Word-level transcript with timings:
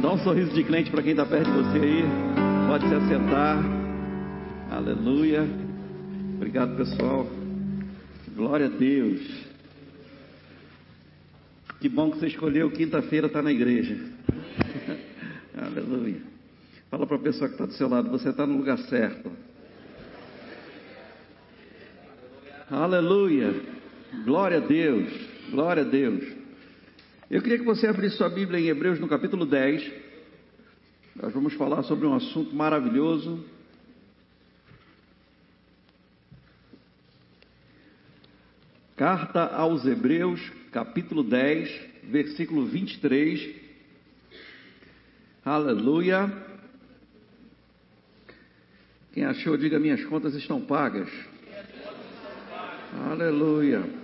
Dá 0.00 0.14
um 0.14 0.18
sorriso 0.18 0.54
de 0.54 0.64
crente 0.64 0.90
para 0.90 1.02
quem 1.02 1.10
está 1.10 1.26
perto 1.26 1.50
de 1.50 1.58
você 1.58 1.78
aí. 1.78 2.04
Pode 2.66 2.88
se 2.88 2.94
assentar. 2.94 3.62
Aleluia. 4.70 5.46
Obrigado, 6.36 6.74
pessoal. 6.74 7.26
Glória 8.34 8.64
a 8.64 8.68
Deus. 8.70 9.20
Que 11.80 11.88
bom 11.90 12.10
que 12.10 12.18
você 12.18 12.28
escolheu 12.28 12.70
quinta-feira 12.70 13.26
estar 13.26 13.40
tá 13.40 13.42
na 13.42 13.52
igreja. 13.52 13.98
Aleluia. 15.54 16.22
Fala 16.90 17.06
para 17.06 17.16
a 17.16 17.20
pessoa 17.20 17.48
que 17.48 17.54
está 17.54 17.66
do 17.66 17.74
seu 17.74 17.88
lado, 17.88 18.10
você 18.10 18.30
está 18.30 18.46
no 18.46 18.56
lugar 18.56 18.78
certo. 18.78 19.30
Aleluia. 22.70 23.54
Glória 24.24 24.56
a 24.56 24.60
Deus. 24.60 25.12
Glória 25.50 25.82
a 25.82 25.86
Deus. 25.86 26.39
Eu 27.30 27.40
queria 27.40 27.58
que 27.58 27.64
você 27.64 27.86
abrisse 27.86 28.16
sua 28.16 28.28
Bíblia 28.28 28.58
em 28.58 28.66
Hebreus 28.66 28.98
no 28.98 29.06
capítulo 29.06 29.46
10. 29.46 29.88
Nós 31.14 31.32
vamos 31.32 31.54
falar 31.54 31.84
sobre 31.84 32.04
um 32.04 32.12
assunto 32.12 32.52
maravilhoso. 32.56 33.44
Carta 38.96 39.44
aos 39.46 39.86
Hebreus, 39.86 40.40
capítulo 40.72 41.22
10, 41.22 41.70
versículo 42.02 42.66
23. 42.66 43.54
Aleluia. 45.44 46.36
Quem 49.12 49.24
achou, 49.24 49.56
diga: 49.56 49.78
minhas 49.78 50.04
contas 50.06 50.34
estão 50.34 50.60
pagas. 50.60 51.08
Aleluia. 53.08 53.99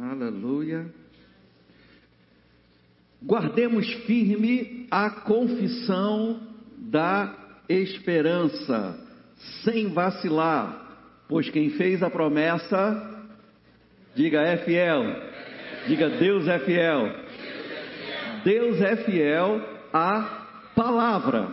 Aleluia. 0.00 0.86
Guardemos 3.22 3.88
firme 4.06 4.88
a 4.90 5.08
confissão 5.08 6.40
da 6.76 7.32
esperança, 7.68 8.98
sem 9.62 9.92
vacilar, 9.92 10.98
pois 11.28 11.48
quem 11.48 11.70
fez 11.70 12.02
a 12.02 12.10
promessa, 12.10 13.24
diga 14.16 14.40
é 14.40 14.56
fiel, 14.58 15.04
diga 15.86 16.10
Deus 16.10 16.48
é 16.48 16.58
fiel. 16.58 17.24
Deus 18.44 18.80
é 18.80 18.96
fiel 18.96 19.60
à 19.92 20.72
palavra. 20.74 21.50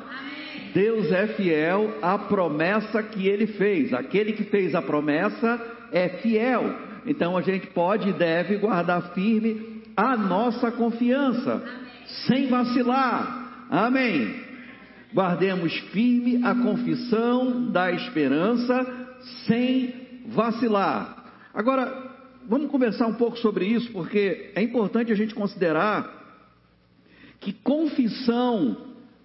Deus 0.74 1.12
é 1.12 1.28
fiel 1.28 2.00
à 2.02 2.18
promessa 2.18 3.04
que 3.04 3.28
ele 3.28 3.46
fez. 3.46 3.94
Aquele 3.94 4.34
que 4.34 4.46
fez 4.46 4.74
a 4.74 4.82
promessa 4.82 5.62
é 5.92 6.10
fiel. 6.10 6.91
Então 7.06 7.38
a 7.38 7.42
gente 7.42 7.68
pode 7.68 8.10
e 8.10 8.14
deve 8.14 8.58
guardar 8.58 9.14
firme 9.14 9.82
a 9.96 10.16
nossa 10.16 10.72
confiança, 10.72 11.64
sem 12.28 12.48
vacilar. 12.48 13.68
Amém. 13.70 14.52
Guardemos 15.14 15.74
firme 15.92 16.42
a 16.46 16.56
confissão 16.56 17.70
da 17.72 17.92
esperança, 17.92 19.10
sem 19.46 19.94
vacilar. 20.28 21.26
Agora, 21.54 22.12
vamos 22.48 22.72
conversar 22.72 23.08
um 23.08 23.16
pouco 23.16 23.38
sobre 23.38 23.66
isso, 23.66 23.92
porque 23.92 24.52
é 24.56 24.62
importante 24.62 25.12
a 25.12 25.16
gente 25.16 25.36
considerar 25.36 26.20
que 27.40 27.52
confissão 27.52 28.78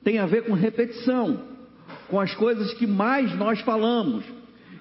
tem 0.02 0.18
a 0.18 0.26
ver 0.26 0.44
com 0.44 0.54
repetição, 0.54 1.42
com 2.08 2.18
as 2.20 2.34
coisas 2.34 2.72
que 2.74 2.86
mais 2.86 3.36
nós 3.36 3.60
falamos. 3.60 4.24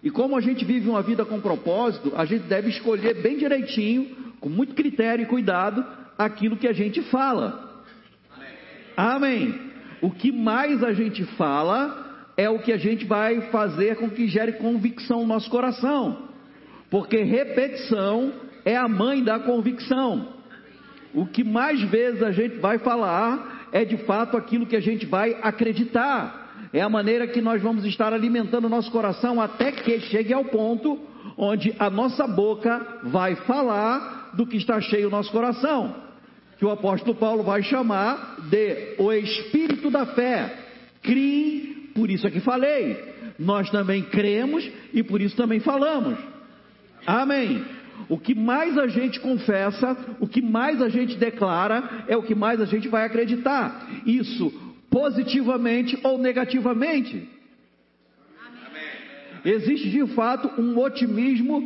E 0.05 0.11
como 0.11 0.37
a 0.37 0.39
gente 0.39 0.63
vive 0.63 0.87
uma 0.87 1.01
vida 1.01 1.25
com 1.25 1.41
propósito, 1.41 2.13
a 2.15 2.25
gente 2.25 2.43
deve 2.43 2.69
escolher 2.69 3.23
bem 3.23 3.37
direitinho, 3.37 4.15
com 4.39 4.47
muito 4.47 4.75
critério 4.75 5.23
e 5.23 5.25
cuidado, 5.25 5.83
aquilo 6.15 6.57
que 6.57 6.67
a 6.67 6.73
gente 6.73 7.01
fala. 7.09 7.83
Amém. 8.95 9.59
O 10.03 10.11
que 10.11 10.31
mais 10.31 10.83
a 10.83 10.93
gente 10.93 11.25
fala 11.37 12.29
é 12.37 12.47
o 12.47 12.59
que 12.59 12.71
a 12.71 12.77
gente 12.77 13.03
vai 13.03 13.49
fazer 13.49 13.95
com 13.95 14.07
que 14.07 14.27
gere 14.27 14.53
convicção 14.53 15.21
no 15.21 15.27
nosso 15.27 15.49
coração. 15.49 16.29
Porque 16.91 17.23
repetição 17.23 18.31
é 18.63 18.77
a 18.77 18.87
mãe 18.87 19.23
da 19.23 19.39
convicção. 19.39 20.35
O 21.15 21.25
que 21.25 21.43
mais 21.43 21.81
vezes 21.81 22.21
a 22.21 22.31
gente 22.31 22.57
vai 22.57 22.77
falar 22.77 23.69
é 23.71 23.83
de 23.83 23.97
fato 24.05 24.37
aquilo 24.37 24.67
que 24.67 24.75
a 24.75 24.81
gente 24.81 25.07
vai 25.07 25.35
acreditar 25.41 26.44
é 26.73 26.81
a 26.81 26.89
maneira 26.89 27.27
que 27.27 27.41
nós 27.41 27.61
vamos 27.61 27.85
estar 27.85 28.13
alimentando 28.13 28.65
o 28.65 28.69
nosso 28.69 28.91
coração 28.91 29.41
até 29.41 29.71
que 29.71 29.99
chegue 30.01 30.33
ao 30.33 30.45
ponto 30.45 30.99
onde 31.37 31.73
a 31.79 31.89
nossa 31.89 32.27
boca 32.27 32.99
vai 33.03 33.35
falar 33.35 34.31
do 34.33 34.45
que 34.45 34.57
está 34.57 34.79
cheio 34.81 35.07
o 35.07 35.11
nosso 35.11 35.31
coração, 35.31 35.95
que 36.57 36.65
o 36.65 36.71
apóstolo 36.71 37.15
Paulo 37.15 37.43
vai 37.43 37.63
chamar 37.63 38.37
de 38.49 38.95
o 38.97 39.11
espírito 39.11 39.89
da 39.89 40.05
fé. 40.07 40.63
Crie, 41.01 41.91
por 41.93 42.09
isso 42.09 42.27
é 42.27 42.31
que 42.31 42.39
falei. 42.39 43.15
Nós 43.37 43.69
também 43.69 44.03
cremos 44.03 44.69
e 44.93 45.03
por 45.03 45.21
isso 45.21 45.35
também 45.35 45.59
falamos. 45.59 46.17
Amém. 47.05 47.63
O 48.09 48.17
que 48.17 48.35
mais 48.35 48.77
a 48.77 48.87
gente 48.87 49.19
confessa, 49.19 49.95
o 50.19 50.27
que 50.27 50.41
mais 50.41 50.81
a 50.81 50.89
gente 50.89 51.15
declara, 51.15 52.05
é 52.07 52.17
o 52.17 52.23
que 52.23 52.35
mais 52.35 52.59
a 52.61 52.65
gente 52.65 52.87
vai 52.87 53.05
acreditar. 53.05 53.87
Isso 54.05 54.64
positivamente 54.95 55.99
ou 56.03 56.17
negativamente. 56.17 57.27
Existe 59.43 59.89
de 59.89 60.07
fato 60.15 60.49
um 60.59 60.79
otimismo 60.79 61.59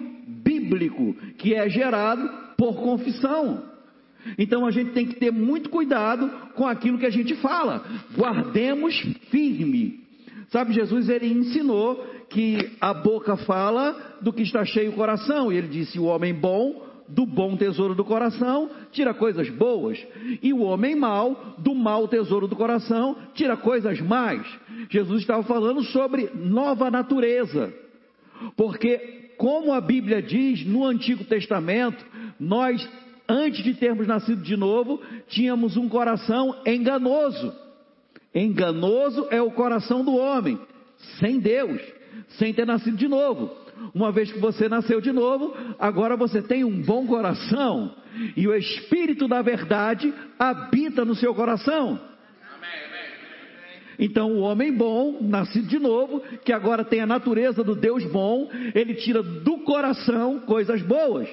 bíblico 0.44 1.14
que 1.38 1.54
é 1.54 1.70
gerado 1.70 2.28
por 2.58 2.78
confissão. 2.78 3.70
Então 4.36 4.66
a 4.66 4.72
gente 4.72 4.94
tem 4.94 5.06
que 5.06 5.18
ter 5.18 5.32
muito 5.32 5.70
cuidado 5.70 6.28
com 6.56 6.66
aquilo 6.66 6.98
que 6.98 7.06
a 7.06 7.12
gente 7.12 7.36
fala. 7.36 7.86
Guardemos 8.18 9.00
firme. 9.30 10.00
Sabe, 10.48 10.74
Jesus 10.74 11.08
ele 11.08 11.28
ensinou 11.28 12.04
que 12.32 12.72
a 12.82 12.96
boca 12.96 13.38
fala 13.38 14.18
do 14.24 14.34
que 14.34 14.42
está 14.42 14.66
cheio 14.66 14.90
o 14.90 14.96
coração. 14.96 15.54
E 15.54 15.58
ele 15.58 15.68
disse: 15.68 16.00
o 16.00 16.06
homem 16.06 16.34
bom 16.34 16.89
do 17.10 17.26
bom 17.26 17.58
tesouro 17.58 17.96
do 17.96 18.06
coração, 18.06 18.70
tira 18.92 19.14
coisas 19.14 19.50
boas. 19.50 19.98
E 20.42 20.54
o 20.54 20.62
homem 20.62 20.96
mau, 20.96 21.56
do 21.58 21.74
mau 21.74 22.08
tesouro 22.08 22.48
do 22.48 22.56
coração, 22.56 23.18
tira 23.34 23.58
coisas 23.58 24.00
más. 24.00 24.46
Jesus 24.90 25.22
estava 25.22 25.44
falando 25.44 25.84
sobre 25.86 26.30
nova 26.36 26.92
natureza. 26.92 27.74
Porque, 28.56 29.32
como 29.38 29.74
a 29.74 29.82
Bíblia 29.82 30.22
diz 30.22 30.66
no 30.66 30.86
Antigo 30.86 31.24
Testamento, 31.24 32.06
nós, 32.40 32.88
antes 33.28 33.64
de 33.64 33.74
termos 33.74 34.08
nascido 34.08 34.42
de 34.42 34.56
novo, 34.56 35.02
tínhamos 35.28 35.76
um 35.76 35.90
coração 35.90 36.56
enganoso. 36.66 37.54
Enganoso 38.34 39.28
é 39.32 39.42
o 39.42 39.52
coração 39.52 40.06
do 40.06 40.16
homem, 40.16 40.60
sem 41.20 41.40
Deus, 41.40 41.82
sem 42.38 42.54
ter 42.54 42.66
nascido 42.66 42.96
de 42.96 43.08
novo. 43.08 43.52
Uma 43.94 44.12
vez 44.12 44.32
que 44.32 44.40
você 44.40 44.68
nasceu 44.70 45.02
de 45.02 45.12
novo, 45.12 45.56
agora 45.80 46.16
você 46.16 46.42
tem 46.42 46.64
um 46.64 46.82
bom 46.82 47.06
coração 47.08 47.96
e 48.36 48.48
o 48.48 48.56
Espírito 48.56 49.28
da 49.28 49.42
Verdade 49.42 50.14
habita 50.38 51.06
no 51.06 51.16
seu 51.16 51.34
coração. 51.34 52.00
Então, 53.98 54.32
o 54.32 54.40
homem 54.40 54.72
bom, 54.72 55.18
nascido 55.22 55.68
de 55.68 55.78
novo, 55.78 56.22
que 56.46 56.54
agora 56.54 56.86
tem 56.86 57.02
a 57.02 57.06
natureza 57.06 57.64
do 57.64 57.76
Deus 57.76 58.06
bom, 58.06 58.50
ele 58.74 58.96
tira 58.96 59.22
do 59.22 59.58
coração 59.60 60.40
coisas 60.40 60.82
boas. 60.82 61.28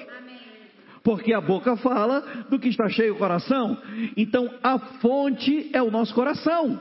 Porque 1.01 1.33
a 1.33 1.39
boca 1.39 1.77
fala 1.77 2.45
do 2.49 2.59
que 2.59 2.67
está 2.67 2.89
cheio 2.89 3.13
o 3.13 3.17
coração. 3.17 3.77
Então, 4.17 4.49
a 4.61 4.77
fonte 4.77 5.69
é 5.71 5.81
o 5.81 5.89
nosso 5.89 6.13
coração. 6.13 6.77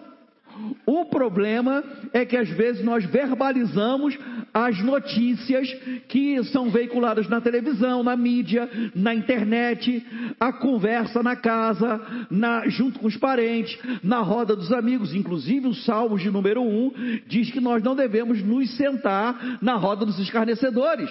O 0.85 1.05
problema 1.07 1.83
é 2.13 2.25
que 2.25 2.37
às 2.37 2.49
vezes 2.49 2.85
nós 2.85 3.05
verbalizamos 3.05 4.17
as 4.53 4.81
notícias 4.83 5.71
que 6.09 6.43
são 6.45 6.71
veiculadas 6.71 7.29
na 7.29 7.41
televisão, 7.41 8.03
na 8.03 8.17
mídia, 8.17 8.69
na 8.95 9.15
internet, 9.15 10.05
a 10.41 10.53
conversa 10.53 11.23
na 11.23 11.37
casa, 11.37 12.01
na, 12.31 12.67
junto 12.69 12.99
com 12.99 13.07
os 13.07 13.17
parentes, 13.17 13.79
na 14.03 14.21
roda 14.21 14.57
dos 14.57 14.73
amigos. 14.73 15.15
Inclusive 15.15 15.67
o 15.67 15.75
Salmos 15.75 16.23
de 16.23 16.31
número 16.31 16.63
1 16.63 17.21
diz 17.27 17.51
que 17.51 17.61
nós 17.61 17.83
não 17.83 17.95
devemos 17.95 18.43
nos 18.43 18.75
sentar 18.77 19.59
na 19.61 19.75
roda 19.75 20.07
dos 20.07 20.19
escarnecedores. 20.19 21.11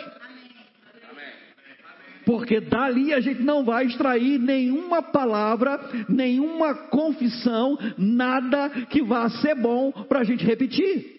Porque 2.26 2.60
dali 2.60 3.14
a 3.14 3.20
gente 3.20 3.42
não 3.44 3.64
vai 3.64 3.86
extrair 3.86 4.40
nenhuma 4.40 5.02
palavra, 5.02 5.80
nenhuma 6.10 6.74
confissão, 6.74 7.78
nada 7.98 8.70
que 8.90 9.04
vá 9.04 9.30
ser 9.30 9.56
bom 9.56 9.92
para 9.92 10.22
a 10.22 10.24
gente 10.24 10.44
repetir. 10.44 11.16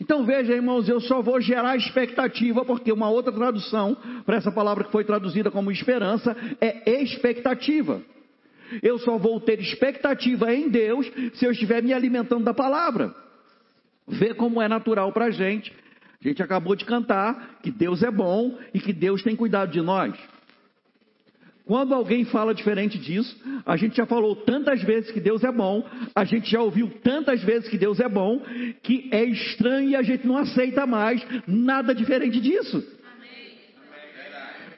Então 0.00 0.24
veja, 0.24 0.54
irmãos, 0.54 0.88
eu 0.88 1.00
só 1.00 1.20
vou 1.20 1.40
gerar 1.40 1.76
expectativa, 1.76 2.64
porque 2.64 2.92
uma 2.92 3.10
outra 3.10 3.32
tradução 3.32 3.96
para 4.24 4.36
essa 4.36 4.52
palavra 4.52 4.84
que 4.84 4.92
foi 4.92 5.04
traduzida 5.04 5.50
como 5.50 5.72
esperança 5.72 6.36
é 6.60 7.02
expectativa. 7.02 8.00
Eu 8.82 8.98
só 8.98 9.18
vou 9.18 9.40
ter 9.40 9.58
expectativa 9.60 10.54
em 10.54 10.68
Deus 10.68 11.10
se 11.34 11.44
eu 11.44 11.50
estiver 11.50 11.82
me 11.82 11.92
alimentando 11.92 12.44
da 12.44 12.54
palavra. 12.54 13.14
Vê 14.06 14.34
como 14.34 14.62
é 14.62 14.68
natural 14.68 15.12
para 15.12 15.26
a 15.26 15.30
gente 15.30 15.74
a 16.20 16.28
gente 16.28 16.42
acabou 16.42 16.74
de 16.74 16.84
cantar 16.84 17.60
que 17.62 17.70
Deus 17.70 18.02
é 18.02 18.10
bom 18.10 18.58
e 18.74 18.80
que 18.80 18.92
Deus 18.92 19.22
tem 19.22 19.36
cuidado 19.36 19.70
de 19.70 19.80
nós. 19.80 20.14
Quando 21.64 21.94
alguém 21.94 22.24
fala 22.24 22.54
diferente 22.54 22.98
disso, 22.98 23.36
a 23.64 23.76
gente 23.76 23.96
já 23.96 24.06
falou 24.06 24.34
tantas 24.34 24.82
vezes 24.82 25.10
que 25.10 25.20
Deus 25.20 25.44
é 25.44 25.52
bom, 25.52 25.86
a 26.14 26.24
gente 26.24 26.50
já 26.50 26.60
ouviu 26.60 26.90
tantas 27.04 27.42
vezes 27.44 27.68
que 27.68 27.76
Deus 27.76 28.00
é 28.00 28.08
bom, 28.08 28.42
que 28.82 29.08
é 29.12 29.22
estranho 29.22 29.90
e 29.90 29.94
a 29.94 30.02
gente 30.02 30.26
não 30.26 30.38
aceita 30.38 30.86
mais 30.86 31.24
nada 31.46 31.94
diferente 31.94 32.40
disso. 32.40 32.82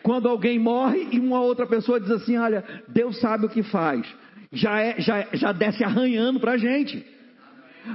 Quando 0.02 0.28
alguém 0.28 0.58
morre 0.58 1.08
e 1.12 1.20
uma 1.20 1.40
outra 1.40 1.66
pessoa 1.66 2.00
diz 2.00 2.10
assim: 2.10 2.37
Olha, 2.37 2.64
Deus 2.88 3.20
sabe 3.20 3.46
o 3.46 3.50
que 3.50 3.62
faz, 3.62 4.04
já, 4.52 4.81
é, 4.81 5.00
já, 5.00 5.28
já 5.32 5.52
desce 5.52 5.84
arranhando 5.84 6.40
para 6.40 6.52
a 6.52 6.58
gente. 6.58 7.06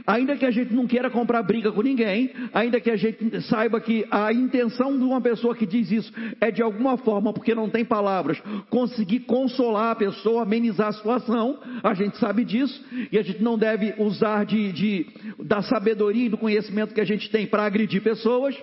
Ainda 0.06 0.36
que 0.36 0.46
a 0.46 0.52
gente 0.52 0.74
não 0.74 0.88
queira 0.88 1.10
comprar 1.10 1.44
briga 1.44 1.72
com 1.72 1.82
ninguém, 1.82 2.32
ainda 2.54 2.80
que 2.80 2.90
a 2.90 2.96
gente 2.96 3.42
saiba 3.42 3.80
que 3.80 4.06
a 4.10 4.32
intenção 4.34 4.98
de 4.98 5.04
uma 5.04 5.22
pessoa 5.22 5.56
que 5.56 5.66
diz 5.66 5.92
isso 5.92 6.12
é 6.40 6.52
de 6.52 6.62
alguma 6.62 6.98
forma, 6.98 7.34
porque 7.34 7.56
não 7.56 7.70
tem 7.70 7.86
palavras, 7.86 8.42
conseguir 8.70 9.22
consolar 9.22 9.92
a 9.92 9.96
pessoa, 9.96 10.44
amenizar 10.44 10.88
a 10.88 10.94
situação, 10.94 11.60
a 11.84 11.94
gente 11.94 12.18
sabe 12.18 12.44
disso, 12.44 12.84
e 13.12 13.18
a 13.18 13.24
gente 13.24 13.42
não 13.42 13.58
deve 13.58 13.94
usar 13.98 14.46
de, 14.46 14.72
de 14.72 15.08
da 15.40 15.62
sabedoria 15.62 16.26
e 16.26 16.30
do 16.30 16.38
conhecimento 16.38 16.94
que 16.94 17.02
a 17.02 17.06
gente 17.06 17.30
tem 17.30 17.48
para 17.48 17.66
agredir 17.66 18.02
pessoas. 18.02 18.56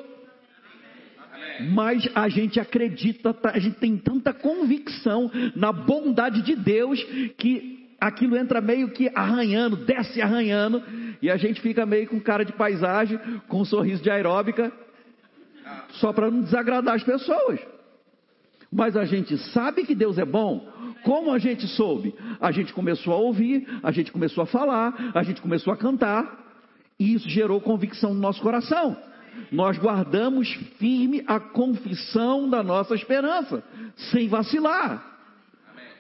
Mas 1.73 2.09
a 2.15 2.29
gente 2.29 2.59
acredita, 2.59 3.37
a 3.45 3.59
gente 3.59 3.77
tem 3.77 3.97
tanta 3.97 4.33
convicção 4.33 5.31
na 5.55 5.71
bondade 5.73 6.43
de 6.43 6.57
Deus 6.57 7.03
que 7.37 7.82
aquilo 8.03 8.37
entra 8.37 8.61
meio 8.61 8.89
que 8.89 9.09
arranhando, 9.15 9.77
desce 9.77 10.21
arranhando, 10.21 10.83
e 11.23 11.31
a 11.31 11.37
gente 11.37 11.61
fica 11.61 11.87
meio 11.87 12.09
com 12.09 12.19
cara 12.19 12.45
de 12.45 12.53
paisagem, 12.53 13.17
com 13.47 13.61
um 13.61 13.65
sorriso 13.65 14.03
de 14.03 14.11
aeróbica, 14.11 14.73
só 15.93 16.13
para 16.13 16.29
não 16.29 16.41
desagradar 16.41 16.97
as 16.97 17.05
pessoas. 17.05 17.61
Mas 18.73 18.97
a 18.97 19.05
gente 19.05 19.39
sabe 19.53 19.85
que 19.85 19.95
Deus 19.95 20.19
é 20.19 20.25
bom. 20.25 20.67
Como 21.05 21.31
a 21.31 21.39
gente 21.39 21.67
soube? 21.69 22.15
A 22.41 22.51
gente 22.51 22.73
começou 22.73 23.13
a 23.13 23.19
ouvir, 23.19 23.69
a 23.83 23.93
gente 23.93 24.11
começou 24.11 24.43
a 24.43 24.47
falar, 24.47 25.13
a 25.15 25.23
gente 25.23 25.41
começou 25.41 25.73
a 25.73 25.77
cantar, 25.77 26.41
e 26.99 27.15
isso 27.15 27.29
gerou 27.29 27.61
convicção 27.61 28.13
no 28.15 28.21
nosso 28.21 28.43
coração. 28.43 28.97
Nós 29.51 29.79
guardamos 29.79 30.53
firme 30.79 31.23
a 31.27 31.39
confissão 31.39 32.51
da 32.51 32.63
nossa 32.63 32.95
esperança, 32.95 33.63
sem 34.11 34.29
vacilar. 34.29 35.07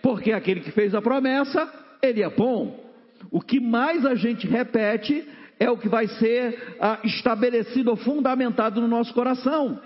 Porque 0.02 0.32
aquele 0.32 0.60
que 0.60 0.72
fez 0.72 0.94
a 0.94 1.00
promessa 1.00 1.81
ele 2.02 2.22
é 2.22 2.28
bom. 2.28 2.80
O 3.30 3.40
que 3.40 3.60
mais 3.60 4.04
a 4.04 4.14
gente 4.14 4.46
repete 4.46 5.24
é 5.58 5.70
o 5.70 5.78
que 5.78 5.88
vai 5.88 6.08
ser 6.08 6.76
ah, 6.80 6.98
estabelecido 7.04 7.90
ou 7.90 7.96
fundamentado 7.96 8.80
no 8.80 8.88
nosso 8.88 9.14
coração. 9.14 9.80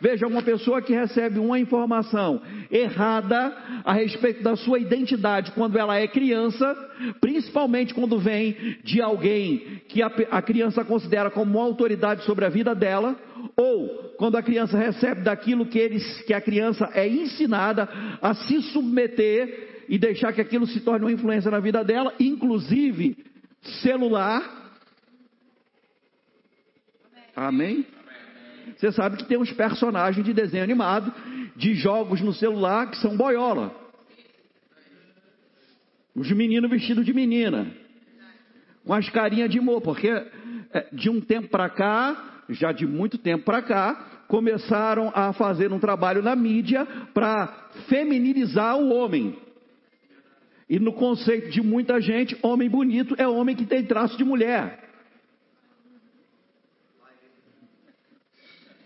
Veja, 0.00 0.26
uma 0.26 0.42
pessoa 0.42 0.82
que 0.82 0.92
recebe 0.92 1.38
uma 1.38 1.58
informação 1.58 2.40
errada 2.70 3.54
a 3.84 3.92
respeito 3.92 4.42
da 4.42 4.56
sua 4.56 4.78
identidade 4.80 5.52
quando 5.52 5.78
ela 5.78 5.96
é 5.96 6.08
criança, 6.08 6.74
principalmente 7.20 7.94
quando 7.94 8.18
vem 8.18 8.56
de 8.82 9.00
alguém 9.00 9.80
que 9.86 10.02
a, 10.02 10.10
a 10.30 10.42
criança 10.42 10.84
considera 10.84 11.30
como 11.30 11.58
uma 11.58 11.64
autoridade 11.64 12.24
sobre 12.24 12.44
a 12.44 12.48
vida 12.48 12.74
dela, 12.74 13.14
ou 13.56 14.14
quando 14.16 14.36
a 14.36 14.42
criança 14.42 14.76
recebe 14.76 15.20
daquilo 15.20 15.66
que, 15.66 15.78
eles, 15.78 16.22
que 16.22 16.34
a 16.34 16.40
criança 16.40 16.90
é 16.92 17.06
ensinada 17.06 17.88
a 18.20 18.34
se 18.34 18.60
submeter 18.72 19.77
e 19.88 19.98
deixar 19.98 20.32
que 20.32 20.40
aquilo 20.40 20.66
se 20.66 20.80
torne 20.80 21.04
uma 21.04 21.12
influência 21.12 21.50
na 21.50 21.60
vida 21.60 21.82
dela, 21.82 22.12
inclusive 22.20 23.16
celular. 23.82 24.72
Amém? 27.34 27.86
Você 28.76 28.92
sabe 28.92 29.16
que 29.16 29.24
tem 29.24 29.38
uns 29.38 29.52
personagens 29.52 30.24
de 30.24 30.32
desenho 30.32 30.64
animado, 30.64 31.12
de 31.56 31.74
jogos 31.74 32.20
no 32.20 32.32
celular 32.32 32.90
que 32.90 32.98
são 32.98 33.16
boiola. 33.16 33.74
Os 36.14 36.30
meninos 36.32 36.70
vestidos 36.70 37.06
de 37.06 37.14
menina, 37.14 37.70
com 38.84 38.92
as 38.92 39.08
carinhas 39.08 39.50
de 39.50 39.58
amor, 39.58 39.80
porque 39.80 40.08
é, 40.08 40.88
de 40.92 41.08
um 41.08 41.20
tempo 41.20 41.48
para 41.48 41.70
cá, 41.70 42.42
já 42.50 42.72
de 42.72 42.86
muito 42.86 43.16
tempo 43.18 43.44
para 43.44 43.62
cá, 43.62 44.24
começaram 44.26 45.10
a 45.14 45.32
fazer 45.32 45.72
um 45.72 45.78
trabalho 45.78 46.22
na 46.22 46.36
mídia 46.36 46.86
para 47.14 47.46
feminilizar 47.88 48.76
o 48.76 48.90
homem. 48.90 49.36
E 50.68 50.78
no 50.78 50.92
conceito 50.92 51.48
de 51.48 51.62
muita 51.62 52.00
gente, 52.00 52.36
homem 52.42 52.68
bonito 52.68 53.14
é 53.16 53.26
homem 53.26 53.56
que 53.56 53.64
tem 53.64 53.84
traço 53.84 54.18
de 54.18 54.24
mulher. 54.24 54.86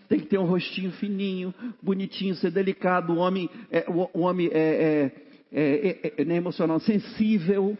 Tem 0.07 0.19
que 0.19 0.27
ter 0.27 0.37
um 0.37 0.45
rostinho 0.45 0.91
fininho, 0.93 1.53
bonitinho, 1.81 2.35
ser 2.35 2.51
delicado. 2.51 3.13
O 3.13 3.17
homem 3.17 3.49
é, 3.69 3.85
o, 3.89 4.21
homem 4.21 4.49
é, 4.53 5.11
é, 5.51 5.59
é, 5.59 6.13
é, 6.17 6.21
é 6.21 6.35
emocional, 6.35 6.79
sensível. 6.79 7.77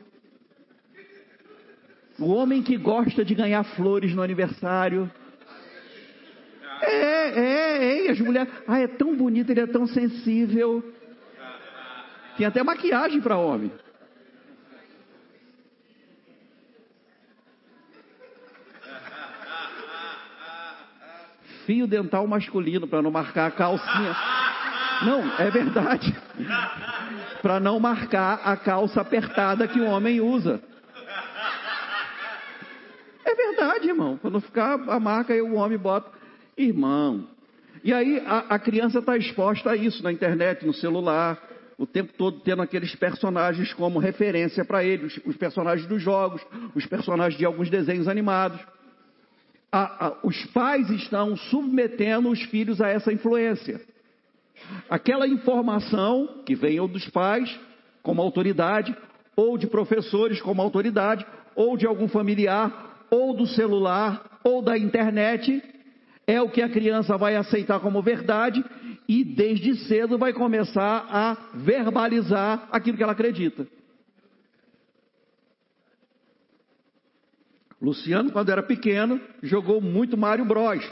O 2.20 2.26
homem 2.26 2.62
que 2.62 2.76
gosta 2.76 3.24
de 3.24 3.34
ganhar 3.34 3.64
flores 3.64 4.14
no 4.14 4.22
aniversário. 4.22 5.10
É, 6.82 7.40
é, 7.40 8.08
é. 8.08 8.12
As 8.12 8.20
mulheres. 8.20 8.52
Ah, 8.68 8.80
é 8.80 8.88
tão 8.88 9.16
bonito, 9.16 9.50
ele 9.50 9.62
é 9.62 9.68
tão 9.68 9.88
sensível. 9.88 10.84
Tem 12.36 12.46
até 12.46 12.62
maquiagem 12.64 13.22
para 13.22 13.38
homem. 13.38 13.72
Fio 21.66 21.88
dental 21.88 22.28
masculino 22.28 22.88
para 22.88 23.02
não 23.02 23.12
marcar 23.12 23.48
a 23.48 23.52
calcinha. 23.52 24.16
Não, 25.06 25.40
é 25.40 25.50
verdade. 25.50 26.16
para 27.42 27.60
não 27.60 27.80
marcar 27.80 28.40
a 28.44 28.56
calça 28.56 29.02
apertada 29.02 29.68
que 29.68 29.80
o 29.80 29.86
homem 29.86 30.22
usa. 30.22 30.62
É 33.26 33.36
verdade, 33.36 33.88
irmão. 33.88 34.18
Quando 34.22 34.40
ficar 34.40 34.74
a 34.74 35.00
marca, 35.00 35.34
o 35.44 35.56
homem 35.56 35.78
bota. 35.78 36.12
Irmão. 36.58 37.28
E 37.84 37.94
aí 37.94 38.22
a, 38.26 38.56
a 38.56 38.60
criança 38.60 39.00
está 39.00 39.18
exposta 39.18 39.72
a 39.72 39.76
isso 39.76 40.04
na 40.04 40.12
internet, 40.12 40.66
no 40.66 40.74
celular, 40.74 41.38
o 41.78 41.86
tempo 41.86 42.14
todo 42.18 42.40
tendo 42.40 42.62
aqueles 42.62 42.96
personagens 42.96 43.74
como 43.74 44.00
referência 44.00 44.64
para 44.64 44.84
ele, 44.84 45.06
os, 45.06 45.20
os 45.26 45.36
personagens 45.36 45.88
dos 45.88 46.02
jogos, 46.02 46.42
os 46.74 46.86
personagens 46.86 47.38
de 47.38 47.46
alguns 47.46 47.70
desenhos 47.70 48.08
animados 48.08 48.60
a, 49.74 50.06
a, 50.06 50.14
os 50.22 50.46
pais 50.52 50.88
estão 50.92 51.36
submetendo 51.36 52.30
os 52.30 52.44
filhos 52.44 52.80
a 52.80 52.90
essa 52.90 53.12
influência. 53.12 53.82
Aquela 54.88 55.28
informação 55.28 56.44
que 56.46 56.54
vem 56.54 56.80
ou 56.80 56.88
dos 56.88 57.10
pais, 57.10 57.60
como 58.04 58.22
autoridade, 58.22 58.96
ou 59.36 59.58
de 59.58 59.66
professores 59.66 60.40
como 60.40 60.62
autoridade, 60.62 61.26
ou 61.56 61.76
de 61.76 61.88
algum 61.88 62.08
familiar, 62.08 63.06
ou 63.10 63.36
do 63.36 63.48
celular, 63.48 64.40
ou 64.44 64.62
da 64.62 64.78
internet, 64.78 65.64
é 66.28 66.40
o 66.40 66.50
que 66.50 66.62
a 66.62 66.70
criança 66.70 67.18
vai 67.18 67.36
aceitar 67.36 67.80
como 67.80 68.02
verdade 68.04 68.64
e 69.10 69.24
desde 69.24 69.76
cedo 69.88 70.20
vai 70.20 70.34
começar 70.34 71.08
a 71.10 71.36
verbalizar 71.56 72.68
aquilo 72.72 72.96
que 72.96 73.04
ela 73.04 73.14
acredita. 73.14 73.68
Luciano, 77.84 78.32
quando 78.32 78.50
era 78.50 78.64
pequeno, 78.64 79.20
jogou 79.42 79.82
muito 79.82 80.18
Mario 80.18 80.46
Bros. 80.46 80.90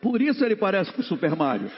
Por 0.00 0.22
isso 0.22 0.42
ele 0.42 0.56
parece 0.56 0.90
com 0.92 1.02
o 1.02 1.04
Super 1.04 1.36
Mario. 1.36 1.70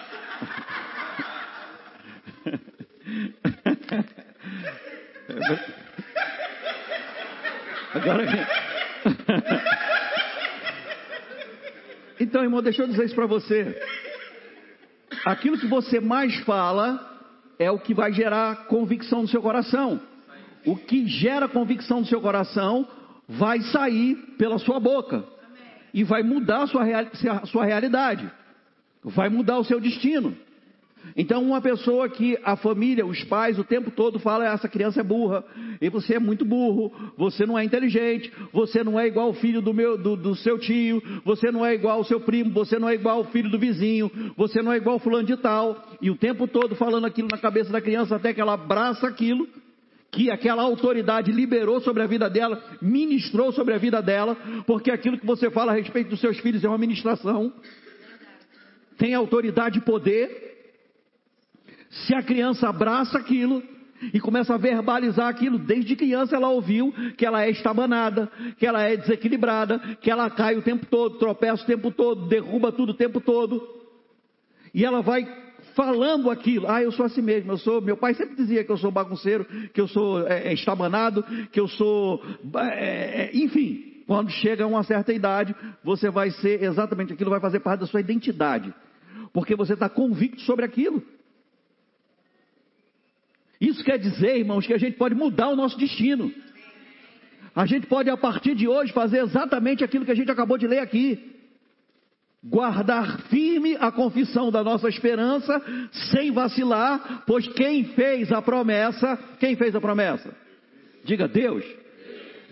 Agora. 7.94 8.22
Então, 12.20 12.42
irmão, 12.44 12.62
deixa 12.62 12.82
eu 12.82 12.86
dizer 12.86 13.06
isso 13.06 13.14
para 13.14 13.26
você. 13.26 13.76
Aquilo 15.26 15.59
que 15.59 15.66
você 15.66 15.99
mais 15.99 16.37
fala 16.45 17.04
é 17.59 17.68
o 17.68 17.80
que 17.80 17.92
vai 17.92 18.12
gerar 18.12 18.66
convicção 18.68 19.23
no 19.23 19.28
seu 19.28 19.42
coração. 19.42 20.00
O 20.64 20.76
que 20.76 21.04
gera 21.09 21.49
convicção 21.49 21.99
no 21.99 22.06
seu 22.06 22.21
coração 22.21 22.87
vai 23.28 23.61
sair 23.61 24.14
pela 24.38 24.56
sua 24.56 24.78
boca 24.78 25.25
e 25.92 26.04
vai 26.04 26.23
mudar 26.23 26.62
a 26.62 26.66
sua, 26.68 26.85
a 27.42 27.47
sua 27.47 27.64
realidade, 27.64 28.30
vai 29.02 29.28
mudar 29.28 29.59
o 29.59 29.64
seu 29.64 29.80
destino. 29.80 30.37
Então, 31.14 31.42
uma 31.42 31.60
pessoa 31.60 32.08
que 32.08 32.38
a 32.42 32.56
família, 32.56 33.06
os 33.06 33.22
pais, 33.25 33.58
o 33.58 33.64
tempo 33.64 33.90
todo 33.90 34.18
fala: 34.18 34.46
essa 34.46 34.68
criança 34.68 35.00
é 35.00 35.04
burra, 35.04 35.44
e 35.80 35.88
você 35.88 36.14
é 36.14 36.18
muito 36.18 36.44
burro, 36.44 36.92
você 37.16 37.44
não 37.44 37.58
é 37.58 37.64
inteligente, 37.64 38.32
você 38.52 38.82
não 38.82 38.98
é 38.98 39.06
igual 39.06 39.30
o 39.30 39.34
filho 39.34 39.60
do, 39.60 39.72
meu, 39.72 39.96
do, 39.96 40.16
do 40.16 40.34
seu 40.34 40.58
tio, 40.58 41.02
você 41.25 41.50
não 41.50 41.64
é 41.64 41.75
igual 41.75 42.00
o 42.00 42.04
seu 42.04 42.20
primo, 42.20 42.50
você 42.50 42.78
não 42.78 42.88
é 42.88 42.94
igual 42.94 43.20
o 43.20 43.25
filho 43.25 43.50
do 43.50 43.58
vizinho, 43.58 44.10
você 44.36 44.62
não 44.62 44.72
é 44.72 44.76
igual 44.76 44.98
fulano 44.98 45.26
de 45.26 45.36
tal, 45.36 45.84
e 46.00 46.10
o 46.10 46.16
tempo 46.16 46.48
todo 46.48 46.75
falando 46.75 47.06
aquilo 47.06 47.28
na 47.30 47.38
cabeça 47.38 47.70
da 47.70 47.80
criança 47.80 48.16
até 48.16 48.32
que 48.32 48.40
ela 48.40 48.54
abraça 48.54 49.06
aquilo 49.06 49.46
que 50.16 50.30
aquela 50.30 50.62
autoridade 50.62 51.30
liberou 51.30 51.78
sobre 51.80 52.02
a 52.02 52.06
vida 52.06 52.30
dela, 52.30 52.62
ministrou 52.80 53.52
sobre 53.52 53.75
a 53.75 53.78
vida 53.78 54.00
dela, 54.00 54.34
porque 54.66 54.90
aquilo 54.90 55.18
que 55.18 55.26
você 55.26 55.50
fala 55.50 55.72
a 55.72 55.75
respeito 55.75 56.08
dos 56.08 56.20
seus 56.20 56.38
filhos 56.38 56.64
é 56.64 56.68
uma 56.68 56.78
ministração, 56.78 57.52
tem 58.96 59.14
autoridade 59.14 59.78
e 59.78 59.82
poder. 59.82 60.55
Se 62.04 62.14
a 62.14 62.22
criança 62.22 62.68
abraça 62.68 63.18
aquilo 63.18 63.62
e 64.12 64.20
começa 64.20 64.54
a 64.54 64.58
verbalizar 64.58 65.28
aquilo, 65.28 65.58
desde 65.58 65.96
criança 65.96 66.36
ela 66.36 66.50
ouviu 66.50 66.92
que 67.16 67.24
ela 67.24 67.44
é 67.44 67.50
estabanada, 67.50 68.30
que 68.58 68.66
ela 68.66 68.82
é 68.82 68.96
desequilibrada, 68.96 69.78
que 70.00 70.10
ela 70.10 70.28
cai 70.28 70.56
o 70.56 70.62
tempo 70.62 70.86
todo, 70.86 71.18
tropeça 71.18 71.62
o 71.62 71.66
tempo 71.66 71.90
todo, 71.90 72.28
derruba 72.28 72.70
tudo 72.70 72.90
o 72.90 72.96
tempo 72.96 73.20
todo. 73.20 73.66
E 74.74 74.84
ela 74.84 75.00
vai 75.00 75.26
falando 75.74 76.30
aquilo. 76.30 76.68
Ah, 76.68 76.82
eu 76.82 76.92
sou 76.92 77.06
assim 77.06 77.22
mesmo, 77.22 77.52
eu 77.52 77.58
sou. 77.58 77.80
Meu 77.80 77.96
pai 77.96 78.14
sempre 78.14 78.36
dizia 78.36 78.62
que 78.62 78.70
eu 78.70 78.76
sou 78.76 78.90
bagunceiro, 78.90 79.44
que 79.72 79.80
eu 79.80 79.88
sou 79.88 80.26
é, 80.26 80.48
é 80.48 80.52
estabanado, 80.52 81.22
que 81.50 81.58
eu 81.58 81.68
sou. 81.68 82.22
É, 82.56 83.22
é, 83.22 83.30
enfim, 83.34 84.02
quando 84.06 84.30
chega 84.30 84.64
a 84.64 84.66
uma 84.66 84.82
certa 84.82 85.12
idade, 85.12 85.54
você 85.82 86.10
vai 86.10 86.30
ser 86.30 86.62
exatamente 86.62 87.12
aquilo, 87.12 87.30
vai 87.30 87.40
fazer 87.40 87.60
parte 87.60 87.80
da 87.80 87.86
sua 87.86 88.00
identidade. 88.00 88.72
Porque 89.32 89.54
você 89.56 89.74
está 89.74 89.88
convicto 89.88 90.40
sobre 90.42 90.64
aquilo. 90.64 91.02
Isso 93.60 93.82
quer 93.82 93.98
dizer, 93.98 94.38
irmãos, 94.38 94.66
que 94.66 94.75
a 94.75 94.78
gente 94.78 94.96
pode 94.96 95.14
mudar 95.14 95.48
o 95.48 95.56
nosso 95.56 95.78
destino. 95.78 96.32
A 97.54 97.64
gente 97.64 97.86
pode, 97.86 98.10
a 98.10 98.16
partir 98.16 98.54
de 98.54 98.68
hoje, 98.68 98.92
fazer 98.92 99.20
exatamente 99.20 99.82
aquilo 99.82 100.04
que 100.04 100.10
a 100.10 100.14
gente 100.14 100.30
acabou 100.30 100.58
de 100.58 100.66
ler 100.66 100.80
aqui. 100.80 101.34
Guardar 102.44 103.22
firme 103.22 103.76
a 103.80 103.90
confissão 103.90 104.50
da 104.50 104.62
nossa 104.62 104.88
esperança, 104.88 105.60
sem 106.12 106.30
vacilar, 106.30 107.25
pois 107.26 107.48
quem 107.48 107.84
fez 107.84 108.30
a 108.30 108.42
promessa, 108.42 109.18
quem 109.40 109.56
fez 109.56 109.75
a 109.75 109.80
promessa? 109.80 110.36
Diga 111.04 111.26
Deus. 111.26 111.64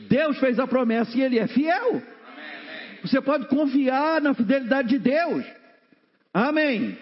Deus 0.08 0.38
fez 0.38 0.58
a 0.58 0.66
promessa 0.66 1.16
e 1.16 1.22
Ele 1.22 1.38
é 1.38 1.46
fiel. 1.46 2.02
Você 3.02 3.20
pode 3.20 3.46
confiar 3.48 4.22
na 4.22 4.32
fidelidade 4.32 4.88
de 4.88 4.98
Deus. 4.98 5.44
Amém. 6.32 6.96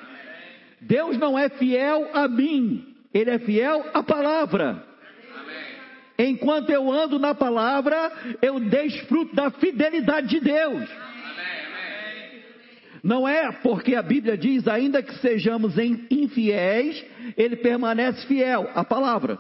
Deus 0.81 1.17
não 1.17 1.39
é 1.39 1.49
fiel 1.49 2.11
a 2.13 2.27
mim, 2.27 2.92
ele 3.13 3.31
é 3.31 3.39
fiel 3.39 3.85
à 3.93 4.03
palavra. 4.03 4.87
Enquanto 6.19 6.71
eu 6.71 6.91
ando 6.91 7.19
na 7.19 7.35
palavra, 7.35 8.13
eu 8.41 8.61
desfruto 8.61 9.35
da 9.35 9.51
fidelidade 9.51 10.29
de 10.29 10.41
Deus. 10.41 10.89
Não 13.03 13.27
é 13.27 13.51
porque 13.51 13.97
a 13.97 14.03
Bíblia 14.03 14.37
diz, 14.37 14.69
ainda 14.69 15.03
que 15.03 15.13
sejamos 15.19 15.75
infiéis, 15.77 17.05
ele 17.37 17.57
permanece 17.57 18.25
fiel 18.27 18.71
à 18.75 18.85
palavra. 18.85 19.39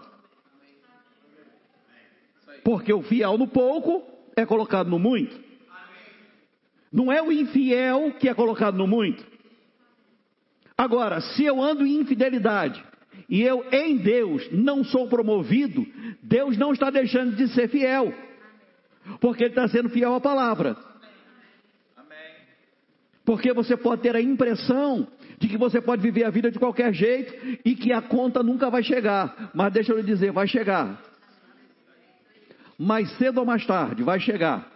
Porque 2.64 2.93
o 2.93 3.02
fiel 3.02 3.38
no 3.38 3.47
pouco 3.47 4.02
é 4.37 4.45
colocado 4.45 4.88
no 4.88 4.99
muito. 4.99 5.38
Não 6.93 7.12
é 7.12 7.23
o 7.23 7.31
infiel 7.31 8.12
que 8.19 8.29
é 8.29 8.35
colocado 8.35 8.76
no 8.76 8.87
muito. 8.87 9.25
Agora, 10.76 11.21
se 11.21 11.45
eu 11.45 11.62
ando 11.62 11.87
em 11.87 12.00
infidelidade, 12.00 12.85
e 13.28 13.42
eu 13.42 13.64
em 13.73 13.97
Deus 13.97 14.49
não 14.52 14.85
sou 14.85 15.09
promovido, 15.09 15.87
Deus 16.23 16.57
não 16.57 16.73
está 16.73 16.90
deixando 16.90 17.35
de 17.37 17.49
ser 17.49 17.69
fiel, 17.69 18.12
porque 19.21 19.45
Ele 19.45 19.50
está 19.52 19.69
sendo 19.69 19.88
fiel 19.88 20.14
à 20.14 20.21
palavra. 20.21 20.76
Porque 23.25 23.52
você 23.52 23.76
pode 23.76 24.02
ter 24.02 24.16
a 24.16 24.21
impressão 24.21 25.07
de 25.38 25.49
que 25.49 25.57
você 25.57 25.81
pode 25.81 26.02
viver 26.02 26.25
a 26.25 26.31
vida 26.31 26.50
de 26.50 26.59
qualquer 26.59 26.92
jeito 26.92 27.61
e 27.64 27.75
que 27.75 27.92
a 27.92 28.02
conta 28.02 28.42
nunca 28.42 28.69
vai 28.69 28.83
chegar. 28.83 29.50
Mas 29.54 29.73
deixa 29.73 29.92
eu 29.92 29.97
lhe 29.97 30.02
dizer, 30.02 30.33
vai 30.33 30.47
chegar. 30.47 31.00
Mais 32.78 33.11
cedo 33.16 33.38
ou 33.38 33.47
mais 33.47 33.64
tarde, 33.64 34.02
vai 34.02 34.19
chegar. 34.19 34.71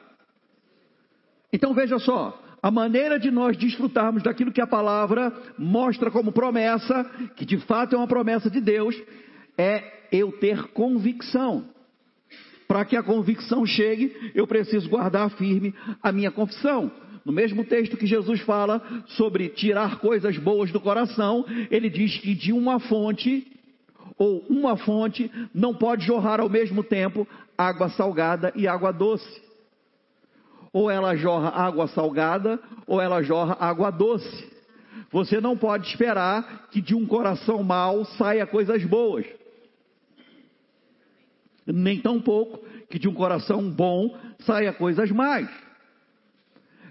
Então 1.52 1.74
veja 1.74 1.98
só, 1.98 2.40
a 2.66 2.70
maneira 2.72 3.16
de 3.16 3.30
nós 3.30 3.56
desfrutarmos 3.56 4.24
daquilo 4.24 4.50
que 4.50 4.60
a 4.60 4.66
palavra 4.66 5.32
mostra 5.56 6.10
como 6.10 6.32
promessa, 6.32 7.04
que 7.36 7.44
de 7.44 7.58
fato 7.58 7.94
é 7.94 7.96
uma 7.96 8.08
promessa 8.08 8.50
de 8.50 8.60
Deus, 8.60 9.00
é 9.56 9.84
eu 10.10 10.32
ter 10.32 10.64
convicção. 10.72 11.64
Para 12.66 12.84
que 12.84 12.96
a 12.96 13.04
convicção 13.04 13.64
chegue, 13.64 14.32
eu 14.34 14.48
preciso 14.48 14.88
guardar 14.88 15.30
firme 15.30 15.72
a 16.02 16.10
minha 16.10 16.32
confissão. 16.32 16.90
No 17.24 17.32
mesmo 17.32 17.64
texto 17.64 17.96
que 17.96 18.04
Jesus 18.04 18.40
fala 18.40 18.82
sobre 19.10 19.48
tirar 19.48 20.00
coisas 20.00 20.36
boas 20.36 20.72
do 20.72 20.80
coração, 20.80 21.46
ele 21.70 21.88
diz 21.88 22.18
que 22.18 22.34
de 22.34 22.52
uma 22.52 22.80
fonte, 22.80 23.46
ou 24.18 24.44
uma 24.50 24.76
fonte, 24.76 25.30
não 25.54 25.72
pode 25.72 26.04
jorrar 26.04 26.40
ao 26.40 26.48
mesmo 26.48 26.82
tempo 26.82 27.28
água 27.56 27.88
salgada 27.90 28.52
e 28.56 28.66
água 28.66 28.90
doce 28.90 29.45
ou 30.76 30.90
ela 30.90 31.16
jorra 31.16 31.48
água 31.48 31.88
salgada, 31.88 32.60
ou 32.86 33.00
ela 33.00 33.22
jorra 33.22 33.56
água 33.58 33.90
doce. 33.90 34.46
Você 35.10 35.40
não 35.40 35.56
pode 35.56 35.88
esperar 35.88 36.68
que 36.70 36.82
de 36.82 36.94
um 36.94 37.06
coração 37.06 37.62
mau 37.62 38.04
saia 38.04 38.46
coisas 38.46 38.84
boas. 38.84 39.24
Nem 41.66 41.98
tão 41.98 42.20
pouco 42.20 42.62
que 42.90 42.98
de 42.98 43.08
um 43.08 43.14
coração 43.14 43.70
bom 43.70 44.18
saia 44.40 44.70
coisas 44.70 45.10
mais. 45.10 45.48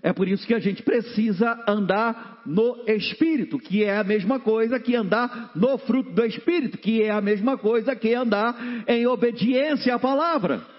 É 0.01 0.12
por 0.12 0.27
isso 0.27 0.48
que 0.48 0.56
a 0.56 0.60
gente 0.60 0.82
precisa 0.82 1.63
andar 1.68 2.42
no 2.44 2.86
Espírito, 2.88 3.60
que 3.60 3.84
é 3.84 3.98
a 3.98 4.04
mesma 4.04 4.39
coisa 4.39 4.80
que 4.80 4.96
andar 4.96 5.51
no 5.56 5.77
fruto 5.77 6.10
do 6.10 6.25
Espírito, 6.25 6.80
que 6.80 7.04
é 7.04 7.12
a 7.12 7.22
mesma 7.22 7.56
coisa 7.56 7.96
que 7.96 8.15
andar 8.15 8.84
em 8.88 9.06
obediência 9.06 9.94
à 9.94 10.00
palavra. 10.00 10.74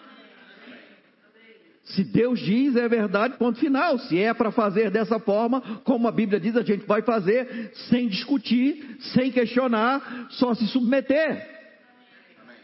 Se 1.87 2.03
Deus 2.03 2.41
diz, 2.41 2.75
é 2.75 2.89
verdade, 2.89 3.37
ponto 3.39 3.61
final. 3.61 3.97
Se 3.99 4.19
é 4.19 4.35
para 4.35 4.51
fazer 4.51 4.91
dessa 4.91 5.21
forma, 5.21 5.61
como 5.85 6.09
a 6.09 6.13
Bíblia 6.13 6.41
diz, 6.41 6.57
a 6.57 6.63
gente 6.63 6.85
vai 6.85 7.01
fazer 7.01 7.71
sem 7.89 8.09
discutir, 8.09 8.97
sem 9.15 9.31
questionar, 9.31 10.27
só 10.31 10.53
se 10.55 10.67
submeter. 10.67 11.49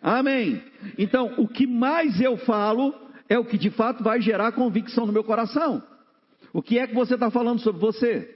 Amém. 0.02 0.61
Então, 0.99 1.35
o 1.37 1.47
que 1.47 1.69
mais 1.69 2.21
eu 2.21 2.37
falo 2.38 2.93
é 3.29 3.38
o 3.38 3.45
que 3.45 3.57
de 3.57 3.71
fato 3.71 4.02
vai 4.02 4.21
gerar 4.21 4.50
convicção 4.52 5.07
no 5.07 5.12
meu 5.12 5.23
coração. 5.23 5.81
O 6.52 6.61
que 6.61 6.79
é 6.81 6.87
que 6.88 6.95
você 6.95 7.14
está 7.14 7.31
falando 7.31 7.61
sobre 7.61 7.81
você? 7.81 8.29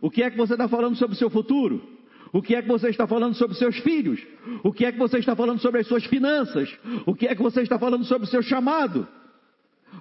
O 0.00 0.08
que 0.08 0.22
é 0.22 0.30
que 0.30 0.36
você 0.36 0.52
está 0.52 0.68
falando 0.68 0.94
sobre 0.94 1.16
o 1.16 1.18
seu 1.18 1.30
futuro? 1.30 1.82
O 2.32 2.40
que 2.40 2.54
é 2.54 2.62
que 2.62 2.68
você 2.68 2.90
está 2.90 3.08
falando 3.08 3.34
sobre 3.34 3.56
seus 3.56 3.76
filhos? 3.78 4.20
O 4.62 4.72
que 4.72 4.84
é 4.84 4.92
que 4.92 4.98
você 4.98 5.18
está 5.18 5.34
falando 5.34 5.58
sobre 5.58 5.80
as 5.80 5.86
suas 5.88 6.04
finanças? 6.04 6.72
O 7.04 7.12
que 7.14 7.26
é 7.26 7.34
que 7.34 7.42
você 7.42 7.62
está 7.62 7.76
falando 7.76 8.04
sobre 8.04 8.28
o 8.28 8.30
seu 8.30 8.40
chamado? 8.40 9.06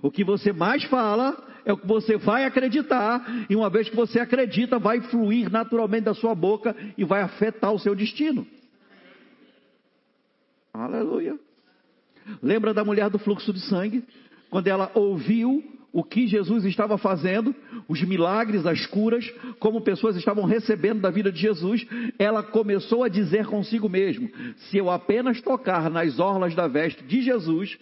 O 0.01 0.11
que 0.11 0.23
você 0.23 0.51
mais 0.51 0.83
fala 0.85 1.35
é 1.65 1.71
o 1.73 1.77
que 1.77 1.87
você 1.87 2.17
vai 2.17 2.45
acreditar, 2.45 3.23
e 3.49 3.55
uma 3.55 3.69
vez 3.69 3.89
que 3.89 3.95
você 3.95 4.19
acredita, 4.19 4.79
vai 4.79 4.99
fluir 5.01 5.51
naturalmente 5.51 6.05
da 6.05 6.13
sua 6.13 6.33
boca 6.33 6.75
e 6.97 7.03
vai 7.03 7.21
afetar 7.21 7.71
o 7.71 7.79
seu 7.79 7.95
destino. 7.95 8.45
Aleluia. 10.73 11.37
Lembra 12.41 12.73
da 12.73 12.83
mulher 12.83 13.09
do 13.09 13.19
fluxo 13.19 13.51
de 13.53 13.59
sangue? 13.61 14.03
Quando 14.49 14.67
ela 14.67 14.91
ouviu 14.93 15.63
o 15.93 16.03
que 16.03 16.25
Jesus 16.25 16.63
estava 16.63 16.97
fazendo, 16.97 17.53
os 17.87 18.01
milagres, 18.01 18.65
as 18.65 18.85
curas, 18.85 19.29
como 19.59 19.81
pessoas 19.81 20.15
estavam 20.15 20.45
recebendo 20.45 21.01
da 21.01 21.09
vida 21.09 21.31
de 21.31 21.39
Jesus, 21.39 21.85
ela 22.17 22.41
começou 22.41 23.03
a 23.03 23.09
dizer 23.09 23.45
consigo 23.45 23.89
mesmo: 23.89 24.29
se 24.55 24.77
eu 24.77 24.89
apenas 24.89 25.41
tocar 25.41 25.89
nas 25.89 26.19
orlas 26.19 26.55
da 26.55 26.67
veste 26.67 27.03
de 27.03 27.21
Jesus, 27.21 27.77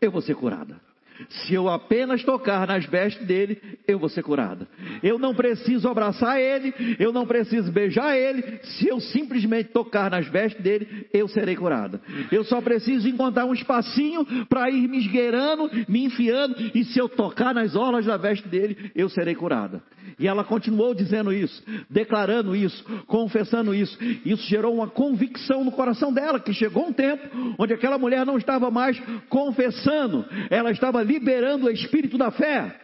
eu 0.00 0.10
vou 0.10 0.20
ser 0.20 0.34
curada. 0.34 0.87
Se 1.28 1.54
eu 1.54 1.68
apenas 1.68 2.22
tocar 2.22 2.66
nas 2.66 2.84
vestes 2.86 3.26
dele, 3.26 3.60
eu 3.86 3.98
vou 3.98 4.08
ser 4.08 4.22
curada. 4.22 4.68
Eu 5.02 5.18
não 5.18 5.34
preciso 5.34 5.88
abraçar 5.88 6.40
ele, 6.40 6.72
eu 6.98 7.12
não 7.12 7.26
preciso 7.26 7.70
beijar 7.72 8.16
ele. 8.16 8.42
Se 8.62 8.88
eu 8.88 9.00
simplesmente 9.00 9.70
tocar 9.70 10.10
nas 10.10 10.26
vestes 10.28 10.62
dele, 10.62 11.06
eu 11.12 11.28
serei 11.28 11.56
curada. 11.56 12.00
Eu 12.30 12.44
só 12.44 12.60
preciso 12.60 13.08
encontrar 13.08 13.44
um 13.44 13.54
espacinho 13.54 14.24
para 14.46 14.70
ir 14.70 14.88
me 14.88 14.98
esgueirando, 14.98 15.70
me 15.88 16.04
enfiando, 16.04 16.54
e 16.74 16.84
se 16.84 16.98
eu 16.98 17.08
tocar 17.08 17.54
nas 17.54 17.74
orlas 17.74 18.06
da 18.06 18.16
veste 18.16 18.46
dele, 18.48 18.90
eu 18.94 19.08
serei 19.08 19.34
curada. 19.34 19.82
E 20.18 20.26
ela 20.26 20.44
continuou 20.44 20.94
dizendo 20.94 21.32
isso, 21.32 21.62
declarando 21.88 22.54
isso, 22.56 22.84
confessando 23.06 23.74
isso. 23.74 23.96
Isso 24.24 24.48
gerou 24.48 24.74
uma 24.74 24.88
convicção 24.88 25.64
no 25.64 25.72
coração 25.72 26.12
dela, 26.12 26.40
que 26.40 26.52
chegou 26.52 26.88
um 26.88 26.92
tempo 26.92 27.28
onde 27.58 27.72
aquela 27.72 27.98
mulher 27.98 28.24
não 28.26 28.36
estava 28.36 28.70
mais 28.70 29.00
confessando, 29.28 30.24
ela 30.50 30.70
estava 30.70 31.04
liberando 31.08 31.66
o 31.66 31.70
espírito 31.70 32.18
da 32.18 32.30
fé. 32.30 32.76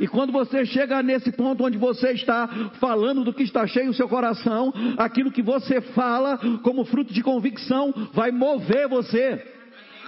E 0.00 0.08
quando 0.08 0.32
você 0.32 0.64
chega 0.64 1.02
nesse 1.02 1.30
ponto 1.30 1.64
onde 1.64 1.78
você 1.78 2.12
está 2.12 2.48
falando 2.80 3.22
do 3.22 3.32
que 3.32 3.42
está 3.42 3.66
cheio 3.66 3.90
o 3.90 3.94
seu 3.94 4.08
coração, 4.08 4.72
aquilo 4.96 5.30
que 5.30 5.42
você 5.42 5.80
fala 5.80 6.38
como 6.62 6.84
fruto 6.84 7.12
de 7.12 7.22
convicção 7.22 7.92
vai 8.12 8.30
mover 8.30 8.88
você. 8.88 9.44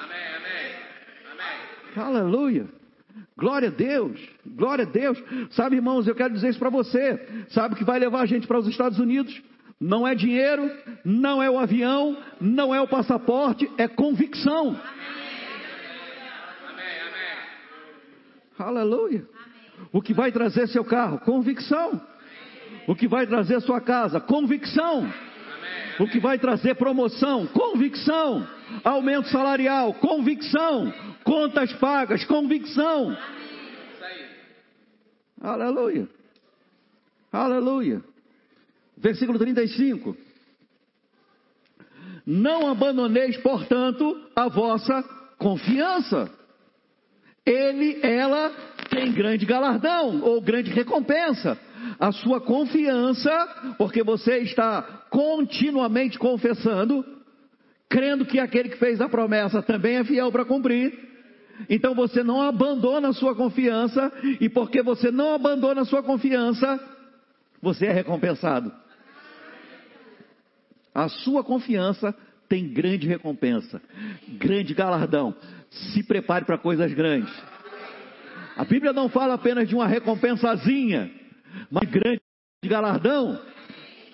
Amém, 0.03 0.19
amém, 0.35 2.05
amém. 2.05 2.21
Aleluia. 2.21 2.67
Glória 3.39 3.69
a 3.69 3.71
Deus, 3.71 4.19
glória 4.47 4.87
a 4.87 4.89
Deus. 4.89 5.23
Sabe, 5.51 5.77
irmãos, 5.77 6.07
eu 6.07 6.15
quero 6.15 6.33
dizer 6.33 6.49
isso 6.49 6.59
para 6.59 6.71
você. 6.71 7.45
Sabe 7.51 7.75
que 7.75 7.85
vai 7.85 7.99
levar 7.99 8.23
a 8.23 8.27
gente 8.27 8.47
para 8.47 8.59
os 8.59 8.67
Estados 8.67 8.99
Unidos? 8.99 9.43
Não 9.79 10.09
é 10.09 10.15
dinheiro, 10.15 10.71
não 11.05 11.43
é 11.43 11.51
o 11.51 11.59
avião, 11.59 12.17
não 12.41 12.75
é 12.75 12.81
o 12.81 12.89
passaporte, 12.89 13.71
é 13.77 13.87
convicção. 13.87 14.75
Aleluia. 18.59 19.27
O 19.93 20.01
que 20.01 20.15
vai 20.15 20.33
trazer 20.33 20.69
seu 20.69 20.85
carro? 20.85 21.19
Convicção. 21.21 22.01
O 22.87 22.95
que 22.95 23.07
vai 23.07 23.27
trazer 23.27 23.61
sua 23.61 23.81
casa? 23.81 24.21
Convicção. 24.21 25.13
O 25.99 26.07
que 26.07 26.19
vai 26.21 26.39
trazer 26.39 26.75
promoção? 26.75 27.47
Convicção. 27.47 28.47
Aumento 28.85 29.29
salarial? 29.29 29.95
Convicção. 29.95 30.93
Contas 31.25 31.73
pagas? 31.75 32.25
Convicção. 32.25 33.17
Aleluia. 35.41 36.09
Aleluia. 37.33 38.03
Versículo 38.97 39.39
35. 39.39 40.17
Não 42.25 42.69
abandoneis, 42.69 43.37
portanto, 43.39 44.29
a 44.35 44.49
vossa 44.49 45.03
confiança. 45.39 46.31
Ele, 47.47 48.01
ela 48.03 48.51
tem 48.91 49.13
grande 49.13 49.47
galardão 49.47 50.21
ou 50.23 50.41
grande 50.41 50.71
recompensa. 50.73 51.57
A 52.01 52.11
sua 52.11 52.41
confiança, 52.41 53.31
porque 53.79 54.03
você 54.03 54.39
está 54.39 54.83
continuamente 55.09 56.19
confessando, 56.19 57.05
crendo 57.89 58.27
que 58.27 58.41
aquele 58.41 58.71
que 58.71 58.79
fez 58.79 59.01
a 59.01 59.09
promessa 59.09 59.63
também 59.63 59.97
é 59.97 60.05
fiel 60.05 60.33
para 60.33 60.45
cumprir. 60.45 61.07
Então 61.71 61.95
você 61.95 62.23
não 62.25 62.43
abandona 62.43 63.09
a 63.09 63.13
sua 63.13 63.35
confiança, 63.35 64.13
e 64.41 64.49
porque 64.49 64.83
você 64.83 65.11
não 65.13 65.33
abandona 65.33 65.83
a 65.83 65.87
sua 65.87 66.03
confiança, 66.03 66.81
você 67.63 67.87
é 67.87 67.93
recompensado. 67.93 68.73
A 70.93 71.09
sua 71.09 71.45
confiança 71.45 72.15
tem 72.49 72.69
grande 72.69 73.07
recompensa, 73.07 73.81
grande 74.39 74.75
galardão. 74.75 75.35
Se 75.71 76.03
prepare 76.03 76.45
para 76.45 76.59
coisas 76.59 76.93
grandes. 76.93 77.33
A 78.57 78.65
Bíblia 78.65 78.93
não 78.93 79.09
fala 79.09 79.35
apenas 79.35 79.69
de 79.69 79.75
uma 79.75 79.87
recompensazinha, 79.87 81.11
mas 81.71 81.89
grande 81.91 82.21
galardão. 82.65 83.39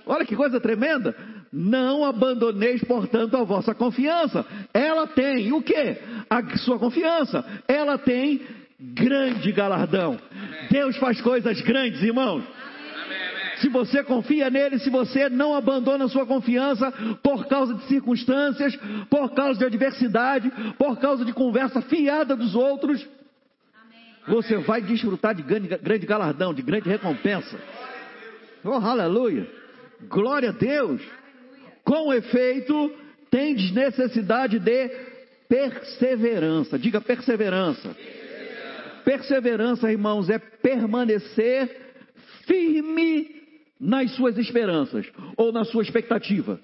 Olha 0.07 0.25
que 0.27 0.35
coisa 0.35 0.61
tremenda. 0.61 1.15
Não 1.53 2.05
abandoneis, 2.05 2.83
portanto, 2.83 3.37
a 3.37 3.45
vossa 3.45 3.75
confiança. 3.75 4.45
Ela 4.73 5.07
tem 5.07 5.53
o 5.53 5.63
que? 5.63 5.99
A 6.29 6.57
sua 6.59 6.79
confiança. 6.79 7.45
Ela 7.69 7.99
tem 7.99 8.41
grande 8.81 9.53
galardão. 9.53 10.19
Deus 10.71 10.97
faz 10.97 11.21
coisas 11.21 11.61
grandes, 11.61 12.03
irmãos. 12.03 12.43
Se 13.63 13.69
você 13.69 14.03
confia 14.03 14.51
nele, 14.51 14.81
se 14.81 14.91
você 14.91 15.29
não 15.29 15.55
abandona 15.55 16.09
sua 16.09 16.27
confiança 16.27 16.93
por 17.23 17.47
causa 17.47 17.75
de 17.75 17.85
circunstâncias, 17.85 18.77
por 19.09 19.33
causa 19.35 19.57
de 19.61 19.65
adversidade, 19.65 20.51
por 20.77 20.99
causa 20.99 21.25
de 21.25 21.33
conversa 21.33 21.81
fiada 21.81 22.35
dos 22.35 22.57
outros, 22.57 23.07
você 24.27 24.57
vai 24.57 24.83
desfrutar 24.83 25.33
de 25.33 25.43
grande, 25.43 25.69
grande 25.69 26.05
galardão, 26.05 26.53
de 26.53 26.61
grande 26.61 26.89
recompensa. 26.89 27.57
Oh, 28.65 28.73
aleluia! 28.73 29.49
Glória 30.09 30.49
a 30.49 30.53
Deus! 30.53 31.01
Com 31.85 32.13
efeito, 32.13 32.93
tendes 33.31 33.71
necessidade 33.71 34.59
de 34.59 34.91
perseverança. 35.49 36.77
Diga 36.77 37.01
perseverança. 37.01 37.97
Perseverança, 39.05 39.91
irmãos, 39.91 40.29
é 40.29 40.39
permanecer 40.39 41.81
firme 42.45 43.42
nas 43.83 44.13
suas 44.13 44.39
esperanças 44.39 45.05
ou 45.37 45.51
na 45.51 45.65
sua 45.65 45.83
expectativa. 45.83 46.61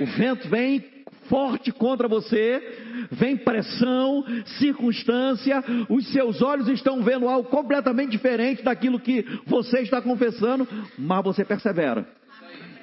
O 0.00 0.06
vento 0.06 0.48
vem 0.48 0.82
forte 1.28 1.70
contra 1.70 2.08
você, 2.08 3.06
vem 3.12 3.36
pressão, 3.36 4.24
circunstância, 4.58 5.62
os 5.90 6.10
seus 6.10 6.40
olhos 6.40 6.66
estão 6.68 7.02
vendo 7.02 7.28
algo 7.28 7.50
completamente 7.50 8.10
diferente 8.10 8.62
daquilo 8.62 8.98
que 8.98 9.22
você 9.46 9.80
está 9.80 10.00
confessando, 10.00 10.66
mas 10.98 11.22
você 11.22 11.44
persevera. 11.44 12.08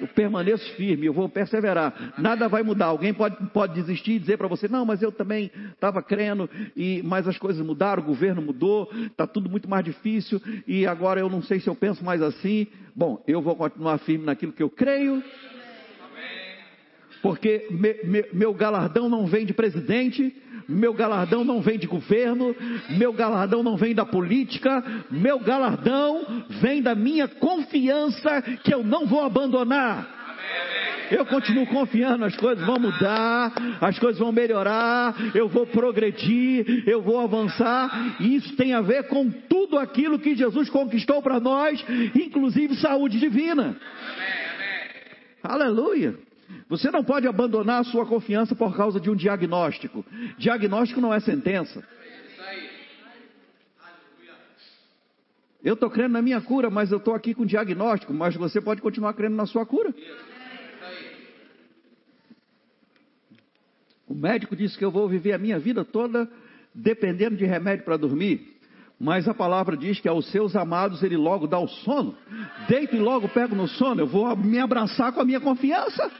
Eu 0.00 0.08
permaneço 0.08 0.74
firme, 0.74 1.06
eu 1.06 1.12
vou 1.12 1.28
perseverar. 1.28 2.14
Nada 2.18 2.48
vai 2.48 2.62
mudar. 2.62 2.86
Alguém 2.86 3.14
pode, 3.14 3.36
pode 3.50 3.74
desistir 3.74 4.12
e 4.12 4.18
dizer 4.18 4.36
para 4.36 4.48
você: 4.48 4.68
não, 4.68 4.84
mas 4.84 5.02
eu 5.02 5.10
também 5.10 5.50
estava 5.72 6.02
crendo, 6.02 6.48
e, 6.76 7.02
mas 7.04 7.26
as 7.26 7.38
coisas 7.38 7.64
mudaram, 7.64 8.02
o 8.02 8.06
governo 8.06 8.42
mudou, 8.42 8.90
está 9.06 9.26
tudo 9.26 9.48
muito 9.48 9.68
mais 9.68 9.84
difícil, 9.84 10.40
e 10.66 10.86
agora 10.86 11.20
eu 11.20 11.28
não 11.28 11.42
sei 11.42 11.60
se 11.60 11.68
eu 11.68 11.74
penso 11.74 12.04
mais 12.04 12.22
assim. 12.22 12.66
Bom, 12.94 13.22
eu 13.26 13.42
vou 13.42 13.56
continuar 13.56 13.98
firme 13.98 14.24
naquilo 14.24 14.52
que 14.52 14.62
eu 14.62 14.70
creio, 14.70 15.22
porque 17.22 17.66
me, 17.70 17.94
me, 18.04 18.24
meu 18.32 18.54
galardão 18.54 19.08
não 19.08 19.26
vem 19.26 19.44
de 19.44 19.52
presidente, 19.52 20.34
meu 20.68 20.92
galardão 20.92 21.44
não 21.44 21.60
vem 21.60 21.78
de 21.78 21.86
governo, 21.86 22.54
meu 22.90 23.12
galardão 23.12 23.62
não 23.62 23.76
vem 23.76 23.94
da 23.94 24.04
política, 24.04 24.82
meu 25.10 25.38
galardão 25.38 26.44
vem 26.60 26.82
da 26.82 26.94
minha 26.94 27.28
confiança 27.28 28.42
que 28.42 28.74
eu 28.74 28.82
não 28.82 29.06
vou 29.06 29.22
abandonar. 29.24 30.14
Eu 31.10 31.24
continuo 31.24 31.66
confiando, 31.66 32.24
as 32.24 32.36
coisas 32.36 32.64
vão 32.66 32.80
mudar, 32.80 33.52
as 33.80 33.98
coisas 33.98 34.18
vão 34.18 34.32
melhorar, 34.32 35.14
eu 35.34 35.48
vou 35.48 35.66
progredir, 35.66 36.82
eu 36.86 37.00
vou 37.00 37.20
avançar, 37.20 38.16
e 38.20 38.34
isso 38.34 38.56
tem 38.56 38.74
a 38.74 38.80
ver 38.80 39.04
com 39.04 39.30
tudo 39.30 39.78
aquilo 39.78 40.18
que 40.18 40.34
Jesus 40.34 40.68
conquistou 40.68 41.22
para 41.22 41.38
nós, 41.38 41.84
inclusive 42.14 42.74
saúde 42.76 43.20
divina. 43.20 43.76
Aleluia. 45.42 46.25
Você 46.68 46.90
não 46.90 47.04
pode 47.04 47.26
abandonar 47.26 47.80
a 47.80 47.84
sua 47.84 48.06
confiança 48.06 48.54
por 48.54 48.76
causa 48.76 49.00
de 49.00 49.10
um 49.10 49.16
diagnóstico. 49.16 50.04
Diagnóstico 50.38 51.00
não 51.00 51.12
é 51.12 51.20
sentença. 51.20 51.82
Eu 55.62 55.74
estou 55.74 55.90
crendo 55.90 56.12
na 56.12 56.22
minha 56.22 56.40
cura, 56.40 56.70
mas 56.70 56.92
eu 56.92 56.98
estou 56.98 57.14
aqui 57.14 57.34
com 57.34 57.44
diagnóstico. 57.44 58.14
Mas 58.14 58.36
você 58.36 58.60
pode 58.60 58.80
continuar 58.80 59.14
crendo 59.14 59.34
na 59.34 59.46
sua 59.46 59.66
cura. 59.66 59.92
O 64.06 64.14
médico 64.14 64.54
disse 64.54 64.78
que 64.78 64.84
eu 64.84 64.90
vou 64.90 65.08
viver 65.08 65.32
a 65.32 65.38
minha 65.38 65.58
vida 65.58 65.84
toda 65.84 66.30
dependendo 66.72 67.36
de 67.36 67.44
remédio 67.44 67.84
para 67.84 67.96
dormir. 67.96 68.55
Mas 68.98 69.28
a 69.28 69.34
palavra 69.34 69.76
diz 69.76 70.00
que 70.00 70.08
aos 70.08 70.26
seus 70.30 70.56
amados 70.56 71.02
ele 71.02 71.16
logo 71.16 71.46
dá 71.46 71.58
o 71.58 71.68
sono. 71.68 72.14
Deito 72.68 72.96
e 72.96 72.98
logo 72.98 73.28
pego 73.28 73.54
no 73.54 73.68
sono. 73.68 74.00
Eu 74.00 74.06
vou 74.06 74.34
me 74.36 74.58
abraçar 74.58 75.12
com 75.12 75.20
a 75.20 75.24
minha 75.24 75.40
confiança 75.40 76.10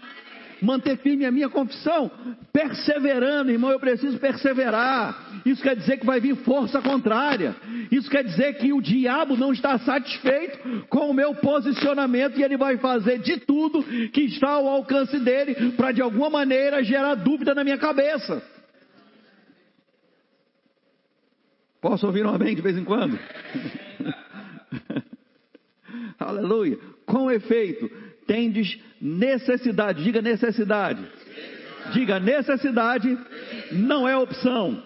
manter 0.60 0.96
firme 0.98 1.24
a 1.24 1.30
minha 1.30 1.48
confissão, 1.48 2.10
perseverando, 2.52 3.50
irmão, 3.50 3.70
eu 3.70 3.80
preciso 3.80 4.18
perseverar. 4.18 5.42
Isso 5.44 5.62
quer 5.62 5.76
dizer 5.76 5.98
que 5.98 6.06
vai 6.06 6.20
vir 6.20 6.36
força 6.36 6.80
contrária. 6.80 7.54
Isso 7.90 8.10
quer 8.10 8.24
dizer 8.24 8.54
que 8.54 8.72
o 8.72 8.80
diabo 8.80 9.36
não 9.36 9.52
está 9.52 9.78
satisfeito 9.78 10.86
com 10.88 11.10
o 11.10 11.14
meu 11.14 11.34
posicionamento 11.34 12.38
e 12.38 12.42
ele 12.42 12.56
vai 12.56 12.76
fazer 12.78 13.18
de 13.18 13.38
tudo 13.38 13.82
que 14.10 14.22
está 14.22 14.50
ao 14.50 14.68
alcance 14.68 15.18
dele 15.18 15.72
para 15.72 15.92
de 15.92 16.02
alguma 16.02 16.30
maneira 16.30 16.82
gerar 16.82 17.14
dúvida 17.14 17.54
na 17.54 17.64
minha 17.64 17.78
cabeça. 17.78 18.42
Posso 21.86 22.04
ouvir 22.04 22.26
um 22.26 22.30
amém 22.30 22.52
de 22.52 22.60
vez 22.60 22.76
em 22.76 22.82
quando? 22.82 23.16
Aleluia. 26.18 26.76
Com 27.06 27.30
efeito, 27.30 27.88
tendes 28.26 28.76
necessidade. 29.00 30.02
Diga 30.02 30.20
necessidade. 30.20 31.00
Diga 31.92 32.18
necessidade 32.18 33.16
não 33.70 34.08
é 34.08 34.16
opção. 34.16 34.82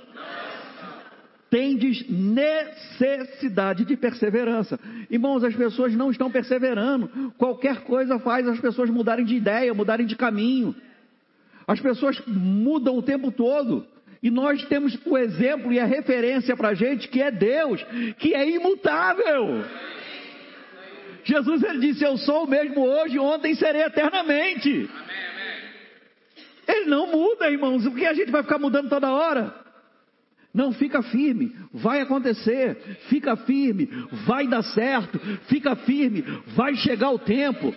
Tendes 1.48 2.06
necessidade 2.06 3.86
de 3.86 3.96
perseverança. 3.96 4.78
Irmãos, 5.08 5.42
as 5.42 5.56
pessoas 5.56 5.94
não 5.94 6.10
estão 6.10 6.30
perseverando. 6.30 7.32
Qualquer 7.38 7.80
coisa 7.80 8.18
faz 8.18 8.46
as 8.46 8.60
pessoas 8.60 8.90
mudarem 8.90 9.24
de 9.24 9.36
ideia, 9.36 9.72
mudarem 9.72 10.04
de 10.04 10.16
caminho. 10.16 10.76
As 11.66 11.80
pessoas 11.80 12.20
mudam 12.26 12.98
o 12.98 13.02
tempo 13.02 13.32
todo. 13.32 13.86
E 14.22 14.30
nós 14.30 14.62
temos 14.66 14.98
o 15.06 15.16
exemplo 15.16 15.72
e 15.72 15.80
a 15.80 15.86
referência 15.86 16.56
para 16.56 16.68
a 16.68 16.74
gente 16.74 17.08
que 17.08 17.22
é 17.22 17.30
Deus, 17.30 17.82
que 18.18 18.34
é 18.34 18.48
imutável. 18.48 19.64
Jesus 21.24 21.62
ele 21.62 21.78
disse: 21.78 22.04
Eu 22.04 22.16
sou 22.18 22.44
o 22.44 22.48
mesmo 22.48 22.82
hoje, 22.82 23.18
ontem 23.18 23.54
serei 23.54 23.82
eternamente. 23.82 24.90
Ele 26.68 26.86
não 26.86 27.06
muda, 27.06 27.50
irmãos. 27.50 27.82
Por 27.82 27.96
que 27.96 28.06
a 28.06 28.14
gente 28.14 28.30
vai 28.30 28.42
ficar 28.42 28.58
mudando 28.58 28.88
toda 28.88 29.10
hora? 29.10 29.54
Não 30.52 30.72
fica 30.72 31.00
firme, 31.02 31.54
vai 31.72 32.00
acontecer. 32.00 32.76
Fica 33.08 33.36
firme, 33.36 33.88
vai 34.26 34.48
dar 34.48 34.62
certo. 34.62 35.18
Fica 35.46 35.76
firme, 35.76 36.24
vai 36.56 36.74
chegar 36.74 37.10
o 37.10 37.18
tempo. 37.18 37.72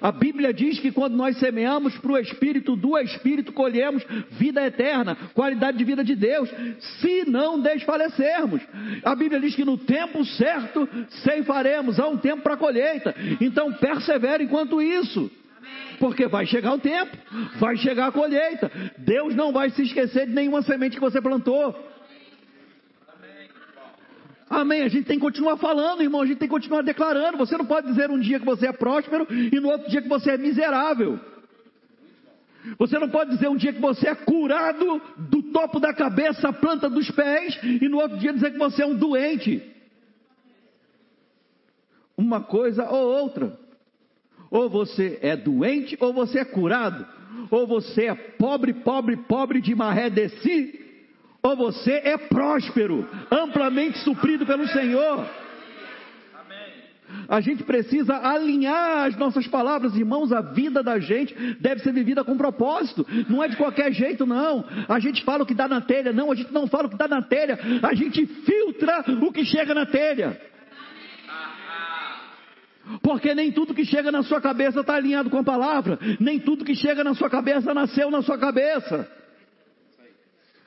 A 0.00 0.10
Bíblia 0.10 0.52
diz 0.52 0.78
que 0.78 0.90
quando 0.90 1.14
nós 1.14 1.36
semeamos 1.38 1.96
para 1.98 2.12
o 2.12 2.18
Espírito, 2.18 2.74
do 2.76 2.96
Espírito 2.98 3.52
colhemos 3.52 4.02
vida 4.30 4.64
eterna, 4.64 5.14
qualidade 5.34 5.76
de 5.76 5.84
vida 5.84 6.02
de 6.02 6.14
Deus, 6.14 6.48
se 7.00 7.28
não 7.28 7.60
desfalecermos. 7.60 8.62
A 9.04 9.14
Bíblia 9.14 9.40
diz 9.40 9.54
que 9.54 9.64
no 9.64 9.76
tempo 9.76 10.24
certo 10.24 10.88
ceifaremos, 11.22 12.00
há 12.00 12.08
um 12.08 12.16
tempo 12.16 12.42
para 12.42 12.54
a 12.54 12.58
colheita. 12.58 13.14
Então 13.38 13.70
persevere 13.74 14.44
enquanto 14.44 14.80
isso. 14.80 15.30
Porque 15.98 16.26
vai 16.26 16.46
chegar 16.46 16.74
o 16.74 16.78
tempo, 16.78 17.16
vai 17.58 17.76
chegar 17.76 18.06
a 18.06 18.12
colheita. 18.12 18.70
Deus 18.98 19.34
não 19.34 19.52
vai 19.52 19.68
se 19.70 19.82
esquecer 19.82 20.26
de 20.26 20.32
nenhuma 20.32 20.62
semente 20.62 20.96
que 20.96 21.00
você 21.00 21.20
plantou. 21.20 21.74
Amém. 24.48 24.82
A 24.82 24.88
gente 24.88 25.06
tem 25.06 25.16
que 25.18 25.24
continuar 25.24 25.56
falando, 25.56 26.02
irmão. 26.02 26.20
A 26.20 26.26
gente 26.26 26.38
tem 26.38 26.48
que 26.48 26.54
continuar 26.54 26.82
declarando. 26.82 27.38
Você 27.38 27.56
não 27.56 27.66
pode 27.66 27.86
dizer 27.86 28.10
um 28.10 28.18
dia 28.18 28.38
que 28.38 28.44
você 28.44 28.66
é 28.66 28.72
próspero 28.72 29.26
e 29.30 29.58
no 29.60 29.68
outro 29.68 29.88
dia 29.88 30.02
que 30.02 30.08
você 30.08 30.32
é 30.32 30.38
miserável. 30.38 31.18
Você 32.78 32.98
não 32.98 33.10
pode 33.10 33.30
dizer 33.30 33.48
um 33.48 33.56
dia 33.56 33.72
que 33.72 33.80
você 33.80 34.08
é 34.08 34.14
curado 34.14 35.00
do 35.18 35.42
topo 35.42 35.78
da 35.78 35.92
cabeça 35.92 36.48
à 36.48 36.52
planta 36.52 36.88
dos 36.88 37.10
pés 37.10 37.58
e 37.62 37.88
no 37.88 37.98
outro 37.98 38.16
dia 38.18 38.32
dizer 38.32 38.52
que 38.52 38.58
você 38.58 38.82
é 38.82 38.86
um 38.86 38.96
doente. 38.96 39.62
Uma 42.16 42.40
coisa 42.40 42.88
ou 42.88 43.22
outra. 43.22 43.58
Ou 44.50 44.70
você 44.70 45.18
é 45.20 45.36
doente 45.36 45.96
ou 46.00 46.12
você 46.12 46.38
é 46.38 46.44
curado. 46.44 47.06
Ou 47.50 47.66
você 47.66 48.06
é 48.06 48.14
pobre, 48.14 48.72
pobre, 48.72 49.16
pobre 49.16 49.60
de 49.60 49.74
maré 49.74 50.08
de 50.08 50.28
si. 50.28 50.83
Ou 51.44 51.54
você 51.54 52.00
é 52.02 52.16
próspero, 52.16 53.06
amplamente 53.30 53.98
suprido 53.98 54.46
pelo 54.46 54.66
Senhor. 54.68 55.28
A 57.28 57.40
gente 57.40 57.62
precisa 57.62 58.16
alinhar 58.16 59.06
as 59.06 59.16
nossas 59.16 59.46
palavras, 59.46 59.94
irmãos. 59.94 60.32
A 60.32 60.40
vida 60.40 60.82
da 60.82 60.98
gente 60.98 61.34
deve 61.60 61.82
ser 61.82 61.92
vivida 61.92 62.24
com 62.24 62.36
propósito. 62.36 63.06
Não 63.28 63.44
é 63.44 63.48
de 63.48 63.56
qualquer 63.56 63.92
jeito, 63.92 64.24
não. 64.24 64.64
A 64.88 64.98
gente 64.98 65.22
fala 65.22 65.42
o 65.42 65.46
que 65.46 65.54
dá 65.54 65.68
na 65.68 65.82
telha, 65.82 66.14
não. 66.14 66.32
A 66.32 66.34
gente 66.34 66.52
não 66.52 66.66
fala 66.66 66.86
o 66.86 66.90
que 66.90 66.96
dá 66.96 67.06
na 67.06 67.20
telha. 67.20 67.58
A 67.82 67.94
gente 67.94 68.24
filtra 68.24 69.04
o 69.22 69.30
que 69.30 69.44
chega 69.44 69.74
na 69.74 69.84
telha. 69.84 70.40
Porque 73.02 73.34
nem 73.34 73.52
tudo 73.52 73.74
que 73.74 73.84
chega 73.84 74.10
na 74.10 74.22
sua 74.22 74.40
cabeça 74.40 74.80
está 74.80 74.94
alinhado 74.94 75.28
com 75.28 75.38
a 75.38 75.44
palavra. 75.44 75.98
Nem 76.18 76.38
tudo 76.38 76.64
que 76.64 76.74
chega 76.74 77.04
na 77.04 77.14
sua 77.14 77.28
cabeça 77.28 77.74
nasceu 77.74 78.10
na 78.10 78.22
sua 78.22 78.38
cabeça. 78.38 79.23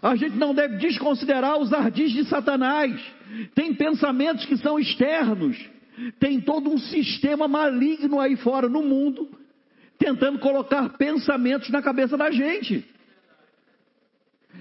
A 0.01 0.15
gente 0.15 0.35
não 0.37 0.53
deve 0.53 0.77
desconsiderar 0.77 1.57
os 1.57 1.73
ardis 1.73 2.11
de 2.11 2.23
Satanás. 2.25 2.99
Tem 3.55 3.73
pensamentos 3.73 4.45
que 4.45 4.57
são 4.57 4.79
externos. 4.79 5.57
Tem 6.19 6.39
todo 6.39 6.69
um 6.69 6.77
sistema 6.77 7.47
maligno 7.47 8.19
aí 8.19 8.35
fora 8.35 8.69
no 8.69 8.83
mundo, 8.83 9.27
tentando 9.97 10.37
colocar 10.37 10.89
pensamentos 10.97 11.69
na 11.69 11.81
cabeça 11.81 12.15
da 12.15 12.29
gente. 12.29 12.85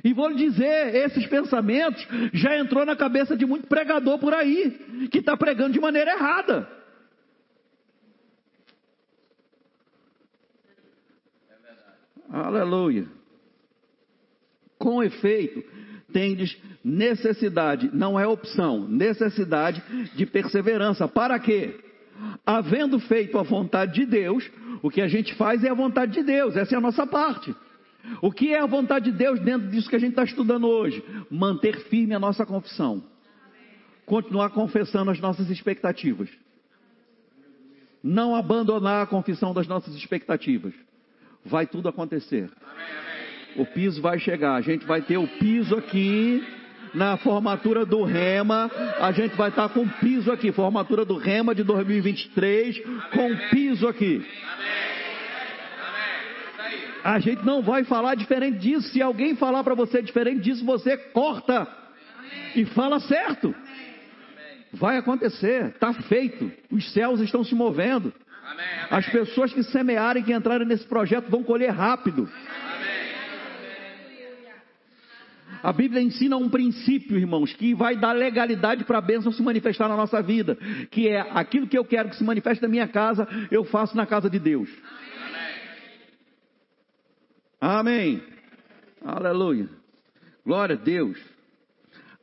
E 0.03 0.12
vou 0.14 0.29
lhe 0.29 0.37
dizer, 0.37 0.94
esses 0.94 1.27
pensamentos 1.27 2.07
já 2.33 2.57
entrou 2.57 2.87
na 2.87 2.96
cabeça 2.96 3.37
de 3.37 3.44
muito 3.44 3.66
pregador 3.66 4.18
por 4.18 4.33
aí, 4.33 5.09
que 5.11 5.18
está 5.18 5.37
pregando 5.37 5.72
de 5.72 5.81
maneira 5.81 6.12
errada. 6.12 6.68
Aleluia. 12.31 13.15
Com 14.79 15.03
efeito, 15.03 15.62
tendes 16.12 16.57
necessidade, 16.85 17.91
não 17.93 18.19
é 18.19 18.27
opção, 18.27 18.87
necessidade 18.89 19.83
de 20.15 20.27
perseverança. 20.27 21.09
Para 21.09 21.39
quê? 21.39 21.81
Havendo 22.45 22.99
feito 23.01 23.39
a 23.39 23.43
vontade 23.43 23.95
de 23.95 24.07
Deus, 24.07 24.49
o 24.83 24.91
que 24.91 25.01
a 25.01 25.09
gente 25.09 25.35
faz 25.35 25.65
é 25.65 25.69
a 25.69 25.75
vontade 25.75 26.12
de 26.12 26.23
Deus, 26.23 26.57
essa 26.57 26.75
é 26.75 26.79
a 26.79 26.81
nossa 26.81 27.07
parte. 27.07 27.55
O 28.23 28.31
que 28.31 28.55
é 28.55 28.61
a 28.61 28.67
vontade 28.67 29.11
de 29.11 29.17
Deus 29.17 29.41
dentro 29.41 29.69
disso 29.69 29.91
que 29.91 29.97
a 29.97 29.99
gente 29.99 30.11
está 30.11 30.25
estudando 30.25 30.67
hoje? 30.69 31.03
Manter 31.31 31.81
firme 31.89 32.15
a 32.15 32.21
nossa 32.21 32.47
confissão. 32.47 33.03
Continuar 34.05 34.51
confessando 34.51 35.11
as 35.11 35.19
nossas 35.19 35.51
expectativas. 35.51 36.29
Não 38.03 38.37
abandonar 38.37 39.03
a 39.03 39.07
confissão 39.07 39.53
das 39.53 39.67
nossas 39.67 39.95
expectativas. 39.97 40.73
Vai 41.45 41.67
tudo 41.67 41.89
acontecer. 41.89 42.49
O 43.59 43.64
piso 43.66 44.01
vai 44.01 44.19
chegar. 44.19 44.55
A 44.55 44.61
gente 44.61 44.85
vai 44.85 45.01
ter 45.03 45.16
o 45.16 45.27
piso 45.27 45.77
aqui 45.77 46.45
na 46.95 47.16
formatura 47.16 47.85
do 47.85 48.03
Rema. 48.05 48.71
A 49.01 49.12
gente 49.12 49.37
vai 49.37 49.51
estar 49.51 49.69
com 49.69 49.87
piso 49.88 50.31
aqui. 50.33 50.53
Formatura 50.53 51.05
do 51.05 51.16
Rema 51.16 51.55
de 51.55 51.62
2023 51.62 52.81
com 53.12 53.37
piso 53.51 53.87
aqui. 53.88 54.25
A 57.05 57.21
gente 57.21 57.45
não 57.45 57.62
vai 57.62 57.85
falar 57.85 58.16
diferente 58.16 58.59
disso. 58.59 58.88
Se 58.88 59.01
alguém 59.01 59.37
falar 59.37 59.62
para 59.62 59.75
você 59.75 60.03
diferente 60.03 60.40
disso, 60.40 60.64
você 60.64 60.97
corta 60.97 61.66
e 62.55 62.64
fala 62.64 62.99
certo. 62.99 63.55
Vai 64.73 64.99
acontecer, 64.99 65.66
está 65.66 65.92
feito. 65.92 66.51
Os 66.71 66.92
céus 66.92 67.21
estão 67.21 67.45
se 67.45 67.55
movendo. 67.55 68.12
As 68.90 69.07
pessoas 69.07 69.53
que 69.53 69.62
semearem, 69.62 70.23
que 70.23 70.33
entrarem 70.33 70.66
nesse 70.66 70.85
projeto, 70.85 71.31
vão 71.31 71.42
colher 71.42 71.71
rápido. 71.71 72.29
A 75.62 75.73
Bíblia 75.73 76.01
ensina 76.01 76.37
um 76.37 76.49
princípio, 76.49 77.16
irmãos, 77.16 77.53
que 77.53 77.75
vai 77.75 77.97
dar 77.97 78.12
legalidade 78.12 78.85
para 78.85 78.99
a 78.99 79.01
bênção 79.03 79.33
se 79.33 79.42
manifestar 79.42 79.88
na 79.88 79.97
nossa 79.97 80.23
vida, 80.23 80.57
que 80.90 81.09
é 81.09 81.21
aquilo 81.21 81.66
que 81.66 81.79
eu 81.79 81.85
quero 81.85 82.09
que 82.09 82.16
se 82.16 82.25
manifeste 82.25 82.62
na 82.62 82.69
minha 82.69 82.88
casa, 82.88 83.27
eu 83.51 83.64
faço 83.64 83.97
na 83.97 84.07
casa 84.07 84.31
de 84.31 84.38
Deus. 84.38 84.69
Amém. 87.61 88.23
Aleluia. 89.05 89.69
Glória 90.45 90.77
a 90.77 90.79
Deus. 90.79 91.19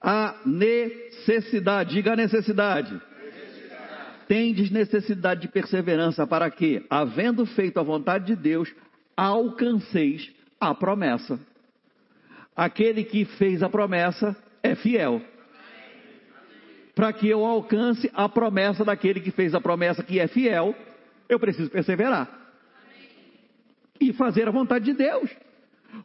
A 0.01 0.35
necessidade, 0.45 1.93
diga 1.93 2.13
a 2.13 2.15
necessidade. 2.15 2.93
necessidade. 2.93 4.27
Tendes 4.27 4.69
necessidade 4.69 5.41
de 5.41 5.47
perseverança 5.47 6.27
para 6.27 6.49
que, 6.51 6.85
havendo 6.89 7.45
feito 7.45 7.79
a 7.79 7.83
vontade 7.83 8.25
de 8.27 8.35
Deus, 8.35 8.73
alcanceis 9.15 10.31
a 10.59 10.73
promessa. 10.73 11.39
Aquele 12.55 13.03
que 13.03 13.25
fez 13.25 13.63
a 13.63 13.69
promessa 13.69 14.35
é 14.61 14.75
fiel. 14.75 15.21
Para 16.95 17.11
que 17.11 17.27
eu 17.27 17.43
alcance 17.43 18.09
a 18.13 18.29
promessa 18.29 18.85
daquele 18.85 19.19
que 19.19 19.31
fez 19.31 19.55
a 19.55 19.61
promessa 19.61 20.03
que 20.03 20.19
é 20.19 20.27
fiel, 20.27 20.75
eu 21.27 21.39
preciso 21.39 21.69
perseverar. 21.69 22.29
E 23.99 24.13
fazer 24.13 24.47
a 24.47 24.51
vontade 24.51 24.85
de 24.85 24.93
Deus. 24.93 25.29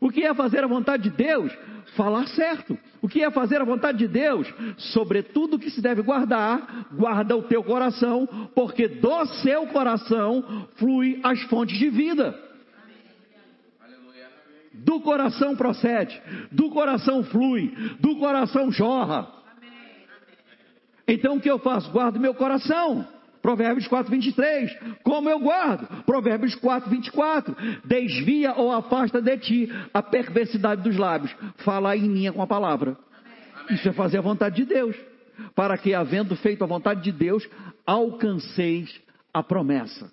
O 0.01 0.11
que 0.11 0.25
é 0.25 0.35
fazer 0.35 0.63
a 0.65 0.67
vontade 0.67 1.05
de 1.05 1.11
Deus? 1.11 1.53
Falar 1.97 2.27
certo. 2.29 2.79
O 3.01 3.09
que 3.09 3.23
é 3.23 3.31
fazer 3.31 3.61
a 3.61 3.65
vontade 3.65 3.99
de 3.99 4.09
Deus? 4.09 4.53
Sobretudo 4.77 5.59
que 5.59 5.71
se 5.71 5.81
deve 5.81 6.03
guardar, 6.03 6.89
guarda 6.93 7.37
o 7.37 7.43
teu 7.43 7.63
coração, 7.63 8.27
porque 8.55 8.89
do 8.89 9.27
seu 9.43 9.67
coração 9.67 10.69
flui 10.77 11.21
as 11.23 11.41
fontes 11.43 11.79
de 11.79 11.89
vida. 11.91 12.48
Do 14.79 15.01
coração 15.01 15.57
procede, 15.57 16.21
do 16.51 16.71
coração 16.71 17.25
flui, 17.25 17.75
do 18.01 18.17
coração 18.17 18.71
jorra. 18.71 19.29
Então 21.07 21.37
o 21.37 21.41
que 21.41 21.51
eu 21.51 21.59
faço? 21.59 21.91
Guardo 21.91 22.21
meu 22.21 22.35
coração. 22.35 23.07
Provérbios 23.41 23.87
4, 23.87 24.11
23. 24.11 24.77
Como 25.03 25.29
eu 25.31 25.39
guardo? 25.39 26.05
Provérbios 26.05 26.55
4, 26.57 26.91
24. 26.91 27.57
Desvia 27.85 28.55
ou 28.55 28.73
afasta 28.73 29.23
de 29.23 29.39
ti 29.39 29.73
a 29.95 30.03
perversidade 30.03 30.83
dos 30.83 30.97
lábios. 30.97 31.35
Fala 31.59 31.97
em 31.97 32.07
linha 32.07 32.33
com 32.33 32.43
a 32.43 32.47
palavra. 32.47 32.97
Isso 33.71 33.89
é 33.89 33.93
fazer 33.93 34.19
a 34.19 34.23
vontade 34.23 34.57
de 34.57 34.65
Deus. 34.65 34.97
Para 35.55 35.79
que, 35.79 35.95
havendo 35.95 36.35
feito 36.37 36.65
a 36.65 36.67
vontade 36.67 37.01
de 37.01 37.13
Deus, 37.13 37.49
alcanceis 37.87 39.01
a 39.33 39.43
promessa. 39.43 40.11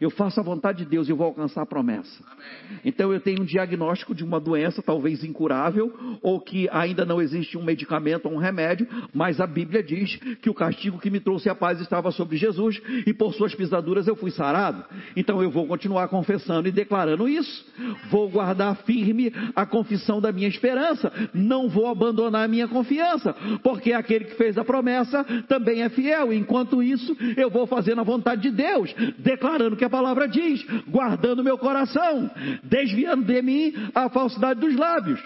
Eu 0.00 0.10
faço 0.10 0.40
a 0.40 0.42
vontade 0.42 0.84
de 0.84 0.90
Deus 0.90 1.08
e 1.08 1.12
eu 1.12 1.16
vou 1.16 1.26
alcançar 1.26 1.62
a 1.62 1.66
promessa. 1.66 2.22
Amém. 2.30 2.80
Então 2.84 3.12
eu 3.12 3.20
tenho 3.20 3.42
um 3.42 3.44
diagnóstico 3.44 4.14
de 4.14 4.24
uma 4.24 4.40
doença 4.40 4.82
talvez 4.82 5.24
incurável 5.24 5.92
ou 6.22 6.40
que 6.40 6.68
ainda 6.70 7.04
não 7.04 7.20
existe 7.20 7.56
um 7.56 7.62
medicamento 7.62 8.26
ou 8.26 8.34
um 8.34 8.38
remédio, 8.38 8.86
mas 9.12 9.40
a 9.40 9.46
Bíblia 9.46 9.82
diz 9.82 10.16
que 10.40 10.50
o 10.50 10.54
castigo 10.54 10.98
que 10.98 11.10
me 11.10 11.20
trouxe 11.20 11.48
a 11.48 11.54
paz 11.54 11.80
estava 11.80 12.10
sobre 12.10 12.36
Jesus 12.36 12.80
e 13.06 13.12
por 13.12 13.34
suas 13.34 13.54
pisaduras 13.54 14.06
eu 14.06 14.16
fui 14.16 14.30
sarado. 14.30 14.84
Então 15.16 15.42
eu 15.42 15.50
vou 15.50 15.66
continuar 15.66 16.08
confessando 16.08 16.68
e 16.68 16.72
declarando 16.72 17.28
isso. 17.28 17.66
Vou 18.10 18.28
guardar 18.28 18.76
firme 18.84 19.32
a 19.54 19.66
confissão 19.66 20.20
da 20.20 20.32
minha 20.32 20.48
esperança. 20.48 21.12
Não 21.32 21.68
vou 21.68 21.86
abandonar 21.86 22.44
a 22.44 22.48
minha 22.48 22.68
confiança, 22.68 23.34
porque 23.62 23.92
aquele 23.92 24.26
que 24.26 24.34
fez 24.34 24.56
a 24.58 24.64
promessa 24.64 25.24
também 25.48 25.82
é 25.82 25.88
fiel. 25.88 26.32
Enquanto 26.32 26.82
isso, 26.82 27.16
eu 27.36 27.50
vou 27.50 27.66
fazendo 27.66 28.00
a 28.00 28.04
vontade 28.04 28.42
de 28.42 28.50
Deus, 28.50 28.94
declarando 29.18 29.76
que 29.78 29.84
a 29.84 29.90
palavra 29.90 30.28
diz, 30.28 30.62
guardando 30.86 31.42
meu 31.42 31.56
coração, 31.56 32.30
desviando 32.62 33.24
de 33.24 33.40
mim 33.40 33.72
a 33.94 34.08
falsidade 34.10 34.60
dos 34.60 34.76
lábios. 34.76 35.20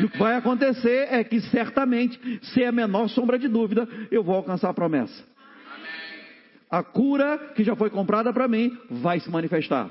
E 0.00 0.04
o 0.04 0.08
que 0.08 0.18
vai 0.18 0.34
acontecer 0.34 1.08
é 1.10 1.22
que 1.22 1.40
certamente, 1.40 2.18
sem 2.54 2.66
a 2.66 2.72
menor 2.72 3.08
sombra 3.08 3.38
de 3.38 3.46
dúvida, 3.46 3.86
eu 4.10 4.24
vou 4.24 4.34
alcançar 4.34 4.70
a 4.70 4.74
promessa. 4.74 5.22
A 6.70 6.82
cura 6.82 7.38
que 7.54 7.62
já 7.62 7.76
foi 7.76 7.90
comprada 7.90 8.32
para 8.32 8.48
mim 8.48 8.76
vai 8.90 9.20
se 9.20 9.30
manifestar. 9.30 9.90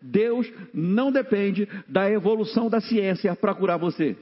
Deus 0.00 0.50
não 0.72 1.10
depende 1.10 1.68
da 1.88 2.08
evolução 2.10 2.68
da 2.68 2.80
ciência 2.80 3.34
para 3.34 3.54
curar 3.54 3.78
você. 3.78 4.16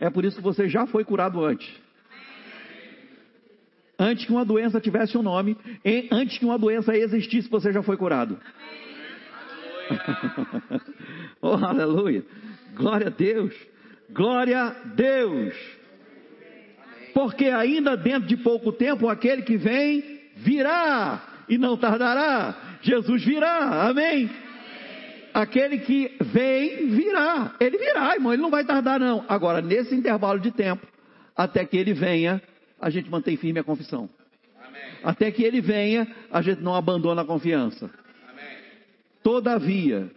É 0.00 0.08
por 0.08 0.24
isso 0.24 0.38
que 0.38 0.42
você 0.42 0.66
já 0.68 0.86
foi 0.86 1.04
curado 1.04 1.44
antes. 1.44 1.70
Antes 4.00 4.24
que 4.24 4.32
uma 4.32 4.46
doença 4.46 4.80
tivesse 4.80 5.18
um 5.18 5.22
nome, 5.22 5.58
antes 6.10 6.38
que 6.38 6.44
uma 6.46 6.58
doença 6.58 6.96
existisse, 6.96 7.50
você 7.50 7.70
já 7.70 7.82
foi 7.82 7.98
curado. 7.98 8.40
oh, 11.42 11.48
aleluia. 11.48 12.24
Glória 12.74 13.08
a 13.08 13.10
Deus. 13.10 13.54
Glória 14.08 14.58
a 14.58 14.70
Deus. 14.94 15.54
Porque 17.12 17.44
ainda 17.48 17.94
dentro 17.94 18.26
de 18.26 18.38
pouco 18.38 18.72
tempo 18.72 19.06
aquele 19.06 19.42
que 19.42 19.58
vem 19.58 20.02
virá 20.34 21.44
e 21.46 21.58
não 21.58 21.76
tardará. 21.76 22.78
Jesus 22.80 23.22
virá. 23.22 23.86
Amém. 23.86 24.30
Aquele 25.34 25.76
que 25.76 26.16
vem 26.22 26.88
virá. 26.88 27.54
Ele 27.60 27.76
virá, 27.76 28.14
irmão. 28.14 28.32
Ele 28.32 28.40
não 28.40 28.50
vai 28.50 28.64
tardar, 28.64 28.98
não. 28.98 29.26
Agora, 29.28 29.60
nesse 29.60 29.94
intervalo 29.94 30.40
de 30.40 30.50
tempo, 30.50 30.86
até 31.36 31.66
que 31.66 31.76
ele 31.76 31.92
venha, 31.92 32.40
a 32.80 32.90
gente 32.90 33.10
mantém 33.10 33.36
firme 33.36 33.60
a 33.60 33.64
confissão. 33.64 34.08
Amém. 34.64 34.82
Até 35.02 35.30
que 35.30 35.42
ele 35.42 35.60
venha, 35.60 36.06
a 36.30 36.40
gente 36.40 36.62
não 36.62 36.74
abandona 36.74 37.22
a 37.22 37.24
confiança. 37.24 37.90
Amém. 38.28 38.56
Todavia, 39.22 40.10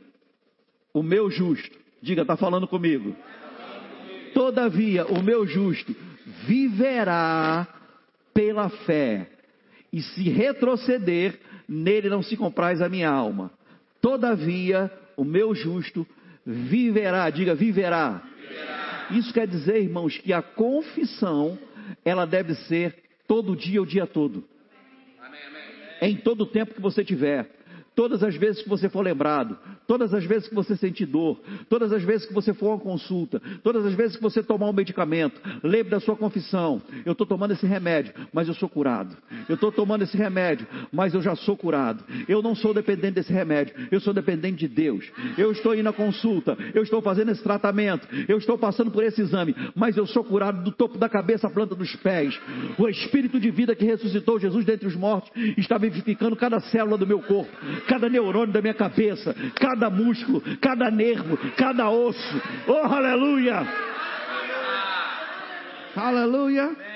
o 0.93 1.03
meu 1.03 1.29
justo, 1.29 1.77
diga, 2.01 2.21
está 2.21 2.37
falando 2.37 2.67
comigo. 2.67 3.15
Todavia, 4.33 5.05
o 5.05 5.21
meu 5.21 5.45
justo 5.45 5.95
viverá 6.45 7.67
pela 8.33 8.69
fé, 8.69 9.29
e 9.91 10.01
se 10.01 10.27
retroceder, 10.27 11.39
nele 11.69 12.09
não 12.09 12.23
se 12.23 12.35
compraz 12.35 12.81
a 12.81 12.89
minha 12.89 13.09
alma. 13.09 13.51
Todavia, 14.01 14.91
o 15.15 15.23
meu 15.23 15.53
justo 15.53 16.05
viverá, 16.45 17.29
diga 17.29 17.53
viverá. 17.53 18.23
viverá. 18.35 19.07
Isso 19.11 19.31
quer 19.31 19.47
dizer, 19.47 19.83
irmãos, 19.83 20.17
que 20.17 20.33
a 20.33 20.41
confissão, 20.41 21.59
ela 22.03 22.25
deve 22.25 22.55
ser 22.55 22.95
todo 23.27 23.55
dia, 23.55 23.81
o 23.81 23.85
dia 23.85 24.05
todo. 24.05 24.43
Amém, 25.19 25.39
amém. 25.47 25.63
Em 26.01 26.17
todo 26.17 26.41
o 26.41 26.45
tempo 26.45 26.73
que 26.73 26.81
você 26.81 27.03
tiver. 27.03 27.49
Todas 27.95 28.23
as 28.23 28.35
vezes 28.35 28.63
que 28.63 28.69
você 28.69 28.89
for 28.89 29.01
lembrado, 29.01 29.55
todas 29.85 30.13
as 30.15 30.25
vezes 30.25 30.47
que 30.47 30.55
você 30.55 30.75
sentir 30.75 31.05
dor, 31.05 31.39
todas 31.69 31.93
as 31.93 32.01
vezes 32.01 32.25
que 32.25 32.33
você 32.33 32.51
for 32.51 32.67
a 32.67 32.69
uma 32.71 32.79
consulta, 32.79 33.39
todas 33.63 33.85
as 33.85 33.93
vezes 33.93 34.15
que 34.15 34.21
você 34.21 34.41
tomar 34.41 34.67
um 34.67 34.73
medicamento, 34.73 35.39
lembre 35.63 35.91
da 35.91 35.99
sua 35.99 36.15
confissão. 36.15 36.81
Eu 37.05 37.11
estou 37.11 37.27
tomando 37.27 37.51
esse 37.51 37.67
remédio, 37.67 38.11
mas 38.33 38.47
eu 38.47 38.55
sou 38.55 38.67
curado. 38.67 39.15
Eu 39.47 39.55
estou 39.55 39.71
tomando 39.71 40.01
esse 40.01 40.17
remédio, 40.17 40.65
mas 40.91 41.13
eu 41.13 41.21
já 41.21 41.35
sou 41.35 41.55
curado. 41.55 42.03
Eu 42.27 42.41
não 42.41 42.55
sou 42.55 42.73
dependente 42.73 43.13
desse 43.13 43.31
remédio, 43.31 43.75
eu 43.91 43.99
sou 43.99 44.13
dependente 44.13 44.57
de 44.57 44.67
Deus. 44.67 45.05
Eu 45.37 45.51
estou 45.51 45.75
indo 45.75 45.87
à 45.87 45.93
consulta, 45.93 46.57
eu 46.73 46.81
estou 46.81 46.99
fazendo 46.99 47.29
esse 47.29 47.43
tratamento, 47.43 48.07
eu 48.27 48.39
estou 48.39 48.57
passando 48.57 48.89
por 48.89 49.03
esse 49.03 49.21
exame, 49.21 49.55
mas 49.75 49.97
eu 49.97 50.07
sou 50.07 50.23
curado 50.23 50.63
do 50.63 50.71
topo 50.71 50.97
da 50.97 51.07
cabeça 51.07 51.45
à 51.45 51.49
planta 51.49 51.75
dos 51.75 51.95
pés. 51.97 52.39
O 52.79 52.89
Espírito 52.89 53.39
de 53.39 53.51
vida 53.51 53.75
que 53.75 53.85
ressuscitou 53.85 54.39
Jesus 54.39 54.65
dentre 54.65 54.87
os 54.87 54.95
mortos 54.95 55.31
está 55.57 55.77
vivificando 55.77 56.35
cada 56.35 56.59
célula 56.59 56.97
do 56.97 57.05
meu 57.05 57.19
corpo 57.19 57.51
cada 57.87 58.09
neurônio 58.09 58.53
da 58.53 58.61
minha 58.61 58.73
cabeça, 58.73 59.35
cada 59.55 59.89
músculo, 59.89 60.41
cada 60.61 60.89
nervo, 60.89 61.37
cada 61.57 61.89
osso. 61.89 62.41
Oh, 62.67 62.93
aleluia! 62.93 63.67
Aleluia! 65.95 66.93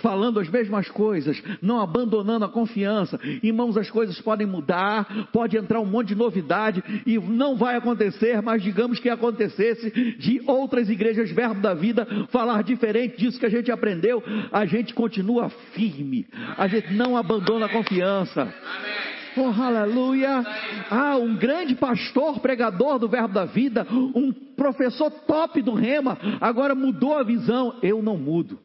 falando 0.00 0.40
as 0.40 0.48
mesmas 0.48 0.88
coisas, 0.88 1.42
não 1.62 1.80
abandonando 1.80 2.44
a 2.44 2.48
confiança. 2.48 3.18
Irmãos, 3.42 3.76
as 3.76 3.90
coisas 3.90 4.20
podem 4.20 4.46
mudar, 4.46 5.28
pode 5.32 5.56
entrar 5.56 5.80
um 5.80 5.86
monte 5.86 6.08
de 6.08 6.14
novidade 6.14 6.82
e 7.06 7.18
não 7.18 7.56
vai 7.56 7.76
acontecer, 7.76 8.40
mas 8.42 8.62
digamos 8.62 8.98
que 8.98 9.08
acontecesse 9.08 9.90
de 10.18 10.42
outras 10.46 10.88
igrejas 10.88 11.30
Verbo 11.30 11.60
da 11.60 11.74
Vida 11.74 12.06
falar 12.30 12.62
diferente 12.62 13.16
disso 13.16 13.38
que 13.38 13.46
a 13.46 13.50
gente 13.50 13.70
aprendeu, 13.70 14.22
a 14.52 14.66
gente 14.66 14.94
continua 14.94 15.48
firme, 15.72 16.26
a 16.56 16.66
gente 16.66 16.92
não 16.92 17.16
abandona 17.16 17.66
a 17.66 17.68
confiança. 17.68 18.42
Amém. 18.42 19.13
Oh, 19.36 19.62
aleluia! 19.62 20.44
Ah, 20.90 21.16
um 21.16 21.34
grande 21.34 21.74
pastor, 21.74 22.38
pregador 22.38 22.98
do 22.98 23.08
Verbo 23.08 23.34
da 23.34 23.44
Vida, 23.44 23.86
um 23.90 24.32
professor 24.32 25.10
top 25.10 25.60
do 25.60 25.74
Rema, 25.74 26.16
agora 26.40 26.74
mudou 26.74 27.18
a 27.18 27.24
visão. 27.24 27.76
Eu 27.82 28.00
não 28.00 28.16
mudo. 28.16 28.58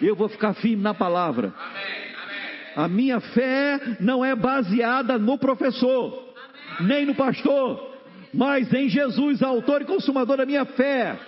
Eu 0.00 0.16
vou 0.16 0.28
ficar 0.28 0.54
firme 0.54 0.82
na 0.82 0.94
palavra. 0.94 1.52
A 2.74 2.88
minha 2.88 3.20
fé 3.20 3.96
não 4.00 4.24
é 4.24 4.34
baseada 4.34 5.18
no 5.18 5.36
professor, 5.36 6.32
nem 6.80 7.04
no 7.04 7.14
pastor, 7.14 7.96
mas 8.32 8.72
em 8.72 8.88
Jesus, 8.88 9.42
autor 9.42 9.82
e 9.82 9.84
consumador 9.84 10.38
da 10.38 10.46
minha 10.46 10.64
fé. 10.64 11.18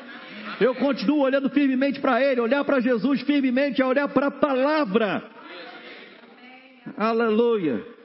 Eu 0.60 0.74
continuo 0.74 1.20
olhando 1.20 1.50
firmemente 1.50 2.00
para 2.00 2.22
Ele, 2.22 2.40
olhar 2.40 2.64
para 2.64 2.80
Jesus 2.80 3.20
firmemente, 3.22 3.82
é 3.82 3.84
olhar 3.84 4.08
para 4.08 4.28
a 4.28 4.30
palavra. 4.30 5.22
Aleluia. 6.96 7.99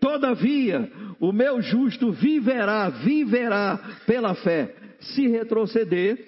Todavia, 0.00 0.90
o 1.20 1.32
meu 1.32 1.60
justo 1.60 2.12
viverá, 2.12 2.88
viverá 2.88 3.78
pela 4.06 4.34
fé. 4.34 4.74
Se 5.00 5.26
retroceder, 5.28 6.18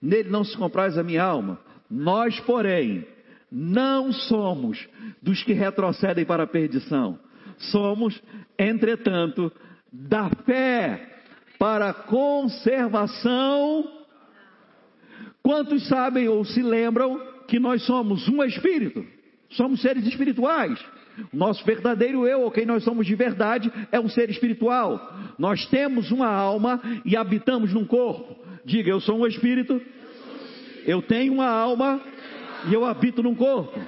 nele 0.00 0.30
não 0.30 0.44
se 0.44 0.56
compraz 0.56 0.96
a 0.96 1.02
minha 1.02 1.22
alma. 1.22 1.60
Nós, 1.90 2.38
porém, 2.40 3.06
não 3.50 4.12
somos 4.12 4.86
dos 5.22 5.42
que 5.42 5.52
retrocedem 5.52 6.24
para 6.24 6.44
a 6.44 6.46
perdição. 6.46 7.18
Somos, 7.58 8.20
entretanto, 8.58 9.52
da 9.92 10.30
fé 10.44 11.16
para 11.58 11.90
a 11.90 11.94
conservação. 11.94 13.90
Quantos 15.42 15.86
sabem 15.88 16.28
ou 16.28 16.44
se 16.44 16.62
lembram 16.62 17.20
que 17.46 17.58
nós 17.58 17.82
somos 17.82 18.28
um 18.28 18.42
espírito? 18.42 19.04
Somos 19.50 19.80
seres 19.80 20.06
espirituais. 20.06 20.78
Nosso 21.32 21.64
verdadeiro 21.64 22.26
eu, 22.26 22.42
ou 22.42 22.50
quem 22.50 22.66
nós 22.66 22.84
somos 22.84 23.06
de 23.06 23.14
verdade, 23.14 23.72
é 23.90 23.98
um 24.00 24.08
ser 24.08 24.30
espiritual. 24.30 25.14
Nós 25.38 25.66
temos 25.66 26.10
uma 26.10 26.28
alma 26.28 26.80
e 27.04 27.16
habitamos 27.16 27.72
num 27.72 27.84
corpo. 27.84 28.36
Diga, 28.64 28.90
eu 28.90 29.00
sou 29.00 29.20
um 29.20 29.26
espírito, 29.26 29.80
eu 30.84 31.00
tenho 31.02 31.32
uma 31.32 31.48
alma 31.48 32.00
e 32.68 32.74
eu 32.74 32.84
habito 32.84 33.22
num 33.22 33.34
corpo. 33.34 33.78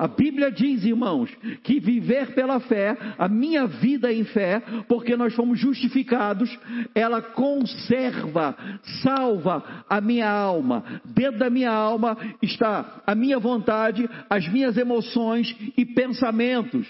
A 0.00 0.08
Bíblia 0.08 0.50
diz, 0.50 0.82
irmãos, 0.82 1.28
que 1.62 1.78
viver 1.78 2.34
pela 2.34 2.58
fé, 2.58 2.96
a 3.18 3.28
minha 3.28 3.66
vida 3.66 4.10
em 4.10 4.24
fé, 4.24 4.62
porque 4.88 5.14
nós 5.14 5.34
fomos 5.34 5.60
justificados, 5.60 6.58
ela 6.94 7.20
conserva, 7.20 8.56
salva 9.02 9.84
a 9.86 10.00
minha 10.00 10.26
alma. 10.26 11.02
Dentro 11.04 11.40
da 11.40 11.50
minha 11.50 11.70
alma 11.70 12.16
está 12.40 13.02
a 13.06 13.14
minha 13.14 13.38
vontade, 13.38 14.08
as 14.30 14.48
minhas 14.48 14.78
emoções 14.78 15.54
e 15.76 15.84
pensamentos. 15.84 16.88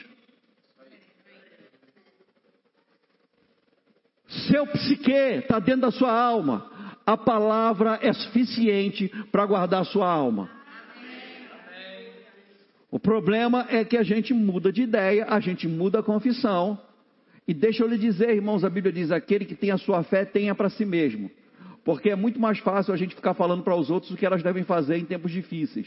Seu 4.28 4.68
psique 4.68 5.10
está 5.10 5.58
dentro 5.58 5.80
da 5.80 5.90
sua 5.90 6.12
alma. 6.12 6.70
A 7.04 7.16
palavra 7.16 7.98
é 8.00 8.12
suficiente 8.12 9.08
para 9.32 9.46
guardar 9.46 9.84
sua 9.84 10.08
alma. 10.08 10.59
O 12.90 12.98
problema 12.98 13.66
é 13.70 13.84
que 13.84 13.96
a 13.96 14.02
gente 14.02 14.34
muda 14.34 14.72
de 14.72 14.82
ideia, 14.82 15.26
a 15.28 15.38
gente 15.38 15.68
muda 15.68 16.00
a 16.00 16.02
confissão. 16.02 16.78
E 17.46 17.54
deixa 17.54 17.82
eu 17.84 17.88
lhe 17.88 17.96
dizer, 17.96 18.30
irmãos, 18.30 18.64
a 18.64 18.70
Bíblia 18.70 18.92
diz: 18.92 19.12
aquele 19.12 19.44
que 19.44 19.54
tem 19.54 19.70
a 19.70 19.78
sua 19.78 20.02
fé, 20.02 20.24
tenha 20.24 20.54
para 20.54 20.68
si 20.68 20.84
mesmo. 20.84 21.30
Porque 21.84 22.10
é 22.10 22.16
muito 22.16 22.40
mais 22.40 22.58
fácil 22.58 22.92
a 22.92 22.96
gente 22.96 23.14
ficar 23.14 23.34
falando 23.34 23.62
para 23.62 23.76
os 23.76 23.90
outros 23.90 24.12
o 24.12 24.16
que 24.16 24.26
elas 24.26 24.42
devem 24.42 24.64
fazer 24.64 24.96
em 24.96 25.04
tempos 25.04 25.30
difíceis. 25.30 25.86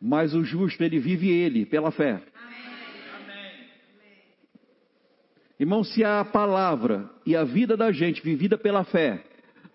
Mas 0.00 0.34
o 0.34 0.44
justo, 0.44 0.82
ele 0.82 0.98
vive 0.98 1.30
ele, 1.30 1.64
pela 1.64 1.90
fé. 1.90 2.20
Amém. 2.34 2.58
Irmão, 5.58 5.82
se 5.82 6.04
a 6.04 6.24
palavra 6.24 7.08
e 7.24 7.34
a 7.34 7.42
vida 7.42 7.76
da 7.76 7.90
gente 7.90 8.22
vivida 8.22 8.58
pela 8.58 8.84
fé 8.84 9.24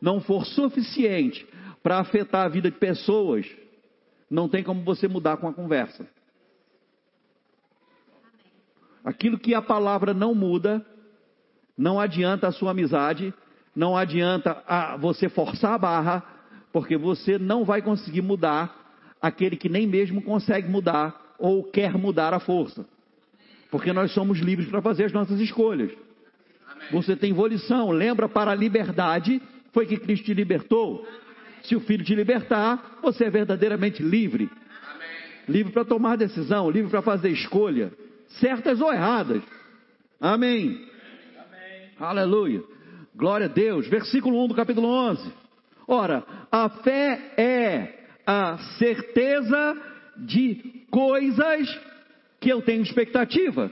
não 0.02 0.22
for 0.22 0.46
suficiente 0.46 1.46
para 1.82 2.00
afetar 2.00 2.46
a 2.46 2.50
vida 2.50 2.70
de 2.70 2.78
pessoas, 2.78 3.46
não 4.30 4.48
tem 4.50 4.64
como 4.64 4.84
você 4.84 5.08
mudar 5.08 5.38
com 5.38 5.48
a 5.48 5.54
conversa. 5.54 6.08
Aquilo 9.04 9.38
que 9.38 9.54
a 9.54 9.62
palavra 9.62 10.14
não 10.14 10.34
muda, 10.34 10.86
não 11.78 12.00
adianta 12.00 12.48
a 12.48 12.52
sua 12.52 12.72
amizade, 12.72 13.34
não 13.76 13.98
adianta 13.98 14.64
a 14.68 14.96
você 14.98 15.28
forçar 15.28 15.74
a 15.74 15.78
barra, 15.78 16.24
porque 16.72 16.98
você 16.98 17.38
não 17.38 17.66
vai 17.66 17.82
conseguir 17.82 18.22
mudar 18.22 18.74
aquele 19.22 19.56
que 19.56 19.70
nem 19.70 19.86
mesmo 19.88 20.22
consegue 20.22 20.70
mudar 20.70 21.36
ou 21.38 21.64
quer 21.64 21.98
mudar 21.98 22.34
a 22.34 22.40
força. 22.40 22.86
Porque 23.70 23.92
nós 23.92 24.14
somos 24.14 24.40
livres 24.40 24.70
para 24.70 24.82
fazer 24.82 25.06
as 25.06 25.12
nossas 25.12 25.40
escolhas. 25.40 25.92
Você 26.92 27.16
tem 27.16 27.34
volição, 27.34 27.92
lembra 27.92 28.30
para 28.30 28.52
a 28.52 28.56
liberdade 28.56 29.42
foi 29.74 29.88
que 29.88 29.98
Cristo 29.98 30.26
te 30.26 30.34
libertou. 30.34 31.06
Se 31.64 31.76
o 31.76 31.80
Filho 31.82 32.04
te 32.04 32.14
libertar, 32.14 33.00
você 33.02 33.26
é 33.26 33.30
verdadeiramente 33.30 34.04
livre. 34.04 34.50
Amém. 34.92 35.08
Livre 35.48 35.74
para 35.74 35.86
tomar 35.86 36.18
decisão, 36.18 36.70
livre 36.70 36.90
para 36.90 37.02
fazer 37.02 37.30
escolha, 37.30 37.92
certas 38.40 38.82
ou 38.82 38.92
erradas. 38.92 39.42
Amém. 40.20 40.86
Amém. 41.38 41.90
Aleluia. 42.00 42.64
Glória 43.16 43.46
a 43.46 43.50
Deus. 43.50 43.88
Versículo 43.88 44.44
1 44.44 44.48
do 44.50 44.56
capítulo 44.56 44.88
11. 44.88 45.34
Ora, 45.88 46.24
a 46.52 46.70
fé 46.70 47.34
é 47.38 48.04
a 48.26 48.58
certeza 48.78 49.78
de 50.18 50.86
coisas 50.90 51.80
que 52.40 52.50
eu 52.50 52.62
tenho 52.62 52.84
expectativa, 52.84 53.72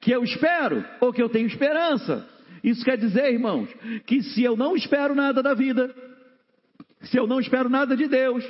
que 0.00 0.10
eu 0.10 0.22
espero 0.22 0.84
ou 1.00 1.12
que 1.12 1.22
eu 1.22 1.28
tenho 1.28 1.46
esperança. 1.46 2.28
Isso 2.62 2.84
quer 2.84 2.96
dizer, 2.96 3.32
irmãos, 3.32 3.68
que 4.06 4.22
se 4.22 4.42
eu 4.42 4.56
não 4.56 4.76
espero 4.76 5.14
nada 5.14 5.42
da 5.42 5.54
vida, 5.54 5.94
se 7.06 7.16
eu 7.16 7.26
não 7.26 7.40
espero 7.40 7.68
nada 7.68 7.96
de 7.96 8.06
Deus, 8.06 8.44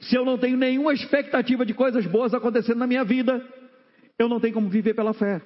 se 0.00 0.16
eu 0.16 0.24
não 0.24 0.38
tenho 0.38 0.56
nenhuma 0.56 0.92
expectativa 0.92 1.64
de 1.64 1.74
coisas 1.74 2.06
boas 2.06 2.34
acontecendo 2.34 2.78
na 2.78 2.86
minha 2.86 3.04
vida, 3.04 3.44
eu 4.18 4.28
não 4.28 4.40
tenho 4.40 4.54
como 4.54 4.68
viver 4.68 4.94
pela 4.94 5.12
fé. 5.12 5.40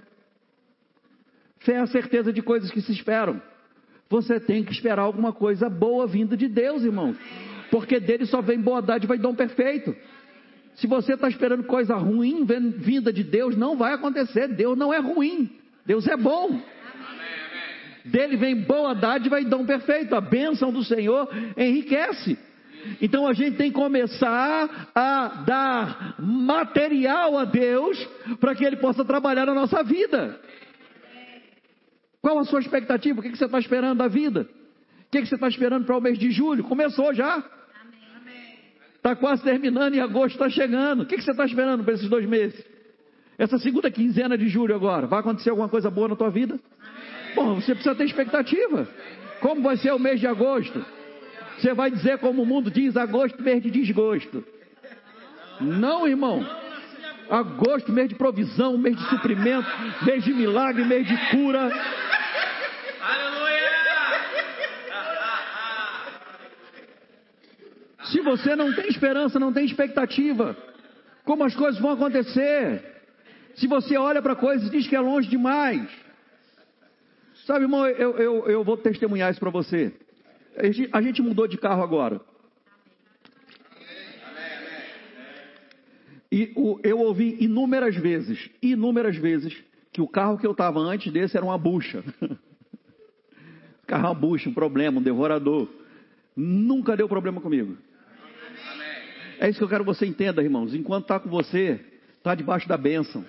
Fé 1.60 1.72
é 1.74 1.80
a 1.80 1.86
certeza 1.86 2.32
de 2.32 2.42
coisas 2.42 2.70
que 2.70 2.80
se 2.80 2.92
esperam. 2.92 3.40
Você 4.08 4.40
tem 4.40 4.64
que 4.64 4.72
esperar 4.72 5.02
alguma 5.02 5.32
coisa 5.32 5.68
boa 5.68 6.06
vinda 6.06 6.36
de 6.36 6.48
Deus, 6.48 6.82
irmãos. 6.82 7.16
Porque 7.70 8.00
dele 8.00 8.26
só 8.26 8.40
vem 8.40 8.60
boa 8.60 8.82
dádiva 8.82 9.14
e 9.14 9.18
dom 9.18 9.34
perfeito. 9.34 9.94
Se 10.74 10.86
você 10.86 11.14
está 11.14 11.28
esperando 11.28 11.64
coisa 11.64 11.94
ruim 11.94 12.44
vinda 12.78 13.12
de 13.12 13.22
Deus, 13.22 13.56
não 13.56 13.76
vai 13.76 13.92
acontecer. 13.92 14.48
Deus 14.48 14.76
não 14.76 14.92
é 14.92 14.98
ruim. 14.98 15.50
Deus 15.84 16.06
é 16.06 16.16
bom. 16.16 16.60
Dele 18.04 18.36
vem 18.36 18.56
boa 18.56 18.94
dádiva 18.94 19.40
e 19.40 19.44
dom 19.44 19.64
perfeito. 19.66 20.14
A 20.14 20.20
bênção 20.20 20.72
do 20.72 20.82
Senhor 20.84 21.28
enriquece. 21.56 22.38
Então 23.00 23.26
a 23.26 23.32
gente 23.32 23.56
tem 23.56 23.70
que 23.70 23.76
começar 23.76 24.90
a 24.94 25.44
dar 25.46 26.14
material 26.18 27.38
a 27.38 27.44
Deus 27.44 27.98
para 28.40 28.54
que 28.54 28.64
Ele 28.64 28.76
possa 28.76 29.04
trabalhar 29.04 29.46
na 29.46 29.54
nossa 29.54 29.82
vida. 29.82 30.40
Qual 32.22 32.38
a 32.38 32.44
sua 32.44 32.60
expectativa? 32.60 33.20
O 33.20 33.22
que 33.22 33.36
você 33.36 33.44
está 33.44 33.58
esperando 33.58 33.98
da 33.98 34.08
vida? 34.08 34.48
O 35.06 35.10
que 35.10 35.24
você 35.24 35.34
está 35.34 35.48
esperando 35.48 35.84
para 35.84 35.96
o 35.96 36.00
mês 36.00 36.18
de 36.18 36.30
julho? 36.30 36.64
Começou 36.64 37.12
já. 37.14 37.42
Está 38.96 39.16
quase 39.16 39.42
terminando 39.42 39.94
e 39.94 40.00
agosto 40.00 40.34
está 40.34 40.50
chegando. 40.50 41.02
O 41.02 41.06
que 41.06 41.20
você 41.20 41.30
está 41.30 41.44
esperando 41.46 41.82
para 41.82 41.94
esses 41.94 42.08
dois 42.08 42.26
meses? 42.26 42.62
Essa 43.38 43.58
segunda 43.58 43.90
quinzena 43.90 44.36
de 44.36 44.48
julho 44.48 44.74
agora, 44.74 45.06
vai 45.06 45.20
acontecer 45.20 45.48
alguma 45.48 45.68
coisa 45.68 45.90
boa 45.90 46.08
na 46.08 46.16
tua 46.16 46.30
vida? 46.30 46.60
Bom, 47.34 47.56
você 47.56 47.74
precisa 47.74 47.94
ter 47.94 48.04
expectativa. 48.04 48.88
Como 49.40 49.62
vai 49.62 49.76
ser 49.76 49.92
o 49.92 49.98
mês 49.98 50.20
de 50.20 50.26
agosto? 50.26 50.84
Você 51.58 51.74
vai 51.74 51.90
dizer 51.90 52.18
como 52.18 52.42
o 52.42 52.46
mundo 52.46 52.70
diz, 52.70 52.96
agosto, 52.96 53.42
mês 53.42 53.62
de 53.62 53.70
desgosto. 53.70 54.44
Não, 55.60 56.06
irmão. 56.08 56.46
Agosto, 57.28 57.92
mês 57.92 58.08
de 58.08 58.14
provisão, 58.14 58.76
mês 58.76 58.96
de 58.96 59.08
suprimento, 59.08 59.68
mês 60.04 60.24
de 60.24 60.32
milagre, 60.32 60.84
mês 60.84 61.06
de 61.06 61.16
cura. 61.30 61.70
Se 68.04 68.20
você 68.20 68.56
não 68.56 68.72
tem 68.72 68.88
esperança, 68.88 69.38
não 69.38 69.52
tem 69.52 69.64
expectativa, 69.64 70.56
como 71.24 71.44
as 71.44 71.54
coisas 71.54 71.80
vão 71.80 71.92
acontecer? 71.92 72.82
Se 73.54 73.66
você 73.66 73.96
olha 73.96 74.20
para 74.20 74.34
coisas 74.34 74.66
e 74.68 74.70
diz 74.70 74.88
que 74.88 74.96
é 74.96 75.00
longe 75.00 75.28
demais. 75.28 75.88
Sabe, 77.46 77.64
irmão, 77.64 77.86
eu, 77.86 78.16
eu, 78.18 78.48
eu 78.48 78.64
vou 78.64 78.76
testemunhar 78.76 79.30
isso 79.30 79.40
para 79.40 79.50
você. 79.50 79.92
A 80.92 81.00
gente 81.00 81.22
mudou 81.22 81.46
de 81.46 81.56
carro 81.56 81.82
agora. 81.82 82.20
E 86.32 86.52
eu 86.84 86.98
ouvi 87.00 87.36
inúmeras 87.40 87.96
vezes, 87.96 88.50
inúmeras 88.62 89.16
vezes, 89.16 89.56
que 89.92 90.00
o 90.00 90.06
carro 90.06 90.38
que 90.38 90.46
eu 90.46 90.52
estava 90.52 90.78
antes 90.78 91.12
desse 91.12 91.36
era 91.36 91.44
uma 91.44 91.58
bucha. 91.58 92.04
carro 93.84 94.06
é 94.06 94.08
uma 94.10 94.14
bucha, 94.14 94.48
um 94.48 94.54
problema, 94.54 95.00
um 95.00 95.02
devorador. 95.02 95.68
Nunca 96.36 96.96
deu 96.96 97.08
problema 97.08 97.40
comigo. 97.40 97.76
É 99.40 99.48
isso 99.48 99.58
que 99.58 99.64
eu 99.64 99.68
quero 99.68 99.84
que 99.84 99.90
você 99.90 100.06
entenda, 100.06 100.42
irmãos. 100.42 100.72
Enquanto 100.74 101.04
está 101.04 101.18
com 101.18 101.28
você, 101.28 101.80
está 102.18 102.34
debaixo 102.34 102.68
da 102.68 102.76
bênção. 102.76 103.24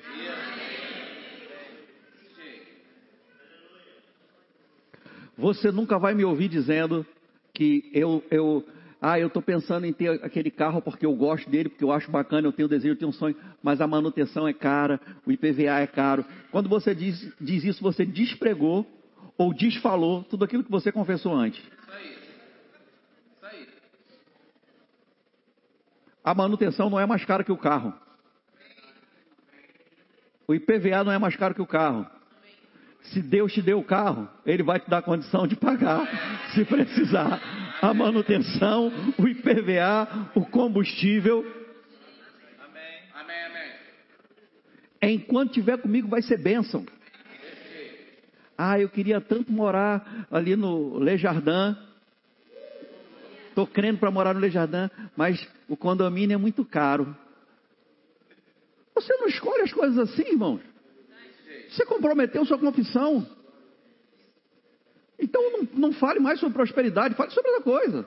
Você 5.38 5.72
nunca 5.72 5.98
vai 5.98 6.13
me 6.13 6.24
ouvir 6.24 6.48
dizendo 6.48 7.06
que 7.54 7.89
eu, 7.94 8.24
eu 8.30 8.65
ah, 9.02 9.20
eu 9.20 9.28
estou 9.28 9.41
pensando 9.41 9.86
em 9.86 9.91
ter 9.91 10.24
aquele 10.24 10.52
carro 10.52 10.80
porque 10.80 11.06
eu 11.06 11.15
gosto 11.15 11.50
dele, 11.50 11.70
porque 11.70 11.84
eu 11.84 11.91
acho 11.91 12.12
bacana, 12.12 12.48
eu 12.48 12.54
tenho 12.54 12.67
desejo, 12.67 12.94
eu 12.94 12.98
tenho 12.98 13.10
um 13.10 13.13
sonho, 13.13 13.36
mas 13.63 13.82
a 13.82 13.88
manutenção 13.88 14.48
é 14.48 14.54
cara, 14.54 15.02
o 15.26 15.32
IPVA 15.32 15.80
é 15.80 15.88
caro. 15.88 16.24
Quando 16.52 16.70
você 16.70 16.94
diz, 16.94 17.34
diz 17.41 17.63
isso, 17.63 17.82
você 17.82 18.06
despregou 18.06 18.86
ou 19.38 19.54
desfalou 19.54 20.24
tudo 20.24 20.46
aquilo 20.46 20.63
que 20.63 20.70
você 20.70 20.91
confessou 20.91 21.34
antes. 21.34 21.60
Isso 21.60 21.91
aí. 21.91 23.67
A 26.24 26.36
manutenção 26.36 26.88
não 26.88 27.00
é 27.00 27.06
mais 27.08 27.26
cara 27.26 27.44
que 27.44 27.52
o 27.52 27.58
carro. 27.58 27.94
O 30.48 30.54
IPVA 30.54 31.04
não 31.04 31.12
é 31.12 31.17
mais 31.17 31.36
caro 31.36 31.56
que 31.56 31.62
o 31.62 31.65
carro. 31.65 32.06
Se 33.04 33.22
Deus 33.22 33.52
te 33.52 33.62
deu 33.62 33.80
o 33.80 33.84
carro, 33.84 34.30
Ele 34.46 34.64
vai 34.64 34.80
te 34.80 34.90
dar 34.90 35.02
condição 35.02 35.48
de 35.48 35.56
pagar, 35.56 36.08
se 36.54 36.64
precisar, 36.64 37.42
a 37.82 37.94
manutenção, 37.94 38.92
o 39.18 39.28
IPVA, 39.28 40.30
o 40.36 40.46
combustível. 40.46 41.40
Amém, 42.64 42.84
amém, 43.16 43.44
amém. 43.46 45.16
Enquanto 45.16 45.54
tiver 45.54 45.78
comigo, 45.78 46.08
vai 46.08 46.22
ser 46.22 46.38
bênção. 46.38 46.86
Ah, 48.58 48.80
eu 48.80 48.88
queria 48.88 49.20
tanto 49.20 49.52
morar 49.52 50.28
ali 50.30 50.56
no 50.56 51.00
Le 51.00 51.18
Jardin. 51.18 51.76
Estou 53.50 53.66
crendo 53.66 53.98
para 53.98 54.12
morar 54.12 54.36
no 54.36 54.40
Le 54.40 54.52
mas 55.18 55.46
o 55.68 55.76
condomínio 55.76 56.36
é 56.36 56.38
muito 56.38 56.64
caro. 56.64 57.16
Você 58.94 59.14
não 59.18 59.28
escolhe 59.28 59.64
as 59.64 59.74
coisas 59.74 59.98
assim, 59.98 60.34
irmãos. 60.34 60.71
Você 61.72 61.86
comprometeu 61.86 62.46
sua 62.46 62.58
confissão. 62.58 63.26
Então 65.18 65.42
não, 65.52 65.68
não 65.74 65.94
fale 65.94 66.20
mais 66.20 66.40
sobre 66.40 66.54
prosperidade, 66.56 67.16
fale 67.16 67.32
sobre 67.32 67.50
outra 67.52 67.64
coisa. 67.64 68.06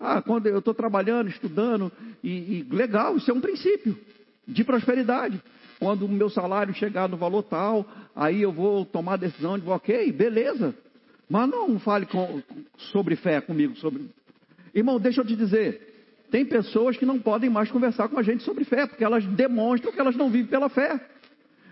Ah, 0.00 0.20
quando 0.20 0.46
eu 0.46 0.58
estou 0.58 0.74
trabalhando, 0.74 1.28
estudando, 1.28 1.92
e, 2.22 2.58
e 2.58 2.66
legal, 2.70 3.16
isso 3.16 3.30
é 3.30 3.34
um 3.34 3.40
princípio 3.40 3.96
de 4.46 4.64
prosperidade. 4.64 5.40
Quando 5.78 6.06
o 6.06 6.08
meu 6.08 6.28
salário 6.28 6.74
chegar 6.74 7.08
no 7.08 7.16
valor 7.16 7.44
tal, 7.44 7.86
aí 8.14 8.42
eu 8.42 8.50
vou 8.50 8.84
tomar 8.84 9.14
a 9.14 9.18
decisão 9.18 9.58
de, 9.58 9.68
ok, 9.68 10.10
beleza. 10.10 10.74
Mas 11.28 11.48
não 11.48 11.78
fale 11.78 12.06
com, 12.06 12.42
sobre 12.92 13.14
fé 13.14 13.40
comigo. 13.40 13.76
Sobre... 13.76 14.08
Irmão, 14.74 14.98
deixa 14.98 15.20
eu 15.20 15.26
te 15.26 15.36
dizer. 15.36 16.26
Tem 16.30 16.44
pessoas 16.44 16.96
que 16.96 17.06
não 17.06 17.18
podem 17.18 17.48
mais 17.48 17.70
conversar 17.70 18.08
com 18.08 18.18
a 18.18 18.22
gente 18.22 18.42
sobre 18.42 18.64
fé, 18.64 18.86
porque 18.86 19.04
elas 19.04 19.24
demonstram 19.24 19.92
que 19.92 20.00
elas 20.00 20.16
não 20.16 20.30
vivem 20.30 20.48
pela 20.48 20.68
fé. 20.68 21.00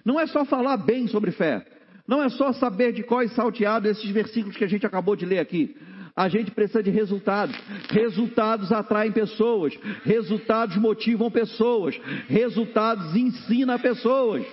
Não 0.06 0.20
é 0.20 0.26
só 0.28 0.44
falar 0.44 0.76
bem 0.76 1.08
sobre 1.08 1.32
fé. 1.32 1.66
Não 2.06 2.22
é 2.22 2.28
só 2.28 2.52
saber 2.52 2.92
de 2.92 3.02
qual 3.02 3.22
é 3.22 3.26
salteado 3.26 3.88
esses 3.88 4.08
versículos 4.08 4.56
que 4.56 4.62
a 4.62 4.68
gente 4.68 4.86
acabou 4.86 5.16
de 5.16 5.26
ler 5.26 5.40
aqui. 5.40 5.76
A 6.14 6.28
gente 6.28 6.52
precisa 6.52 6.80
de 6.80 6.90
resultados. 6.90 7.56
Resultados 7.90 8.70
atraem 8.70 9.10
pessoas. 9.10 9.76
Resultados 10.04 10.76
motivam 10.76 11.28
pessoas. 11.28 12.00
Resultados 12.28 13.16
ensinam 13.16 13.76
pessoas. 13.80 14.46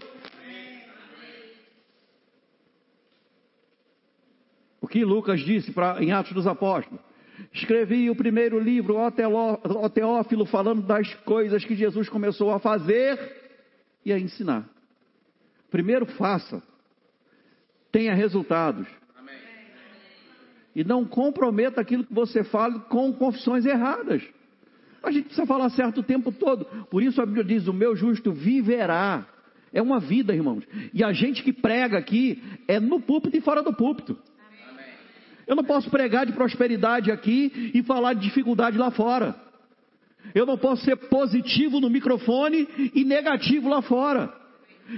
O 4.81 4.87
que 4.87 5.05
Lucas 5.05 5.39
disse 5.41 5.71
pra, 5.71 6.03
em 6.03 6.11
Atos 6.11 6.33
dos 6.33 6.47
Apóstolos? 6.47 6.99
Escrevi 7.53 8.09
o 8.09 8.15
primeiro 8.15 8.59
livro, 8.59 8.97
o 8.97 9.89
Teófilo, 9.89 10.47
falando 10.47 10.81
das 10.81 11.13
coisas 11.25 11.63
que 11.63 11.75
Jesus 11.75 12.09
começou 12.09 12.49
a 12.51 12.59
fazer 12.59 13.19
e 14.03 14.11
a 14.11 14.17
ensinar. 14.17 14.72
Primeiro 15.73 16.05
faça. 16.05 16.61
Tenha 17.91 18.13
resultados. 18.13 18.85
Amém. 19.17 19.35
E 20.75 20.83
não 20.83 21.03
comprometa 21.03 21.81
aquilo 21.81 22.03
que 22.03 22.13
você 22.13 22.43
fala 22.43 22.79
com 22.81 23.11
confissões 23.11 23.65
erradas. 23.65 24.21
A 25.01 25.09
gente 25.09 25.25
precisa 25.25 25.47
falar 25.47 25.71
certo 25.71 26.01
o 26.01 26.03
tempo 26.03 26.31
todo. 26.31 26.65
Por 26.91 27.01
isso 27.01 27.19
a 27.19 27.25
Bíblia 27.25 27.43
diz: 27.43 27.67
o 27.67 27.73
meu 27.73 27.95
justo 27.95 28.31
viverá. 28.31 29.25
É 29.73 29.81
uma 29.81 29.99
vida, 29.99 30.31
irmãos. 30.31 30.63
E 30.93 31.03
a 31.03 31.11
gente 31.11 31.41
que 31.41 31.51
prega 31.51 31.97
aqui 31.97 32.39
é 32.67 32.79
no 32.79 33.01
púlpito 33.01 33.35
e 33.35 33.41
fora 33.41 33.63
do 33.63 33.73
púlpito. 33.73 34.15
Eu 35.47 35.55
não 35.55 35.63
posso 35.63 35.89
pregar 35.89 36.27
de 36.27 36.33
prosperidade 36.33 37.11
aqui 37.11 37.71
e 37.73 37.81
falar 37.81 38.13
de 38.13 38.21
dificuldade 38.21 38.77
lá 38.77 38.91
fora. 38.91 39.35
Eu 40.35 40.45
não 40.45 40.55
posso 40.55 40.85
ser 40.85 40.97
positivo 40.97 41.79
no 41.79 41.89
microfone 41.89 42.67
e 42.93 43.03
negativo 43.03 43.67
lá 43.67 43.81
fora. 43.81 44.42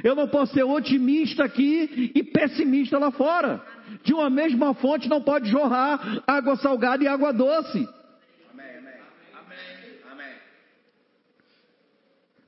Eu 0.04 0.16
não 0.16 0.28
posso 0.28 0.54
ser 0.54 0.64
otimista 0.64 1.44
aqui 1.44 2.12
e 2.14 2.24
pessimista 2.24 2.98
lá 2.98 3.12
fora. 3.12 3.64
De 4.04 4.14
uma 4.14 4.30
mesma 4.30 4.74
fonte 4.74 5.08
não 5.08 5.22
pode 5.22 5.50
jorrar 5.50 6.24
água 6.26 6.56
salgada 6.56 7.04
e 7.04 7.08
água 7.08 7.32
doce. 7.32 7.88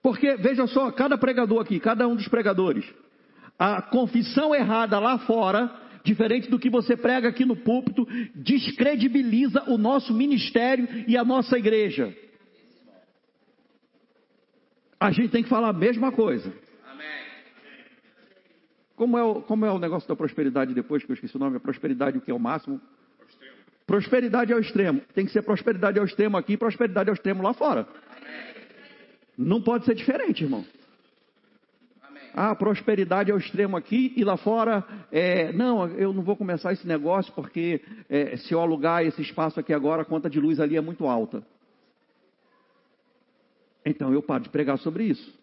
Porque, 0.02 0.36
veja 0.38 0.66
só, 0.68 0.90
cada 0.92 1.18
pregador 1.18 1.62
aqui, 1.62 1.80
cada 1.80 2.08
um 2.08 2.16
dos 2.16 2.28
pregadores, 2.28 2.86
a 3.60 3.82
confissão 3.82 4.56
errada 4.56 4.98
lá 5.00 5.20
fora, 5.20 5.70
diferente 6.04 6.50
do 6.50 6.58
que 6.58 6.70
você 6.70 6.96
prega 6.96 7.28
aqui 7.28 7.44
no 7.44 7.58
púlpito, 7.58 8.08
descredibiliza 8.34 9.64
o 9.68 9.78
nosso 9.78 10.14
ministério 10.14 10.88
e 11.08 11.18
a 11.18 11.26
nossa 11.26 11.58
igreja. 11.58 12.16
a 15.00 15.12
gente 15.12 15.30
tem 15.30 15.44
que 15.44 15.50
falar 15.50 15.70
a 15.70 15.74
mesma 15.74 16.12
coisa. 16.12 16.52
Como 18.98 19.16
é, 19.16 19.24
o, 19.24 19.42
como 19.44 19.64
é 19.64 19.72
o 19.72 19.78
negócio 19.78 20.10
da 20.10 20.16
prosperidade 20.16 20.74
depois, 20.74 21.06
que 21.06 21.12
eu 21.12 21.14
esqueci 21.14 21.36
o 21.38 21.40
nome? 21.40 21.58
A 21.58 21.60
prosperidade, 21.60 22.18
o 22.18 22.22
que 22.22 22.32
é 22.32 22.34
o 22.34 22.40
máximo? 22.40 22.82
Prosperidade 23.86 24.52
ao 24.52 24.60
extremo. 24.60 25.02
Tem 25.14 25.24
que 25.24 25.32
ser 25.32 25.44
prosperidade 25.44 26.00
ao 26.00 26.06
extremo 26.06 26.36
aqui 26.36 26.54
e 26.54 26.58
prosperidade 26.58 27.08
ao 27.08 27.14
extremo 27.14 27.44
lá 27.44 27.54
fora. 27.54 27.88
Não 29.38 29.62
pode 29.62 29.86
ser 29.86 29.94
diferente, 29.94 30.44
irmão. 30.44 30.66
Ah, 32.34 32.56
prosperidade 32.56 33.32
ao 33.32 33.38
extremo 33.38 33.78
aqui 33.78 34.14
e 34.18 34.24
lá 34.24 34.36
fora, 34.36 34.84
é, 35.12 35.54
não, 35.54 35.88
eu 35.90 36.12
não 36.12 36.24
vou 36.24 36.36
começar 36.36 36.74
esse 36.74 36.88
negócio 36.88 37.32
porque 37.34 37.82
é, 38.10 38.36
se 38.38 38.52
eu 38.52 38.60
alugar 38.60 39.06
esse 39.06 39.22
espaço 39.22 39.60
aqui 39.60 39.74
agora, 39.74 40.02
a 40.02 40.06
conta 40.06 40.28
de 40.28 40.40
luz 40.40 40.60
ali 40.60 40.76
é 40.76 40.82
muito 40.82 41.06
alta. 41.06 41.44
Então 43.86 44.12
eu 44.12 44.24
paro 44.24 44.44
de 44.44 44.50
pregar 44.50 44.80
sobre 44.80 45.04
isso. 45.04 45.38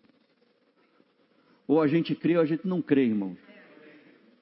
Ou 1.66 1.80
a 1.80 1.86
gente 1.86 2.14
crê 2.14 2.36
ou 2.36 2.42
a 2.42 2.46
gente 2.46 2.66
não 2.66 2.82
crê, 2.82 3.04
irmãos. 3.04 3.36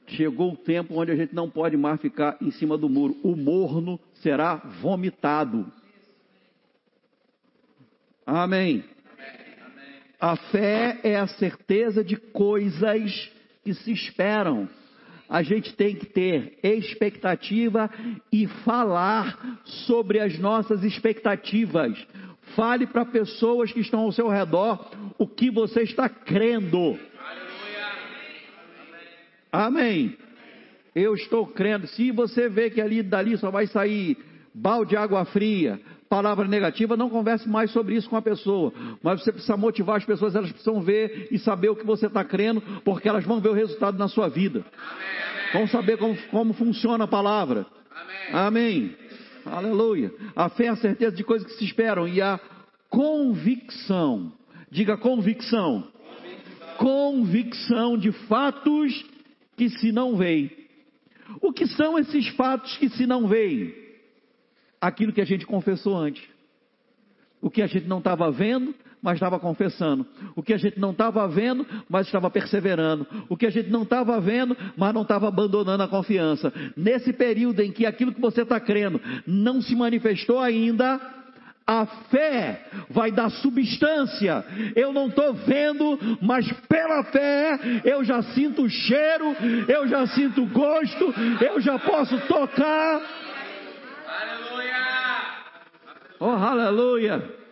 Chegou 0.06 0.52
o 0.52 0.56
tempo 0.56 0.94
onde 0.98 1.12
a 1.12 1.16
gente 1.16 1.34
não 1.34 1.48
pode 1.48 1.76
mais 1.76 2.00
ficar 2.00 2.36
em 2.40 2.50
cima 2.50 2.76
do 2.76 2.88
muro. 2.88 3.16
O 3.22 3.36
morno 3.36 3.98
será 4.14 4.56
vomitado. 4.80 5.72
Amém. 8.26 8.84
A 10.20 10.36
fé 10.36 11.00
é 11.02 11.16
a 11.16 11.26
certeza 11.26 12.04
de 12.04 12.16
coisas 12.16 13.30
que 13.64 13.74
se 13.74 13.92
esperam. 13.92 14.68
A 15.28 15.42
gente 15.42 15.74
tem 15.74 15.96
que 15.96 16.06
ter 16.06 16.58
expectativa 16.62 17.90
e 18.30 18.46
falar 18.64 19.60
sobre 19.64 20.20
as 20.20 20.38
nossas 20.38 20.84
expectativas. 20.84 21.96
Fale 22.54 22.86
para 22.86 23.06
pessoas 23.06 23.72
que 23.72 23.80
estão 23.80 24.00
ao 24.00 24.12
seu 24.12 24.28
redor 24.28 24.90
o 25.18 25.26
que 25.26 25.50
você 25.50 25.82
está 25.82 26.08
crendo. 26.08 26.98
Amém. 29.52 30.16
Eu 30.94 31.14
estou 31.14 31.46
crendo. 31.46 31.86
Se 31.86 32.10
você 32.10 32.48
vê 32.48 32.70
que 32.70 32.80
ali 32.80 33.02
dali 33.02 33.36
só 33.36 33.50
vai 33.50 33.66
sair 33.66 34.16
balde 34.54 34.90
de 34.90 34.96
água 34.96 35.24
fria, 35.26 35.78
palavra 36.08 36.46
negativa, 36.46 36.96
não 36.96 37.08
converse 37.08 37.48
mais 37.48 37.70
sobre 37.70 37.94
isso 37.94 38.08
com 38.08 38.16
a 38.16 38.22
pessoa. 38.22 38.72
Mas 39.02 39.22
você 39.22 39.32
precisa 39.32 39.56
motivar 39.56 39.96
as 39.96 40.04
pessoas, 40.04 40.34
elas 40.34 40.50
precisam 40.50 40.80
ver 40.80 41.28
e 41.30 41.38
saber 41.38 41.70
o 41.70 41.76
que 41.76 41.86
você 41.86 42.06
está 42.06 42.24
crendo, 42.24 42.60
porque 42.84 43.08
elas 43.08 43.24
vão 43.24 43.40
ver 43.40 43.50
o 43.50 43.54
resultado 43.54 43.98
na 43.98 44.08
sua 44.08 44.28
vida. 44.28 44.64
Amém. 44.76 45.52
Vão 45.52 45.68
saber 45.68 45.98
como, 45.98 46.16
como 46.30 46.52
funciona 46.54 47.04
a 47.04 47.08
palavra. 47.08 47.66
Amém. 48.32 48.86
Amém. 48.86 48.96
Aleluia. 49.44 50.12
A 50.36 50.48
fé 50.48 50.66
é 50.66 50.68
a 50.68 50.76
certeza 50.76 51.16
de 51.16 51.24
coisas 51.24 51.50
que 51.50 51.58
se 51.58 51.64
esperam 51.64 52.06
e 52.06 52.20
a 52.20 52.38
convicção. 52.88 54.32
Diga 54.70 54.96
convicção. 54.96 55.84
Convicção, 56.76 56.76
convicção 56.78 57.98
de 57.98 58.12
fatos 58.12 59.04
que 59.56 59.68
se 59.68 59.92
não 59.92 60.16
veem. 60.16 60.50
O 61.40 61.52
que 61.52 61.66
são 61.66 61.98
esses 61.98 62.28
fatos 62.28 62.76
que 62.76 62.88
se 62.90 63.06
não 63.06 63.26
veem? 63.26 63.74
Aquilo 64.80 65.12
que 65.12 65.20
a 65.20 65.24
gente 65.24 65.46
confessou 65.46 65.96
antes. 65.96 66.22
O 67.40 67.50
que 67.50 67.62
a 67.62 67.66
gente 67.66 67.86
não 67.86 67.98
estava 67.98 68.30
vendo, 68.30 68.74
mas 69.02 69.14
estava 69.14 69.38
confessando. 69.38 70.06
O 70.36 70.42
que 70.42 70.54
a 70.54 70.56
gente 70.56 70.78
não 70.78 70.92
estava 70.92 71.26
vendo, 71.26 71.66
mas 71.88 72.06
estava 72.06 72.30
perseverando. 72.30 73.06
O 73.28 73.36
que 73.36 73.46
a 73.46 73.50
gente 73.50 73.68
não 73.68 73.82
estava 73.82 74.20
vendo, 74.20 74.56
mas 74.76 74.94
não 74.94 75.02
estava 75.02 75.26
abandonando 75.28 75.82
a 75.82 75.88
confiança. 75.88 76.52
Nesse 76.76 77.12
período 77.12 77.60
em 77.60 77.72
que 77.72 77.84
aquilo 77.84 78.14
que 78.14 78.20
você 78.20 78.42
está 78.42 78.60
crendo 78.60 79.00
não 79.26 79.60
se 79.60 79.74
manifestou 79.74 80.38
ainda, 80.38 81.00
a 81.72 81.86
fé 82.10 82.66
vai 82.90 83.10
dar 83.10 83.30
substância. 83.30 84.44
Eu 84.76 84.92
não 84.92 85.06
estou 85.06 85.32
vendo, 85.32 85.98
mas 86.20 86.50
pela 86.68 87.02
fé 87.04 87.58
eu 87.84 88.04
já 88.04 88.22
sinto 88.22 88.64
o 88.64 88.68
cheiro, 88.68 89.34
eu 89.66 89.88
já 89.88 90.06
sinto 90.08 90.42
o 90.42 90.46
gosto, 90.46 91.14
eu 91.40 91.60
já 91.60 91.78
posso 91.78 92.18
tocar. 92.26 93.00
Aleluia! 94.06 94.76
Oh, 96.20 96.26
aleluia! 96.26 97.42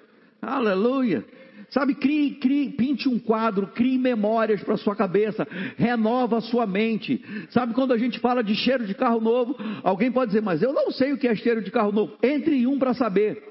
Aleluia! 0.42 1.24
Sabe, 1.70 1.94
crie, 1.94 2.34
crie, 2.34 2.70
pinte 2.72 3.08
um 3.08 3.18
quadro, 3.18 3.68
crie 3.68 3.96
memórias 3.96 4.60
para 4.62 4.76
sua 4.76 4.96
cabeça, 4.96 5.46
renova 5.76 6.38
a 6.38 6.40
sua 6.40 6.66
mente. 6.66 7.24
Sabe, 7.50 7.72
quando 7.74 7.92
a 7.92 7.98
gente 7.98 8.18
fala 8.18 8.42
de 8.42 8.56
cheiro 8.56 8.84
de 8.84 8.92
carro 8.92 9.20
novo, 9.20 9.56
alguém 9.84 10.10
pode 10.10 10.30
dizer, 10.32 10.42
mas 10.42 10.62
eu 10.62 10.72
não 10.72 10.90
sei 10.90 11.12
o 11.12 11.16
que 11.16 11.28
é 11.28 11.34
cheiro 11.34 11.62
de 11.62 11.70
carro 11.70 11.92
novo. 11.92 12.18
Entre 12.22 12.56
em 12.56 12.66
um 12.66 12.78
para 12.78 12.92
saber. 12.92 13.50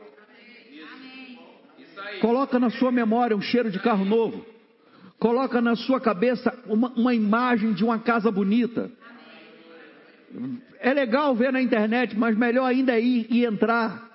Coloca 2.22 2.60
na 2.60 2.70
sua 2.70 2.92
memória 2.92 3.36
um 3.36 3.42
cheiro 3.42 3.72
de 3.72 3.80
carro 3.80 4.06
novo. 4.06 4.46
Coloca 5.18 5.62
na 5.62 5.76
sua 5.76 6.00
cabeça 6.00 6.58
uma, 6.66 6.90
uma 6.90 7.14
imagem 7.14 7.74
de 7.74 7.84
uma 7.84 8.00
casa 8.00 8.32
bonita. 8.32 8.90
É 10.80 10.94
legal 10.94 11.36
ver 11.36 11.52
na 11.52 11.62
internet, 11.62 12.18
mas 12.18 12.38
melhor 12.38 12.66
ainda 12.66 12.94
é 12.94 13.02
ir 13.02 13.28
e 13.30 13.46
entrar. 13.46 14.10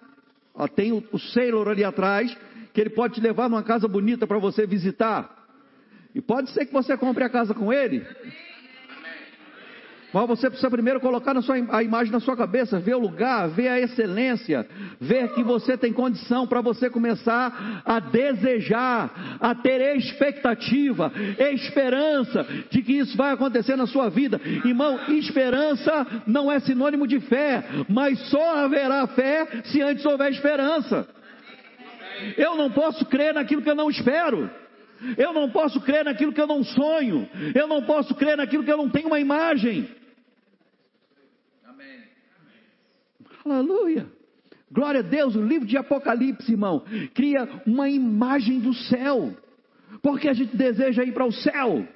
Ó, 0.55 0.67
tem 0.67 0.93
o, 0.93 1.03
o 1.13 1.19
Sailor 1.19 1.69
ali 1.69 1.85
atrás, 1.85 2.35
que 2.73 2.81
ele 2.81 2.91
pode 2.91 3.15
te 3.15 3.21
levar 3.21 3.51
numa 3.51 3.63
casa 3.63 3.87
bonita 3.87 4.27
para 4.27 4.39
você 4.39 4.67
visitar. 4.67 5.45
E 6.15 6.21
pode 6.21 6.51
ser 6.51 6.65
que 6.67 6.73
você 6.73 6.97
compre 6.97 7.25
a 7.25 7.29
casa 7.29 7.53
com 7.53 7.73
ele. 7.73 8.07
Mas 10.15 10.29
você 10.29 10.49
precisa 10.49 10.71
primeiro 10.71 11.01
colocar 11.01 11.35
sua, 11.43 11.57
a 11.73 11.83
imagem 11.83 12.13
na 12.13 12.21
sua 12.21 12.37
cabeça, 12.37 12.79
ver 12.79 12.95
o 12.95 13.01
lugar, 13.01 13.49
ver 13.49 13.67
a 13.67 13.81
excelência, 13.81 14.65
ver 15.01 15.35
que 15.35 15.43
você 15.43 15.77
tem 15.77 15.93
condição 15.93 16.47
para 16.47 16.61
você 16.61 16.89
começar 16.89 17.83
a 17.85 17.99
desejar, 17.99 19.39
a 19.41 19.57
ter 19.57 19.97
expectativa, 19.97 21.11
esperança 21.53 22.47
de 22.71 22.81
que 22.81 22.93
isso 22.93 23.17
vai 23.17 23.33
acontecer 23.33 23.75
na 23.75 23.89
sua 23.89 24.09
vida. 24.09 24.41
Irmão, 24.65 25.01
esperança 25.09 26.07
não 26.29 26.51
é 26.51 26.61
sinônimo 26.61 27.09
de 27.09 27.19
fé, 27.19 27.65
mas 27.89 28.17
só 28.31 28.59
haverá 28.59 29.05
fé 29.09 29.63
se 29.65 29.83
antes 29.83 30.07
houver 30.07 30.31
esperança. 30.31 31.09
Eu 32.39 32.55
não 32.55 32.71
posso 32.71 33.05
crer 33.07 33.35
naquilo 33.35 33.63
que 33.63 33.71
eu 33.71 33.75
não 33.75 33.91
espero. 33.91 34.49
Eu 35.19 35.33
não 35.33 35.51
posso 35.51 35.81
crer 35.81 36.05
naquilo 36.05 36.33
que 36.33 36.41
eu 36.41 36.47
não 36.47 36.63
sonho. 36.63 37.29
Eu 37.53 37.67
não 37.67 37.83
posso 37.83 38.15
crer 38.15 38.37
naquilo 38.37 38.63
que 38.63 38.71
eu 38.71 38.77
não 38.77 38.89
tenho 38.89 39.09
uma 39.09 39.19
imagem. 39.19 39.89
Aleluia. 43.45 44.07
Glória 44.73 45.01
a 45.01 45.03
Deus, 45.03 45.37
o 45.37 45.43
livro 45.43 45.69
de 45.69 45.77
Apocalipse, 45.77 46.51
irmão, 46.51 46.83
cria 47.15 47.49
uma 47.67 47.89
imagem 47.89 48.59
do 48.59 48.73
céu. 48.73 49.33
Porque 50.03 50.29
a 50.29 50.33
gente 50.33 50.57
deseja 50.57 51.05
ir 51.05 51.13
para 51.13 51.27
o 51.27 51.33
céu. 51.33 51.87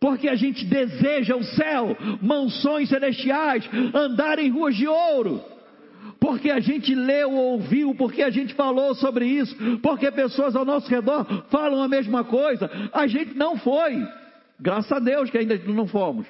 Porque 0.00 0.28
a 0.28 0.34
gente 0.34 0.64
deseja 0.66 1.36
o 1.36 1.42
céu, 1.42 1.96
mansões 2.20 2.88
celestiais, 2.88 3.68
andar 3.94 4.38
em 4.38 4.50
ruas 4.50 4.76
de 4.76 4.86
ouro. 4.86 5.40
Porque 6.20 6.50
a 6.50 6.60
gente 6.60 6.94
leu, 6.94 7.32
ouviu, 7.32 7.94
porque 7.94 8.22
a 8.22 8.30
gente 8.30 8.54
falou 8.54 8.94
sobre 8.94 9.26
isso, 9.26 9.56
porque 9.80 10.10
pessoas 10.10 10.54
ao 10.54 10.64
nosso 10.64 10.88
redor 10.88 11.24
falam 11.48 11.82
a 11.82 11.88
mesma 11.88 12.24
coisa. 12.24 12.70
A 12.92 13.06
gente 13.06 13.34
não 13.36 13.56
foi. 13.56 14.06
Graças 14.60 14.90
a 14.90 14.98
Deus 14.98 15.30
que 15.30 15.38
ainda 15.38 15.56
não 15.66 15.86
fomos. 15.86 16.26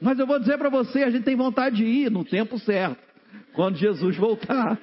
Mas 0.00 0.18
eu 0.18 0.26
vou 0.26 0.38
dizer 0.38 0.56
para 0.58 0.68
você, 0.68 1.02
a 1.02 1.10
gente 1.10 1.24
tem 1.24 1.36
vontade 1.36 1.76
de 1.76 1.84
ir 1.84 2.10
no 2.10 2.24
tempo 2.24 2.58
certo 2.58 3.07
quando 3.52 3.76
Jesus 3.76 4.16
voltar. 4.16 4.78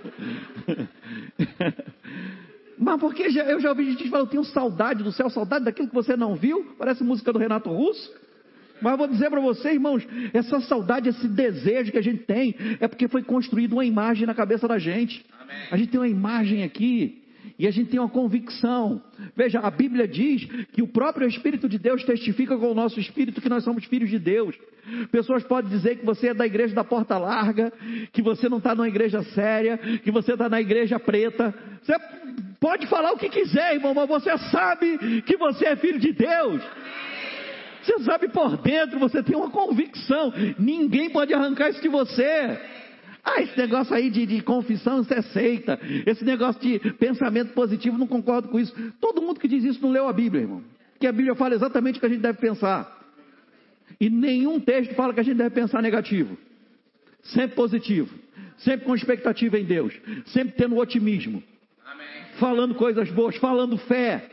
Mas 2.78 3.00
porque 3.00 3.24
eu 3.24 3.60
já 3.60 3.70
ouvi 3.70 3.92
gente 3.92 4.10
falar, 4.10 4.24
eu 4.24 4.28
tenho 4.28 4.44
saudade 4.44 5.04
do 5.04 5.12
céu, 5.12 5.30
saudade 5.30 5.66
daquilo 5.66 5.88
que 5.88 5.94
você 5.94 6.18
não 6.18 6.36
viu, 6.36 6.76
parece 6.78 7.04
música 7.04 7.32
do 7.32 7.40
Renato 7.40 7.70
Russo. 7.70 8.14
Mas 8.82 8.98
vou 8.98 9.08
dizer 9.08 9.30
para 9.30 9.40
você, 9.40 9.72
irmãos, 9.72 10.06
essa 10.34 10.60
saudade, 10.60 11.08
esse 11.08 11.28
desejo 11.30 11.92
que 11.92 11.98
a 11.98 12.04
gente 12.04 12.24
tem, 12.24 12.54
é 12.82 12.88
porque 12.88 13.08
foi 13.08 13.24
construída 13.24 13.74
uma 13.74 13.86
imagem 13.86 14.28
na 14.28 14.34
cabeça 14.34 14.68
da 14.68 14.78
gente. 14.78 15.26
Amém. 15.40 15.56
A 15.72 15.78
gente 15.78 15.92
tem 15.92 16.00
uma 16.00 16.08
imagem 16.10 16.64
aqui, 16.64 17.24
e 17.58 17.68
a 17.68 17.72
gente 17.72 17.90
tem 17.90 18.00
uma 18.00 18.10
convicção. 18.10 19.02
Veja, 19.36 19.60
a 19.60 19.72
Bíblia 19.72 20.08
diz 20.08 20.46
que 20.74 20.82
o 20.82 20.88
próprio 20.88 21.28
Espírito 21.28 21.70
de 21.70 21.78
Deus 21.78 22.04
testifica 22.04 22.58
com 22.58 22.72
o 22.72 22.76
nosso 22.76 23.00
espírito 23.00 23.42
que 23.42 23.50
nós 23.50 23.64
somos 23.64 23.86
filhos 23.86 24.10
de 24.10 24.20
Deus. 24.20 24.56
Pessoas 25.12 25.44
podem 25.44 25.72
dizer 25.72 25.98
que 25.98 26.06
você 26.06 26.28
é 26.28 26.34
da 26.34 26.46
igreja 26.46 26.76
da 26.76 26.84
porta 26.84 27.18
larga, 27.18 27.74
que 28.14 28.22
você 28.22 28.48
não 28.48 28.58
está 28.60 28.76
numa 28.76 28.88
igreja 28.88 29.24
séria, 29.24 29.78
que 29.78 30.12
você 30.12 30.34
está 30.34 30.48
na 30.48 30.62
igreja 30.62 31.00
preta. 31.00 31.54
Você 31.82 31.96
pode 32.60 32.88
falar 32.88 33.12
o 33.12 33.18
que 33.18 33.30
quiser, 33.30 33.76
irmão, 33.76 33.94
mas 33.94 34.08
você 34.08 34.38
sabe 34.38 35.22
que 35.24 35.38
você 35.38 35.66
é 35.66 35.76
filho 35.76 36.00
de 36.00 36.14
Deus. 36.14 36.62
Você 37.82 38.00
sabe 38.00 38.28
por 38.30 38.58
dentro, 38.58 39.00
você 39.00 39.22
tem 39.22 39.36
uma 39.36 39.50
convicção. 39.52 40.34
Ninguém 40.58 41.10
pode 41.10 41.34
arrancar 41.34 41.70
isso 41.70 41.82
de 41.82 41.88
você. 41.88 42.60
Ah, 43.26 43.42
esse 43.42 43.58
negócio 43.58 43.96
aí 43.96 44.12
de, 44.12 44.24
de 44.28 44.42
confissão, 44.44 45.02
isso 45.02 45.12
é 45.12 45.22
seita. 45.24 45.80
Esse 46.06 46.24
negócio 46.24 46.62
de 46.62 46.80
pensamento 46.94 47.54
positivo, 47.54 47.98
não 47.98 48.06
concordo 48.06 48.50
com 48.50 48.60
isso. 48.60 48.74
Todo 49.02 49.20
mundo 49.20 49.40
que 49.40 49.48
diz 49.48 49.64
isso 49.64 49.82
não 49.82 49.90
leu 49.90 50.08
a 50.08 50.14
Bíblia, 50.14 50.44
irmão. 50.44 50.64
Porque 50.94 51.08
a 51.08 51.12
Bíblia 51.12 51.34
fala 51.34 51.56
exatamente 51.56 51.98
o 51.98 52.00
que 52.00 52.06
a 52.06 52.10
gente 52.10 52.22
deve 52.22 52.38
pensar. 52.38 53.04
E 54.00 54.12
nenhum 54.12 54.60
texto 54.60 54.94
fala 54.94 55.12
que 55.12 55.20
a 55.20 55.24
gente 55.24 55.38
deve 55.38 55.56
pensar 55.56 55.82
negativo. 55.82 56.38
Sempre 57.24 57.56
positivo. 57.56 58.14
Sempre 58.58 58.86
com 58.86 58.96
expectativa 58.96 59.58
em 59.58 59.66
Deus. 59.66 59.94
Sempre 60.28 60.54
tendo 60.56 60.78
otimismo. 60.78 61.42
Amém. 61.84 62.06
Falando 62.40 62.76
coisas 62.76 63.10
boas, 63.10 63.36
falando 63.38 63.76
fé. 63.80 64.30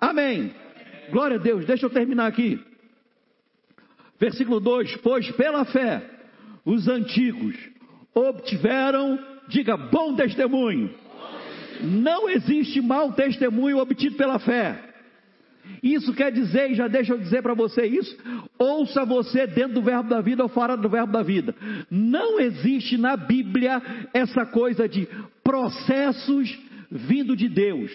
Amém. 0.00 0.54
Glória 1.10 1.36
a 1.36 1.40
Deus. 1.40 1.66
Deixa 1.66 1.86
eu 1.86 1.90
terminar 1.90 2.26
aqui. 2.26 2.60
Versículo 4.20 4.60
2: 4.60 4.98
Pois 4.98 5.30
pela 5.32 5.64
fé 5.64 6.02
os 6.64 6.88
antigos 6.88 7.56
obtiveram, 8.16 9.18
diga, 9.46 9.76
bom 9.76 10.16
testemunho. 10.16 10.90
Não 11.82 12.30
existe 12.30 12.80
mau 12.80 13.12
testemunho 13.12 13.78
obtido 13.78 14.16
pela 14.16 14.38
fé. 14.38 14.82
Isso 15.82 16.14
quer 16.14 16.32
dizer, 16.32 16.70
e 16.70 16.74
já 16.74 16.88
deixa 16.88 17.12
eu 17.12 17.18
dizer 17.18 17.42
para 17.42 17.52
você 17.52 17.84
isso, 17.84 18.16
ouça 18.58 19.04
você 19.04 19.46
dentro 19.46 19.74
do 19.74 19.82
verbo 19.82 20.08
da 20.08 20.20
vida 20.20 20.42
ou 20.42 20.48
fora 20.48 20.76
do 20.76 20.88
verbo 20.88 21.12
da 21.12 21.22
vida. 21.22 21.54
Não 21.90 22.40
existe 22.40 22.96
na 22.96 23.16
Bíblia 23.16 23.82
essa 24.14 24.46
coisa 24.46 24.88
de 24.88 25.06
processos 25.44 26.58
vindo 26.90 27.36
de 27.36 27.48
Deus. 27.48 27.92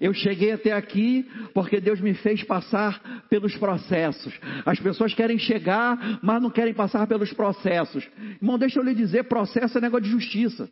Eu 0.00 0.14
cheguei 0.14 0.52
até 0.52 0.72
aqui 0.72 1.28
porque 1.52 1.80
Deus 1.80 2.00
me 2.00 2.14
fez 2.14 2.42
passar 2.44 3.24
pelos 3.28 3.56
processos. 3.56 4.32
As 4.64 4.78
pessoas 4.78 5.12
querem 5.12 5.38
chegar, 5.38 6.20
mas 6.22 6.40
não 6.40 6.50
querem 6.50 6.72
passar 6.72 7.06
pelos 7.06 7.32
processos. 7.32 8.08
Irmão, 8.40 8.58
deixa 8.58 8.78
eu 8.78 8.84
lhe 8.84 8.94
dizer: 8.94 9.24
processo 9.24 9.78
é 9.78 9.80
negócio 9.80 10.04
de 10.04 10.10
justiça. 10.10 10.68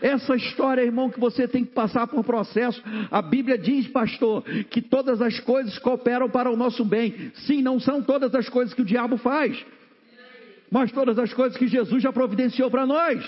Essa 0.00 0.36
história, 0.36 0.82
irmão, 0.82 1.10
que 1.10 1.18
você 1.18 1.48
tem 1.48 1.64
que 1.64 1.72
passar 1.72 2.06
por 2.06 2.22
processo. 2.22 2.82
A 3.10 3.20
Bíblia 3.20 3.58
diz, 3.58 3.88
pastor, 3.88 4.42
que 4.70 4.80
todas 4.80 5.20
as 5.20 5.40
coisas 5.40 5.76
cooperam 5.78 6.30
para 6.30 6.50
o 6.50 6.56
nosso 6.56 6.84
bem. 6.84 7.32
Sim, 7.34 7.62
não 7.62 7.80
são 7.80 8.00
todas 8.00 8.32
as 8.34 8.48
coisas 8.48 8.72
que 8.72 8.82
o 8.82 8.84
diabo 8.84 9.16
faz, 9.16 9.58
mas 10.70 10.92
todas 10.92 11.18
as 11.18 11.32
coisas 11.34 11.58
que 11.58 11.66
Jesus 11.66 12.02
já 12.02 12.12
providenciou 12.12 12.70
para 12.70 12.86
nós. 12.86 13.24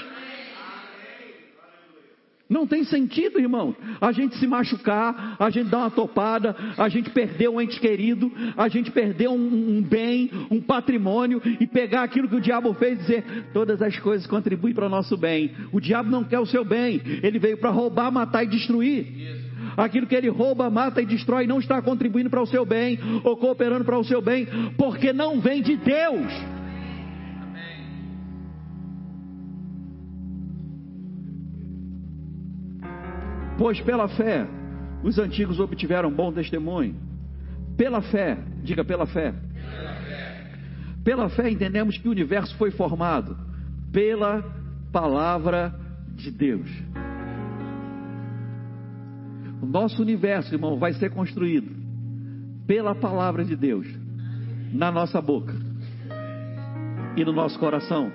Não 2.51 2.67
tem 2.67 2.83
sentido, 2.83 3.39
irmão. 3.39 3.77
A 4.01 4.11
gente 4.11 4.37
se 4.37 4.47
machucar, 4.47 5.37
a 5.39 5.51
gente 5.51 5.71
dar 5.71 5.79
uma 5.79 5.91
topada, 5.91 6.57
a 6.77 6.89
gente 6.89 7.09
perder 7.11 7.49
um 7.49 7.61
ente 7.61 7.79
querido, 7.79 8.31
a 8.57 8.69
gente 8.69 8.91
perder 8.91 9.29
um, 9.29 9.77
um, 9.79 9.81
bem, 9.81 10.29
um 10.51 10.61
patrimônio 10.61 11.41
e 11.61 11.67
pegar 11.69 12.03
aquilo 12.03 12.29
que 12.29 12.35
o 12.35 12.41
diabo 12.41 12.75
fez 12.75 12.99
e 12.99 13.03
dizer: 13.03 13.25
todas 13.53 13.81
as 13.81 13.97
coisas 14.01 14.27
contribuem 14.27 14.75
para 14.75 14.87
o 14.87 14.89
nosso 14.89 15.17
bem. 15.17 15.53
O 15.71 15.81
diabo 15.81 16.11
não 16.11 16.25
quer 16.25 16.41
o 16.41 16.47
seu 16.47 16.65
bem, 16.65 17.01
ele 17.23 17.39
veio 17.39 17.57
para 17.57 17.71
roubar, 17.71 18.11
matar 18.11 18.43
e 18.43 18.49
destruir. 18.49 19.07
Aquilo 19.77 20.09
que 20.09 20.17
ele 20.17 20.29
rouba, 20.29 20.69
mata 20.69 21.01
e 21.01 21.07
destrói 21.07 21.47
não 21.47 21.61
está 21.61 21.81
contribuindo 21.81 22.29
para 22.29 22.43
o 22.43 22.47
seu 22.47 22.67
bem 22.67 22.99
ou 23.23 23.37
cooperando 23.37 23.85
para 23.85 23.97
o 23.97 24.05
seu 24.05 24.21
bem, 24.21 24.49
porque 24.77 25.13
não 25.13 25.41
vem 25.41 25.63
de 25.63 25.77
Deus. 25.77 26.60
Pois 33.61 33.79
pela 33.79 34.09
fé 34.09 34.47
os 35.03 35.19
antigos 35.19 35.61
obtiveram 35.61 36.11
bom 36.11 36.33
testemunho. 36.33 36.97
Pela 37.77 38.01
fé, 38.01 38.39
diga 38.63 38.83
pela 38.83 39.05
fé. 39.05 39.35
Pela 39.35 39.95
fé, 39.97 40.51
pela 41.05 41.29
fé 41.29 41.51
entendemos 41.51 41.99
que 41.99 42.09
o 42.09 42.11
universo 42.11 42.57
foi 42.57 42.71
formado 42.71 43.37
pela 43.93 44.43
palavra 44.91 45.79
de 46.15 46.31
Deus. 46.31 46.71
O 49.61 49.67
nosso 49.67 50.01
universo, 50.01 50.55
irmão, 50.55 50.79
vai 50.79 50.95
ser 50.95 51.11
construído 51.11 51.71
pela 52.67 52.95
palavra 52.95 53.45
de 53.45 53.55
Deus 53.55 53.87
na 54.73 54.91
nossa 54.91 55.21
boca 55.21 55.55
e 57.15 57.23
no 57.23 57.33
nosso 57.35 57.59
coração. 57.59 58.11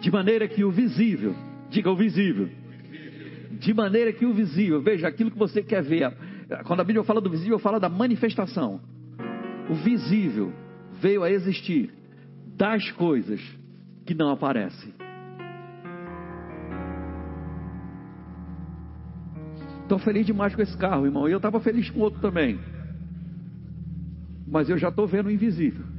De 0.00 0.10
maneira 0.10 0.48
que 0.48 0.64
o 0.64 0.72
visível, 0.72 1.36
diga 1.70 1.88
o 1.88 1.94
visível, 1.94 2.61
de 3.62 3.72
maneira 3.72 4.12
que 4.12 4.26
o 4.26 4.34
visível, 4.34 4.82
veja, 4.82 5.06
aquilo 5.06 5.30
que 5.30 5.38
você 5.38 5.62
quer 5.62 5.84
ver. 5.84 6.12
Quando 6.64 6.80
a 6.80 6.84
Bíblia 6.84 7.04
fala 7.04 7.20
do 7.20 7.30
visível, 7.30 7.60
fala 7.60 7.78
da 7.78 7.88
manifestação. 7.88 8.80
O 9.70 9.74
visível 9.74 10.52
veio 11.00 11.22
a 11.22 11.30
existir 11.30 11.94
das 12.56 12.90
coisas 12.90 13.40
que 14.04 14.14
não 14.14 14.30
aparecem. 14.30 14.92
Estou 19.82 20.00
feliz 20.00 20.26
demais 20.26 20.56
com 20.56 20.62
esse 20.62 20.76
carro, 20.76 21.06
irmão. 21.06 21.28
E 21.28 21.32
eu 21.32 21.36
estava 21.36 21.60
feliz 21.60 21.88
com 21.88 22.00
outro 22.00 22.20
também. 22.20 22.58
Mas 24.48 24.68
eu 24.68 24.76
já 24.76 24.88
estou 24.88 25.06
vendo 25.06 25.26
o 25.26 25.30
invisível. 25.30 25.84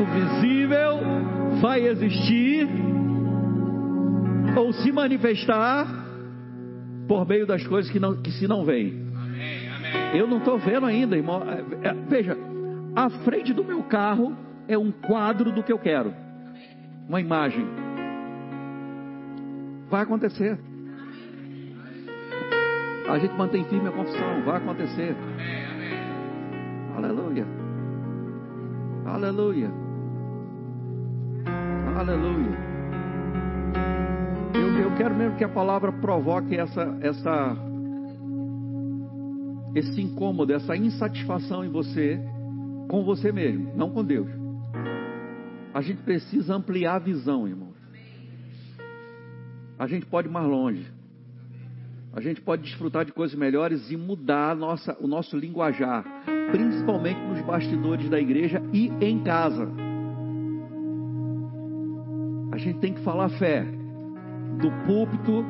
o 0.00 0.04
visível 0.40 0.95
vai 1.60 1.86
existir 1.86 2.68
ou 4.56 4.72
se 4.72 4.90
manifestar 4.92 5.86
por 7.06 7.26
meio 7.26 7.46
das 7.46 7.66
coisas 7.66 7.90
que, 7.90 8.00
não, 8.00 8.20
que 8.20 8.30
se 8.32 8.48
não 8.48 8.64
veem. 8.64 9.06
Eu 10.14 10.26
não 10.26 10.38
estou 10.38 10.58
vendo 10.58 10.86
ainda, 10.86 11.16
irmão. 11.16 11.42
É, 11.42 11.88
é, 11.88 11.94
veja, 12.08 12.36
a 12.94 13.10
frente 13.24 13.52
do 13.52 13.64
meu 13.64 13.82
carro 13.84 14.36
é 14.66 14.76
um 14.76 14.90
quadro 14.90 15.52
do 15.52 15.62
que 15.62 15.72
eu 15.72 15.78
quero, 15.78 16.12
uma 17.08 17.20
imagem. 17.20 17.66
Vai 19.88 20.02
acontecer. 20.02 20.58
A 23.08 23.18
gente 23.18 23.34
mantém 23.36 23.64
firme 23.64 23.88
a 23.88 23.92
confissão, 23.92 24.42
vai 24.44 24.56
acontecer. 24.56 25.14
Aleluia. 26.96 27.46
Aleluia. 29.04 29.85
Aleluia. 31.96 32.58
Eu, 34.52 34.78
eu 34.80 34.96
quero 34.98 35.14
mesmo 35.14 35.38
que 35.38 35.44
a 35.44 35.48
palavra 35.48 35.90
provoque 35.90 36.54
essa, 36.54 36.94
essa, 37.00 37.56
esse 39.74 40.02
incômodo, 40.02 40.52
essa 40.52 40.76
insatisfação 40.76 41.64
em 41.64 41.70
você, 41.70 42.20
com 42.86 43.02
você 43.02 43.32
mesmo, 43.32 43.72
não 43.74 43.90
com 43.90 44.04
Deus. 44.04 44.28
A 45.72 45.80
gente 45.80 46.02
precisa 46.02 46.54
ampliar 46.54 46.96
a 46.96 46.98
visão, 46.98 47.48
irmão. 47.48 47.70
A 49.78 49.86
gente 49.86 50.04
pode 50.04 50.28
ir 50.28 50.30
mais 50.30 50.46
longe. 50.46 50.86
A 52.12 52.20
gente 52.20 52.42
pode 52.42 52.62
desfrutar 52.62 53.06
de 53.06 53.12
coisas 53.12 53.38
melhores 53.38 53.90
e 53.90 53.96
mudar 53.96 54.54
nossa, 54.54 54.94
o 55.00 55.06
nosso 55.06 55.34
linguajar, 55.34 56.04
principalmente 56.50 57.20
nos 57.20 57.40
bastidores 57.40 58.10
da 58.10 58.20
igreja 58.20 58.62
e 58.70 58.92
em 59.00 59.22
casa. 59.22 59.85
A 62.56 62.58
gente 62.58 62.78
tem 62.78 62.94
que 62.94 63.02
falar 63.02 63.28
fé. 63.28 63.66
Do 64.58 64.70
púlpito, 64.86 65.44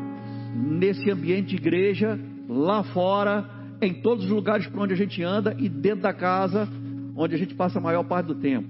nesse 0.53 1.09
ambiente 1.09 1.51
de 1.51 1.55
igreja, 1.55 2.19
lá 2.49 2.83
fora, 2.83 3.49
em 3.81 3.95
todos 4.03 4.25
os 4.25 4.31
lugares 4.33 4.67
por 4.67 4.81
onde 4.81 4.95
a 4.95 4.97
gente 4.97 5.23
anda 5.23 5.55
e 5.57 5.69
dentro 5.69 6.03
da 6.03 6.13
casa, 6.13 6.69
onde 7.15 7.37
a 7.37 7.39
gente 7.39 7.55
passa 7.55 7.79
a 7.79 7.81
maior 7.81 8.03
parte 8.03 8.27
do 8.27 8.35
tempo. 8.35 8.67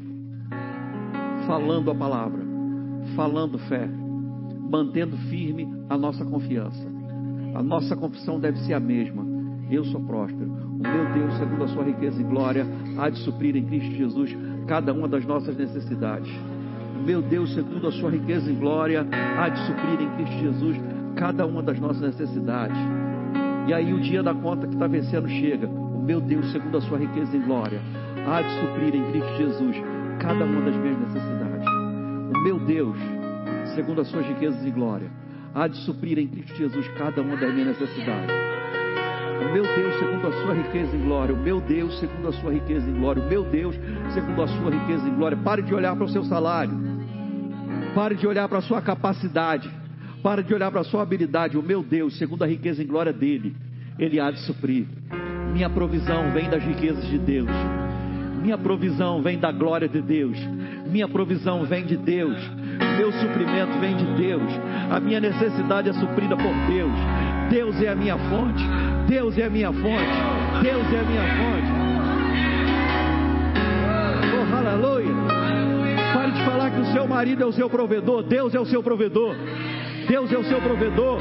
Falando 1.46 1.90
a 1.90 1.94
palavra, 1.94 2.42
falando 3.16 3.58
fé, 3.58 3.88
mantendo 4.70 5.16
firme 5.30 5.66
a 5.88 5.96
nossa 5.96 6.22
confiança. 6.22 6.86
A 7.54 7.62
nossa 7.62 7.96
confissão 7.96 8.38
deve 8.38 8.58
ser 8.66 8.74
a 8.74 8.80
mesma. 8.80 9.24
Eu 9.70 9.82
sou 9.86 10.00
próspero. 10.02 10.52
O 10.52 10.82
meu 10.82 11.14
Deus, 11.14 11.38
segundo 11.38 11.64
a 11.64 11.68
sua 11.68 11.84
riqueza 11.84 12.20
e 12.20 12.24
glória, 12.24 12.66
há 12.98 13.08
de 13.08 13.18
suprir 13.20 13.56
em 13.56 13.64
Cristo 13.64 13.94
Jesus 13.94 14.36
cada 14.66 14.92
uma 14.92 15.08
das 15.08 15.24
nossas 15.24 15.56
necessidades 15.56 16.30
meu 16.98 17.22
Deus, 17.22 17.54
segundo 17.54 17.88
a 17.88 17.92
sua 17.92 18.10
riqueza 18.10 18.50
em 18.50 18.54
glória, 18.54 19.06
há 19.38 19.48
de 19.48 19.58
suprir 19.66 20.00
em 20.00 20.08
Cristo 20.16 20.38
Jesus 20.38 20.76
cada 21.16 21.46
uma 21.46 21.62
das 21.62 21.78
nossas 21.78 22.02
necessidades. 22.02 22.76
E 23.66 23.74
aí 23.74 23.92
o 23.92 24.00
dia 24.00 24.22
da 24.22 24.34
conta 24.34 24.66
que 24.66 24.74
está 24.74 24.86
vencendo 24.86 25.28
chega. 25.28 25.66
O 25.66 26.00
meu 26.00 26.20
Deus, 26.20 26.50
segundo 26.52 26.78
a 26.78 26.80
sua 26.82 26.98
riqueza 26.98 27.36
em 27.36 27.40
glória, 27.40 27.80
há 28.28 28.42
de 28.42 28.60
suprir 28.60 28.94
em 28.94 29.10
Cristo 29.10 29.36
Jesus 29.36 29.76
cada 30.20 30.44
uma 30.44 30.60
das 30.60 30.76
minhas 30.76 30.98
necessidades. 31.00 31.66
O 32.34 32.42
meu 32.42 32.58
Deus, 32.60 32.96
segundo 33.74 34.00
as 34.00 34.08
suas 34.08 34.26
riquezas 34.26 34.64
em 34.64 34.70
glória, 34.70 35.10
há 35.54 35.66
de 35.66 35.76
suprir 35.78 36.18
em 36.18 36.28
Cristo 36.28 36.54
Jesus 36.56 36.86
cada 36.98 37.22
uma 37.22 37.36
das 37.36 37.52
minhas 37.52 37.78
necessidades. 37.78 38.34
O 39.40 39.52
meu 39.52 39.62
Deus, 39.62 39.98
segundo 39.98 40.26
a 40.26 40.32
sua 40.42 40.54
riqueza 40.54 40.96
em 40.96 41.04
glória, 41.04 41.34
o 41.34 41.38
meu 41.38 41.60
Deus, 41.60 41.98
segundo 41.98 42.28
a 42.28 42.32
sua 42.32 42.52
riqueza 42.52 42.88
em 42.88 42.94
glória, 42.94 43.22
o 43.22 43.28
meu 43.28 43.44
Deus, 43.44 43.74
segundo 44.12 44.42
a 44.42 44.48
sua 44.48 44.70
riqueza 44.70 45.08
em 45.08 45.14
glória. 45.14 45.36
Pare 45.36 45.62
de 45.62 45.74
olhar 45.74 45.94
para 45.96 46.04
o 46.04 46.08
seu 46.08 46.24
salário. 46.24 46.85
Pare 47.96 48.14
de 48.14 48.26
olhar 48.26 48.46
para 48.46 48.58
a 48.58 48.60
sua 48.60 48.82
capacidade. 48.82 49.70
Pare 50.22 50.42
de 50.42 50.52
olhar 50.52 50.70
para 50.70 50.82
a 50.82 50.84
sua 50.84 51.00
habilidade. 51.00 51.56
O 51.56 51.62
meu 51.62 51.82
Deus, 51.82 52.18
segundo 52.18 52.44
a 52.44 52.46
riqueza 52.46 52.82
em 52.82 52.86
glória 52.86 53.10
dele, 53.10 53.56
ele 53.98 54.20
há 54.20 54.30
de 54.30 54.38
suprir. 54.40 54.84
Minha 55.54 55.70
provisão 55.70 56.30
vem 56.30 56.46
das 56.50 56.62
riquezas 56.62 57.08
de 57.08 57.18
Deus. 57.18 57.48
Minha 58.42 58.58
provisão 58.58 59.22
vem 59.22 59.38
da 59.38 59.50
glória 59.50 59.88
de 59.88 60.02
Deus. 60.02 60.36
Minha 60.90 61.08
provisão 61.08 61.64
vem 61.64 61.86
de 61.86 61.96
Deus. 61.96 62.36
Meu 62.98 63.10
suprimento 63.12 63.78
vem 63.80 63.96
de 63.96 64.04
Deus. 64.14 64.52
A 64.90 65.00
minha 65.00 65.18
necessidade 65.18 65.88
é 65.88 65.94
suprida 65.94 66.36
por 66.36 66.54
Deus. 66.68 66.92
Deus 67.48 67.80
é 67.80 67.88
a 67.88 67.94
minha 67.94 68.18
fonte. 68.18 68.62
Deus 69.08 69.38
é 69.38 69.46
a 69.46 69.50
minha 69.50 69.72
fonte. 69.72 70.62
Deus 70.62 70.92
é 70.92 71.00
a 71.00 71.02
minha 71.02 71.22
fonte. 71.22 71.75
Seu 77.06 77.08
marido 77.08 77.42
é 77.44 77.46
o 77.46 77.52
seu 77.52 77.70
provedor, 77.70 78.24
Deus 78.24 78.52
é 78.52 78.58
o 78.58 78.66
seu 78.66 78.82
provedor. 78.82 79.36
Deus 80.08 80.32
é 80.32 80.38
o 80.38 80.44
seu 80.44 80.60
provedor. 80.60 81.18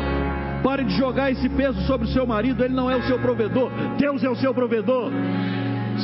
Pare 0.63 0.83
de 0.83 0.97
jogar 0.97 1.31
esse 1.31 1.47
peso 1.49 1.79
sobre 1.81 2.07
o 2.07 2.11
seu 2.11 2.25
marido, 2.25 2.63
ele 2.63 2.73
não 2.73 2.89
é 2.89 2.95
o 2.95 3.03
seu 3.03 3.19
provedor, 3.19 3.69
Deus 3.99 4.23
é 4.23 4.29
o 4.29 4.35
seu 4.35 4.51
provedor. 4.51 5.11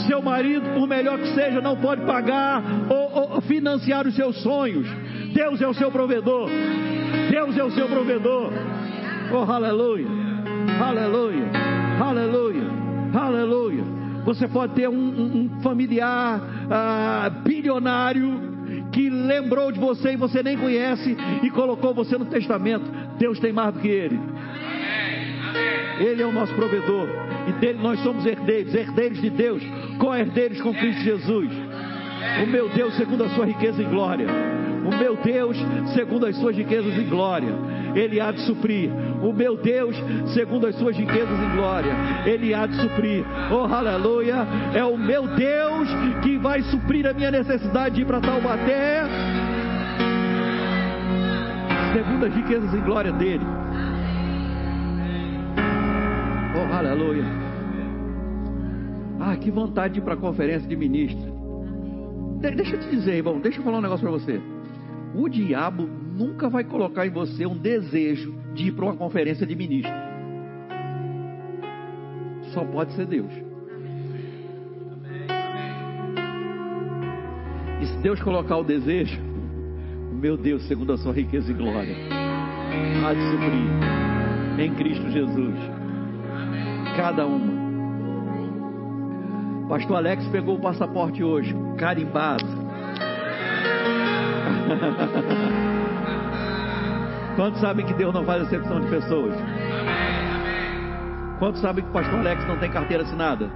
Seu 0.08 0.22
marido, 0.22 0.70
por 0.76 0.88
melhor 0.88 1.18
que 1.18 1.34
seja, 1.34 1.60
não 1.60 1.76
pode 1.76 2.06
pagar 2.06 2.64
ou, 2.90 3.34
ou 3.34 3.42
financiar 3.42 4.08
os 4.08 4.16
seus 4.16 4.42
sonhos. 4.44 4.88
Deus 5.34 5.60
é 5.60 5.68
o 5.68 5.74
seu 5.74 5.92
provedor. 5.92 6.48
Deus 7.32 7.58
é 7.58 7.64
o 7.64 7.72
seu 7.72 7.88
provedor. 7.88 8.52
Oh, 9.34 9.52
aleluia, 9.52 10.08
aleluia, 10.80 11.46
aleluia, 12.00 12.68
aleluia. 13.14 13.84
Você 14.26 14.48
pode 14.48 14.76
ter 14.76 14.88
um, 14.88 14.94
um, 14.94 15.38
um 15.40 15.62
familiar 15.62 16.40
ah, 16.70 17.32
bilionário 17.44 18.51
que 18.92 19.10
lembrou 19.10 19.72
de 19.72 19.80
você 19.80 20.14
e 20.14 20.18
você 20.18 20.44
nem 20.44 20.58
conhece 20.58 21.16
e 21.42 21.50
colocou 21.50 21.94
você 21.94 22.18
no 22.18 22.26
testamento. 22.26 22.86
Deus 23.18 23.40
tem 23.40 23.54
mais 23.54 23.74
do 23.74 23.80
que 23.80 23.88
ele. 23.88 24.20
Ele 26.00 26.22
é 26.22 26.26
o 26.26 26.32
nosso 26.32 26.54
provedor 26.56 27.08
e 27.48 27.54
dele 27.54 27.80
nós 27.82 28.00
somos 28.02 28.26
herdeiros, 28.26 28.74
herdeiros 28.74 29.22
de 29.22 29.30
Deus, 29.30 29.64
co-herdeiros 30.00 30.62
com 30.62 30.74
Cristo 30.74 31.02
Jesus. 31.02 31.50
O 32.44 32.48
meu 32.48 32.70
Deus, 32.70 32.96
segundo 32.96 33.24
a 33.24 33.30
sua 33.30 33.46
riqueza 33.46 33.82
em 33.82 33.90
glória. 33.90 34.28
O 34.86 34.98
meu 34.98 35.16
Deus, 35.18 35.58
segundo 35.94 36.26
as 36.26 36.36
suas 36.38 36.56
riquezas 36.56 36.98
em 36.98 37.08
glória, 37.08 37.54
Ele 37.96 38.20
há 38.20 38.32
de 38.32 38.42
suprir. 38.42 38.90
O 39.22 39.34
meu 39.34 39.58
Deus, 39.58 39.96
segundo 40.34 40.68
as 40.68 40.76
suas 40.76 40.96
riquezas 40.96 41.40
em 41.40 41.56
glória, 41.56 41.94
Ele 42.26 42.54
há 42.54 42.66
de 42.66 42.76
suprir. 42.76 43.24
Oh, 43.52 43.74
aleluia! 43.74 44.48
É 44.74 44.84
o 44.84 44.98
meu 44.98 45.28
Deus 45.28 45.90
que 46.24 46.38
vai 46.38 46.62
suprir 46.64 47.08
a 47.08 47.14
minha 47.14 47.32
necessidade 47.32 47.96
de 47.96 48.02
ir 48.02 48.06
para 48.06 48.22
Taubaté, 48.22 49.04
segundo 51.94 52.26
as 52.26 52.34
riquezas 52.34 52.74
em 52.74 52.82
glória 52.82 53.12
dele. 53.12 53.46
Oh, 56.56 56.74
aleluia! 56.74 57.26
Ah, 59.20 59.36
que 59.38 59.52
vontade 59.52 59.94
de 59.94 60.00
ir 60.00 60.04
para 60.04 60.16
a 60.16 60.18
conferência 60.18 60.68
de 60.68 60.76
ministro. 60.76 61.32
De 62.40 62.52
deixa 62.52 62.76
eu 62.76 62.80
te 62.80 62.90
dizer, 62.90 63.18
irmão, 63.18 63.40
deixa 63.40 63.60
eu 63.60 63.64
falar 63.64 63.78
um 63.78 63.82
negócio 63.82 64.02
para 64.02 64.18
você. 64.18 64.42
O 65.14 65.30
diabo 65.30 65.88
nunca 66.22 66.48
vai 66.48 66.64
colocar 66.64 67.08
em 67.08 67.10
você 67.10 67.48
um 67.48 67.58
desejo 67.58 68.36
de 68.54 68.68
ir 68.68 68.72
para 68.74 68.86
uma 68.86 68.96
conferência 68.96 69.46
de 69.46 69.56
ministro. 69.56 69.92
Só 72.54 72.64
pode 72.64 72.94
ser 72.94 73.08
Deus. 73.08 73.32
E 77.82 77.86
se 77.88 77.98
Deus 77.98 78.22
colocar 78.22 78.58
o 78.58 78.64
desejo, 78.64 79.20
meu 80.12 80.38
Deus, 80.38 80.68
segundo 80.68 80.94
a 80.94 80.98
sua 80.98 81.12
riqueza 81.12 81.50
e 81.50 81.56
glória, 81.56 81.96
há 83.04 83.14
de 83.14 83.22
suprir 83.32 84.64
em 84.64 84.76
Cristo 84.76 85.10
Jesus. 85.10 85.56
Cada 86.96 87.26
uma. 87.26 87.62
Pastor 89.68 89.98
Alex 89.98 90.28
pegou 90.28 90.58
o 90.58 90.62
passaporte 90.62 91.24
hoje, 91.24 91.56
carimbado. 91.78 92.46
Quantos 97.42 97.60
sabem 97.60 97.84
que 97.84 97.94
Deus 97.96 98.14
não 98.14 98.24
faz 98.24 98.44
exceção 98.44 98.80
de 98.80 98.88
pessoas? 98.88 99.34
Quantos 101.40 101.60
sabem 101.60 101.84
que 101.84 101.90
o 101.90 101.94
pastor 101.94 102.20
Alex 102.20 102.48
não 102.48 102.60
tem 102.60 102.70
carteira 102.70 103.02
assinada? 103.02 103.50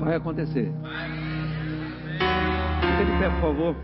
Vai 0.00 0.16
acontecer. 0.16 0.72
Fica 2.80 3.04
de 3.04 3.18
pé, 3.20 3.30
por 3.30 3.40
favor. 3.40 3.76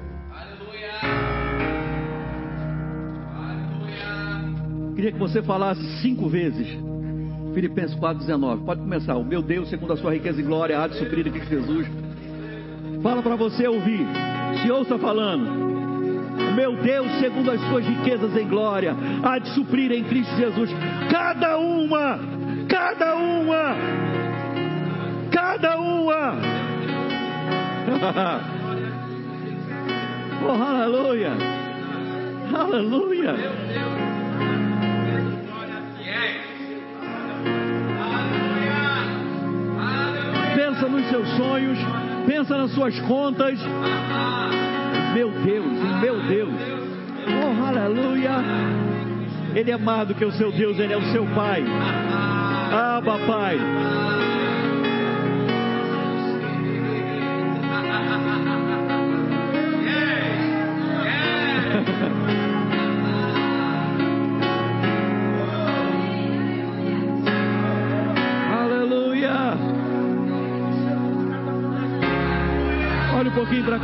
Queria 4.96 5.12
que 5.12 5.18
você 5.20 5.40
falasse 5.40 6.02
cinco 6.02 6.28
vezes. 6.28 6.66
Filipenses 7.54 7.96
4,19. 7.96 8.64
Pode 8.64 8.80
começar. 8.80 9.14
O 9.14 9.24
meu 9.24 9.40
Deus, 9.40 9.70
segundo 9.70 9.92
a 9.92 9.96
sua 9.96 10.14
riqueza 10.14 10.40
e 10.40 10.42
glória, 10.42 10.82
há 10.82 10.88
de 10.88 10.98
suprir 10.98 11.28
em 11.28 11.30
Cristo 11.30 11.48
Jesus. 11.48 12.05
Fala 13.06 13.22
para 13.22 13.36
você 13.36 13.68
ouvir. 13.68 14.04
Se 14.60 14.68
ouça 14.68 14.98
falando. 14.98 15.48
Meu 16.56 16.74
Deus, 16.74 17.06
segundo 17.20 17.52
as 17.52 17.60
suas 17.68 17.86
riquezas 17.86 18.36
em 18.36 18.48
glória, 18.48 18.96
há 19.22 19.38
de 19.38 19.48
suprir 19.50 19.92
em 19.92 20.02
Cristo 20.02 20.34
Jesus. 20.34 20.68
Cada 21.08 21.56
uma, 21.56 22.18
cada 22.68 23.14
uma, 23.14 23.76
cada 25.30 25.78
uma. 25.78 26.34
oh, 30.44 30.64
aleluia. 30.64 31.30
Aleluia. 32.52 33.36
pensa 40.76 40.88
nos 40.88 41.08
seus 41.08 41.28
sonhos, 41.36 41.78
pensa 42.26 42.58
nas 42.58 42.72
suas 42.72 42.98
contas. 43.00 43.58
Meu 45.14 45.30
Deus, 45.30 46.00
meu 46.00 46.20
Deus. 46.22 46.54
Oh, 47.28 47.66
aleluia. 47.66 48.32
Ele 49.54 49.70
é 49.70 49.76
mais 49.78 50.08
do 50.08 50.14
que 50.14 50.24
o 50.24 50.32
seu 50.32 50.52
Deus, 50.52 50.78
ele 50.78 50.92
é 50.92 50.96
o 50.96 51.12
seu 51.12 51.24
Pai. 51.34 51.64
Ah, 52.72 53.00
papai. 53.02 53.58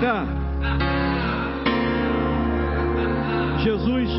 Cá. 0.03 0.27
Jesus 3.63 4.11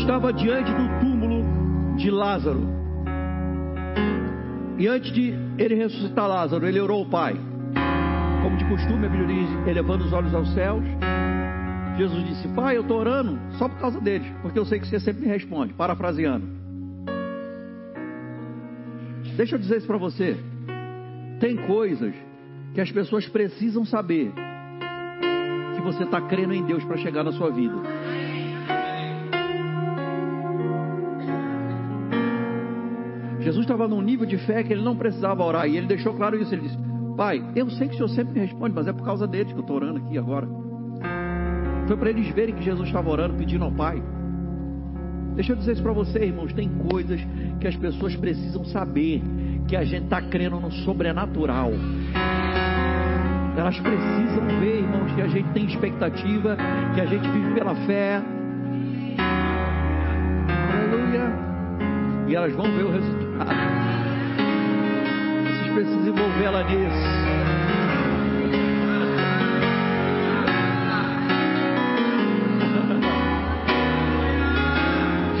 estava 0.00 0.32
diante 0.32 0.72
do 0.72 1.00
túmulo 1.00 1.44
de 1.96 2.10
Lázaro. 2.10 2.66
E 4.78 4.88
antes 4.88 5.12
de 5.12 5.34
ele 5.58 5.74
ressuscitar 5.74 6.26
Lázaro, 6.26 6.66
ele 6.66 6.80
orou 6.80 7.00
ao 7.00 7.10
Pai. 7.10 7.36
Como 8.42 8.56
de 8.56 8.64
costume, 8.64 9.06
a 9.06 9.08
Bíblia 9.10 9.26
diz, 9.26 9.68
elevando 9.68 10.04
os 10.04 10.12
olhos 10.12 10.34
aos 10.34 10.52
céus. 10.54 10.82
Jesus 11.98 12.26
disse: 12.28 12.48
Pai, 12.48 12.78
eu 12.78 12.82
estou 12.82 12.98
orando 12.98 13.38
só 13.58 13.68
por 13.68 13.78
causa 13.78 14.00
deles, 14.00 14.26
porque 14.40 14.58
eu 14.58 14.64
sei 14.64 14.80
que 14.80 14.86
você 14.86 14.98
sempre 14.98 15.26
me 15.26 15.28
responde, 15.28 15.74
parafraseando. 15.74 16.46
Deixa 19.36 19.56
eu 19.56 19.58
dizer 19.58 19.78
isso 19.78 19.86
para 19.86 19.98
você. 19.98 20.34
Tem 21.40 21.56
coisas 21.66 22.14
que 22.72 22.80
as 22.80 22.90
pessoas 22.90 23.28
precisam 23.28 23.84
saber 23.84 24.32
você 25.86 26.02
está 26.02 26.20
crendo 26.20 26.52
em 26.52 26.64
Deus 26.64 26.82
para 26.84 26.96
chegar 26.96 27.22
na 27.22 27.30
sua 27.32 27.48
vida. 27.50 27.74
Jesus 33.40 33.64
estava 33.64 33.86
num 33.86 34.02
nível 34.02 34.26
de 34.26 34.36
fé 34.38 34.64
que 34.64 34.72
ele 34.72 34.82
não 34.82 34.96
precisava 34.96 35.44
orar 35.44 35.68
e 35.68 35.76
ele 35.76 35.86
deixou 35.86 36.14
claro 36.14 36.36
isso. 36.36 36.52
Ele 36.52 36.62
disse: 36.62 36.76
Pai, 37.16 37.40
eu 37.54 37.70
sei 37.70 37.86
que 37.86 37.94
o 37.94 37.96
Senhor 37.96 38.08
sempre 38.08 38.34
me 38.34 38.40
responde, 38.40 38.74
mas 38.74 38.88
é 38.88 38.92
por 38.92 39.04
causa 39.04 39.28
deles 39.28 39.52
que 39.52 39.58
eu 39.58 39.60
estou 39.60 39.76
orando 39.76 39.98
aqui 39.98 40.18
agora. 40.18 40.48
Foi 41.86 41.96
para 41.96 42.10
eles 42.10 42.28
verem 42.34 42.56
que 42.56 42.64
Jesus 42.64 42.88
estava 42.88 43.08
orando, 43.08 43.34
pedindo 43.34 43.64
ao 43.64 43.70
Pai. 43.70 44.02
Deixa 45.36 45.52
eu 45.52 45.56
dizer 45.56 45.74
isso 45.74 45.82
para 45.82 45.92
você, 45.92 46.18
irmãos. 46.18 46.52
Tem 46.52 46.68
coisas 46.90 47.20
que 47.60 47.68
as 47.68 47.76
pessoas 47.76 48.16
precisam 48.16 48.64
saber 48.64 49.22
que 49.68 49.76
a 49.76 49.84
gente 49.84 50.04
está 50.04 50.20
crendo 50.20 50.58
no 50.58 50.72
sobrenatural. 50.72 51.70
Elas 53.56 53.80
precisam 53.80 54.46
ver, 54.60 54.80
irmãos, 54.80 55.10
que 55.14 55.22
a 55.22 55.28
gente 55.28 55.48
tem 55.50 55.64
expectativa, 55.64 56.58
que 56.94 57.00
a 57.00 57.06
gente 57.06 57.26
vive 57.28 57.54
pela 57.54 57.74
fé. 57.86 58.20
Aleluia. 60.72 61.32
E 62.28 62.34
elas 62.34 62.52
vão 62.52 62.66
ver 62.66 62.84
o 62.84 62.92
resultado. 62.92 63.56
Vocês 65.46 65.72
precisam 65.72 66.06
envolvê-la 66.06 66.64
nisso. 66.64 67.06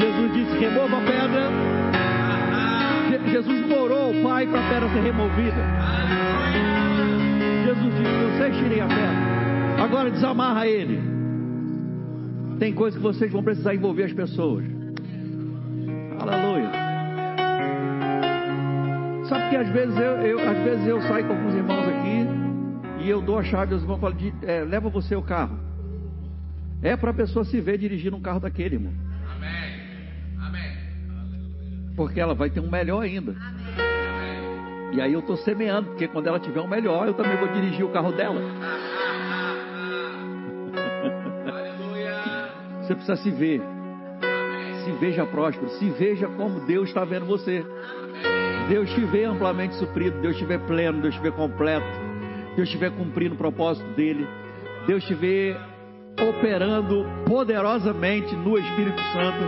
Jesus 0.00 0.32
disse: 0.32 0.58
remova 0.58 0.96
a 0.96 1.00
pedra. 1.00 1.50
Jesus 3.30 3.66
não 3.68 3.82
orou 3.82 4.06
ao 4.06 4.14
Pai 4.22 4.46
para 4.46 4.60
a 4.60 4.68
pedra 4.70 4.88
ser 4.88 5.00
removida. 5.00 5.62
A 8.66 8.88
pedra. 8.88 9.84
Agora 9.84 10.10
desamarra 10.10 10.66
ele. 10.66 11.00
Tem 12.58 12.74
coisa 12.74 12.96
que 12.96 13.02
vocês 13.02 13.30
vão 13.30 13.42
precisar 13.42 13.74
envolver 13.74 14.04
as 14.04 14.12
pessoas. 14.12 14.64
Aleluia. 16.18 16.70
Sabe 19.28 19.50
que 19.50 19.56
às 19.56 19.68
vezes 19.68 19.96
eu, 19.96 20.12
eu, 20.22 20.48
às 20.48 20.58
vezes 20.64 20.86
eu 20.86 21.00
saio 21.02 21.26
com 21.26 21.32
alguns 21.32 21.54
irmãos 21.54 21.88
aqui 21.88 23.04
e 23.04 23.08
eu 23.08 23.20
dou 23.22 23.38
a 23.38 23.44
chave 23.44 23.72
aos 23.72 23.82
irmãos 23.82 23.98
e 23.98 24.00
falo, 24.00 24.16
é, 24.42 24.64
leva 24.64 24.88
você 24.88 25.14
o 25.14 25.22
carro. 25.22 25.58
É 26.82 26.96
para 26.96 27.10
a 27.10 27.14
pessoa 27.14 27.44
se 27.44 27.60
ver 27.60 27.78
dirigindo 27.78 28.16
um 28.16 28.20
carro 28.20 28.40
daquele, 28.40 28.76
irmão. 28.76 28.92
Amém. 29.36 29.80
Amém. 30.40 30.70
Porque 31.96 32.20
ela 32.20 32.34
vai 32.34 32.50
ter 32.50 32.60
um 32.60 32.70
melhor 32.70 33.02
ainda. 33.02 33.32
Amém. 33.32 33.65
E 34.92 35.00
aí 35.00 35.12
eu 35.12 35.20
estou 35.20 35.36
semeando, 35.36 35.90
porque 35.90 36.08
quando 36.08 36.26
ela 36.26 36.38
tiver 36.38 36.60
um 36.60 36.68
melhor, 36.68 37.06
eu 37.06 37.14
também 37.14 37.36
vou 37.36 37.48
dirigir 37.48 37.84
o 37.84 37.90
carro 37.90 38.12
dela. 38.12 38.40
Você 42.86 42.94
precisa 42.94 43.16
se 43.16 43.30
ver. 43.30 43.60
Se 44.84 44.92
veja 44.92 45.26
próspero. 45.26 45.68
Se 45.70 45.90
veja 45.90 46.28
como 46.28 46.60
Deus 46.60 46.88
está 46.88 47.04
vendo 47.04 47.26
você. 47.26 47.64
Deus 48.68 48.88
te 48.90 49.04
vê 49.04 49.24
amplamente 49.24 49.74
suprido. 49.74 50.20
Deus 50.20 50.36
te 50.36 50.44
vê 50.44 50.56
pleno. 50.58 51.02
Deus 51.02 51.14
te 51.14 51.20
vê 51.20 51.32
completo. 51.32 51.86
Deus 52.54 52.68
te 52.68 52.76
vê 52.76 52.88
cumprindo 52.88 53.34
o 53.34 53.38
propósito 53.38 53.86
dele. 53.94 54.26
Deus 54.86 55.04
te 55.04 55.14
vê 55.14 55.56
operando 56.20 57.04
poderosamente 57.26 58.34
no 58.36 58.56
Espírito 58.56 59.00
Santo. 59.12 59.44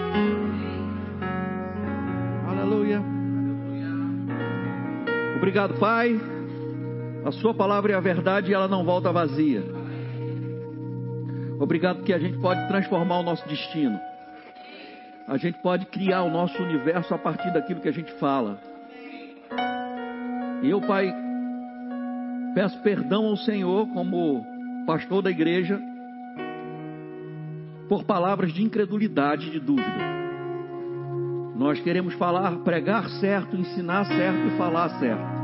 Aleluia. 2.48 3.17
Obrigado, 5.38 5.74
Pai. 5.78 6.20
A 7.24 7.30
Sua 7.30 7.54
palavra 7.54 7.92
é 7.92 7.94
a 7.94 8.00
verdade 8.00 8.50
e 8.50 8.54
ela 8.54 8.66
não 8.66 8.84
volta 8.84 9.12
vazia. 9.12 9.62
Obrigado 11.60 12.02
que 12.02 12.12
a 12.12 12.18
gente 12.18 12.38
pode 12.38 12.66
transformar 12.66 13.20
o 13.20 13.22
nosso 13.22 13.48
destino. 13.48 13.98
A 15.28 15.36
gente 15.36 15.58
pode 15.58 15.86
criar 15.86 16.22
o 16.24 16.30
nosso 16.30 16.60
universo 16.60 17.14
a 17.14 17.18
partir 17.18 17.52
daquilo 17.52 17.80
que 17.80 17.88
a 17.88 17.92
gente 17.92 18.12
fala. 18.14 18.58
E 20.60 20.70
eu, 20.70 20.80
Pai, 20.80 21.14
peço 22.54 22.80
perdão 22.82 23.26
ao 23.26 23.36
Senhor 23.36 23.86
como 23.88 24.44
pastor 24.86 25.22
da 25.22 25.30
igreja 25.30 25.80
por 27.88 28.04
palavras 28.04 28.52
de 28.52 28.62
incredulidade, 28.62 29.50
de 29.50 29.60
dúvida. 29.60 30.18
Nós 31.58 31.80
queremos 31.80 32.14
falar, 32.14 32.52
pregar 32.58 33.08
certo, 33.20 33.56
ensinar 33.56 34.04
certo 34.04 34.46
e 34.46 34.56
falar 34.56 34.88
certo. 35.00 35.38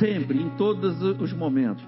Sempre, 0.00 0.42
em 0.42 0.50
todos 0.50 1.00
os 1.00 1.32
momentos. 1.32 1.84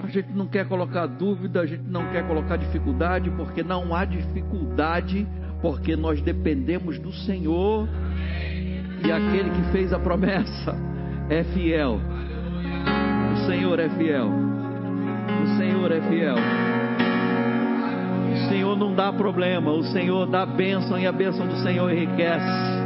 A 0.00 0.06
gente 0.06 0.32
não 0.32 0.46
quer 0.46 0.66
colocar 0.68 1.06
dúvida, 1.06 1.60
a 1.60 1.66
gente 1.66 1.82
não 1.82 2.06
quer 2.12 2.24
colocar 2.28 2.56
dificuldade, 2.56 3.28
porque 3.32 3.64
não 3.64 3.92
há 3.94 4.04
dificuldade, 4.04 5.26
porque 5.60 5.96
nós 5.96 6.22
dependemos 6.22 7.00
do 7.00 7.12
Senhor. 7.12 7.88
E 9.04 9.10
aquele 9.10 9.50
que 9.50 9.72
fez 9.72 9.92
a 9.92 9.98
promessa 9.98 10.76
é 11.28 11.42
fiel. 11.42 12.00
O 13.32 13.46
Senhor 13.46 13.80
é 13.80 13.88
fiel. 13.88 14.30
O 15.42 15.58
Senhor 15.58 15.90
é 15.90 16.00
fiel. 16.02 16.36
O 18.44 18.48
Senhor 18.48 18.76
não 18.76 18.94
dá 18.94 19.12
problema, 19.12 19.70
o 19.70 19.82
Senhor 19.84 20.26
dá 20.26 20.44
bênção 20.46 20.98
e 20.98 21.06
a 21.06 21.12
bênção 21.12 21.46
do 21.46 21.56
Senhor 21.62 21.90
enriquece. 21.92 22.79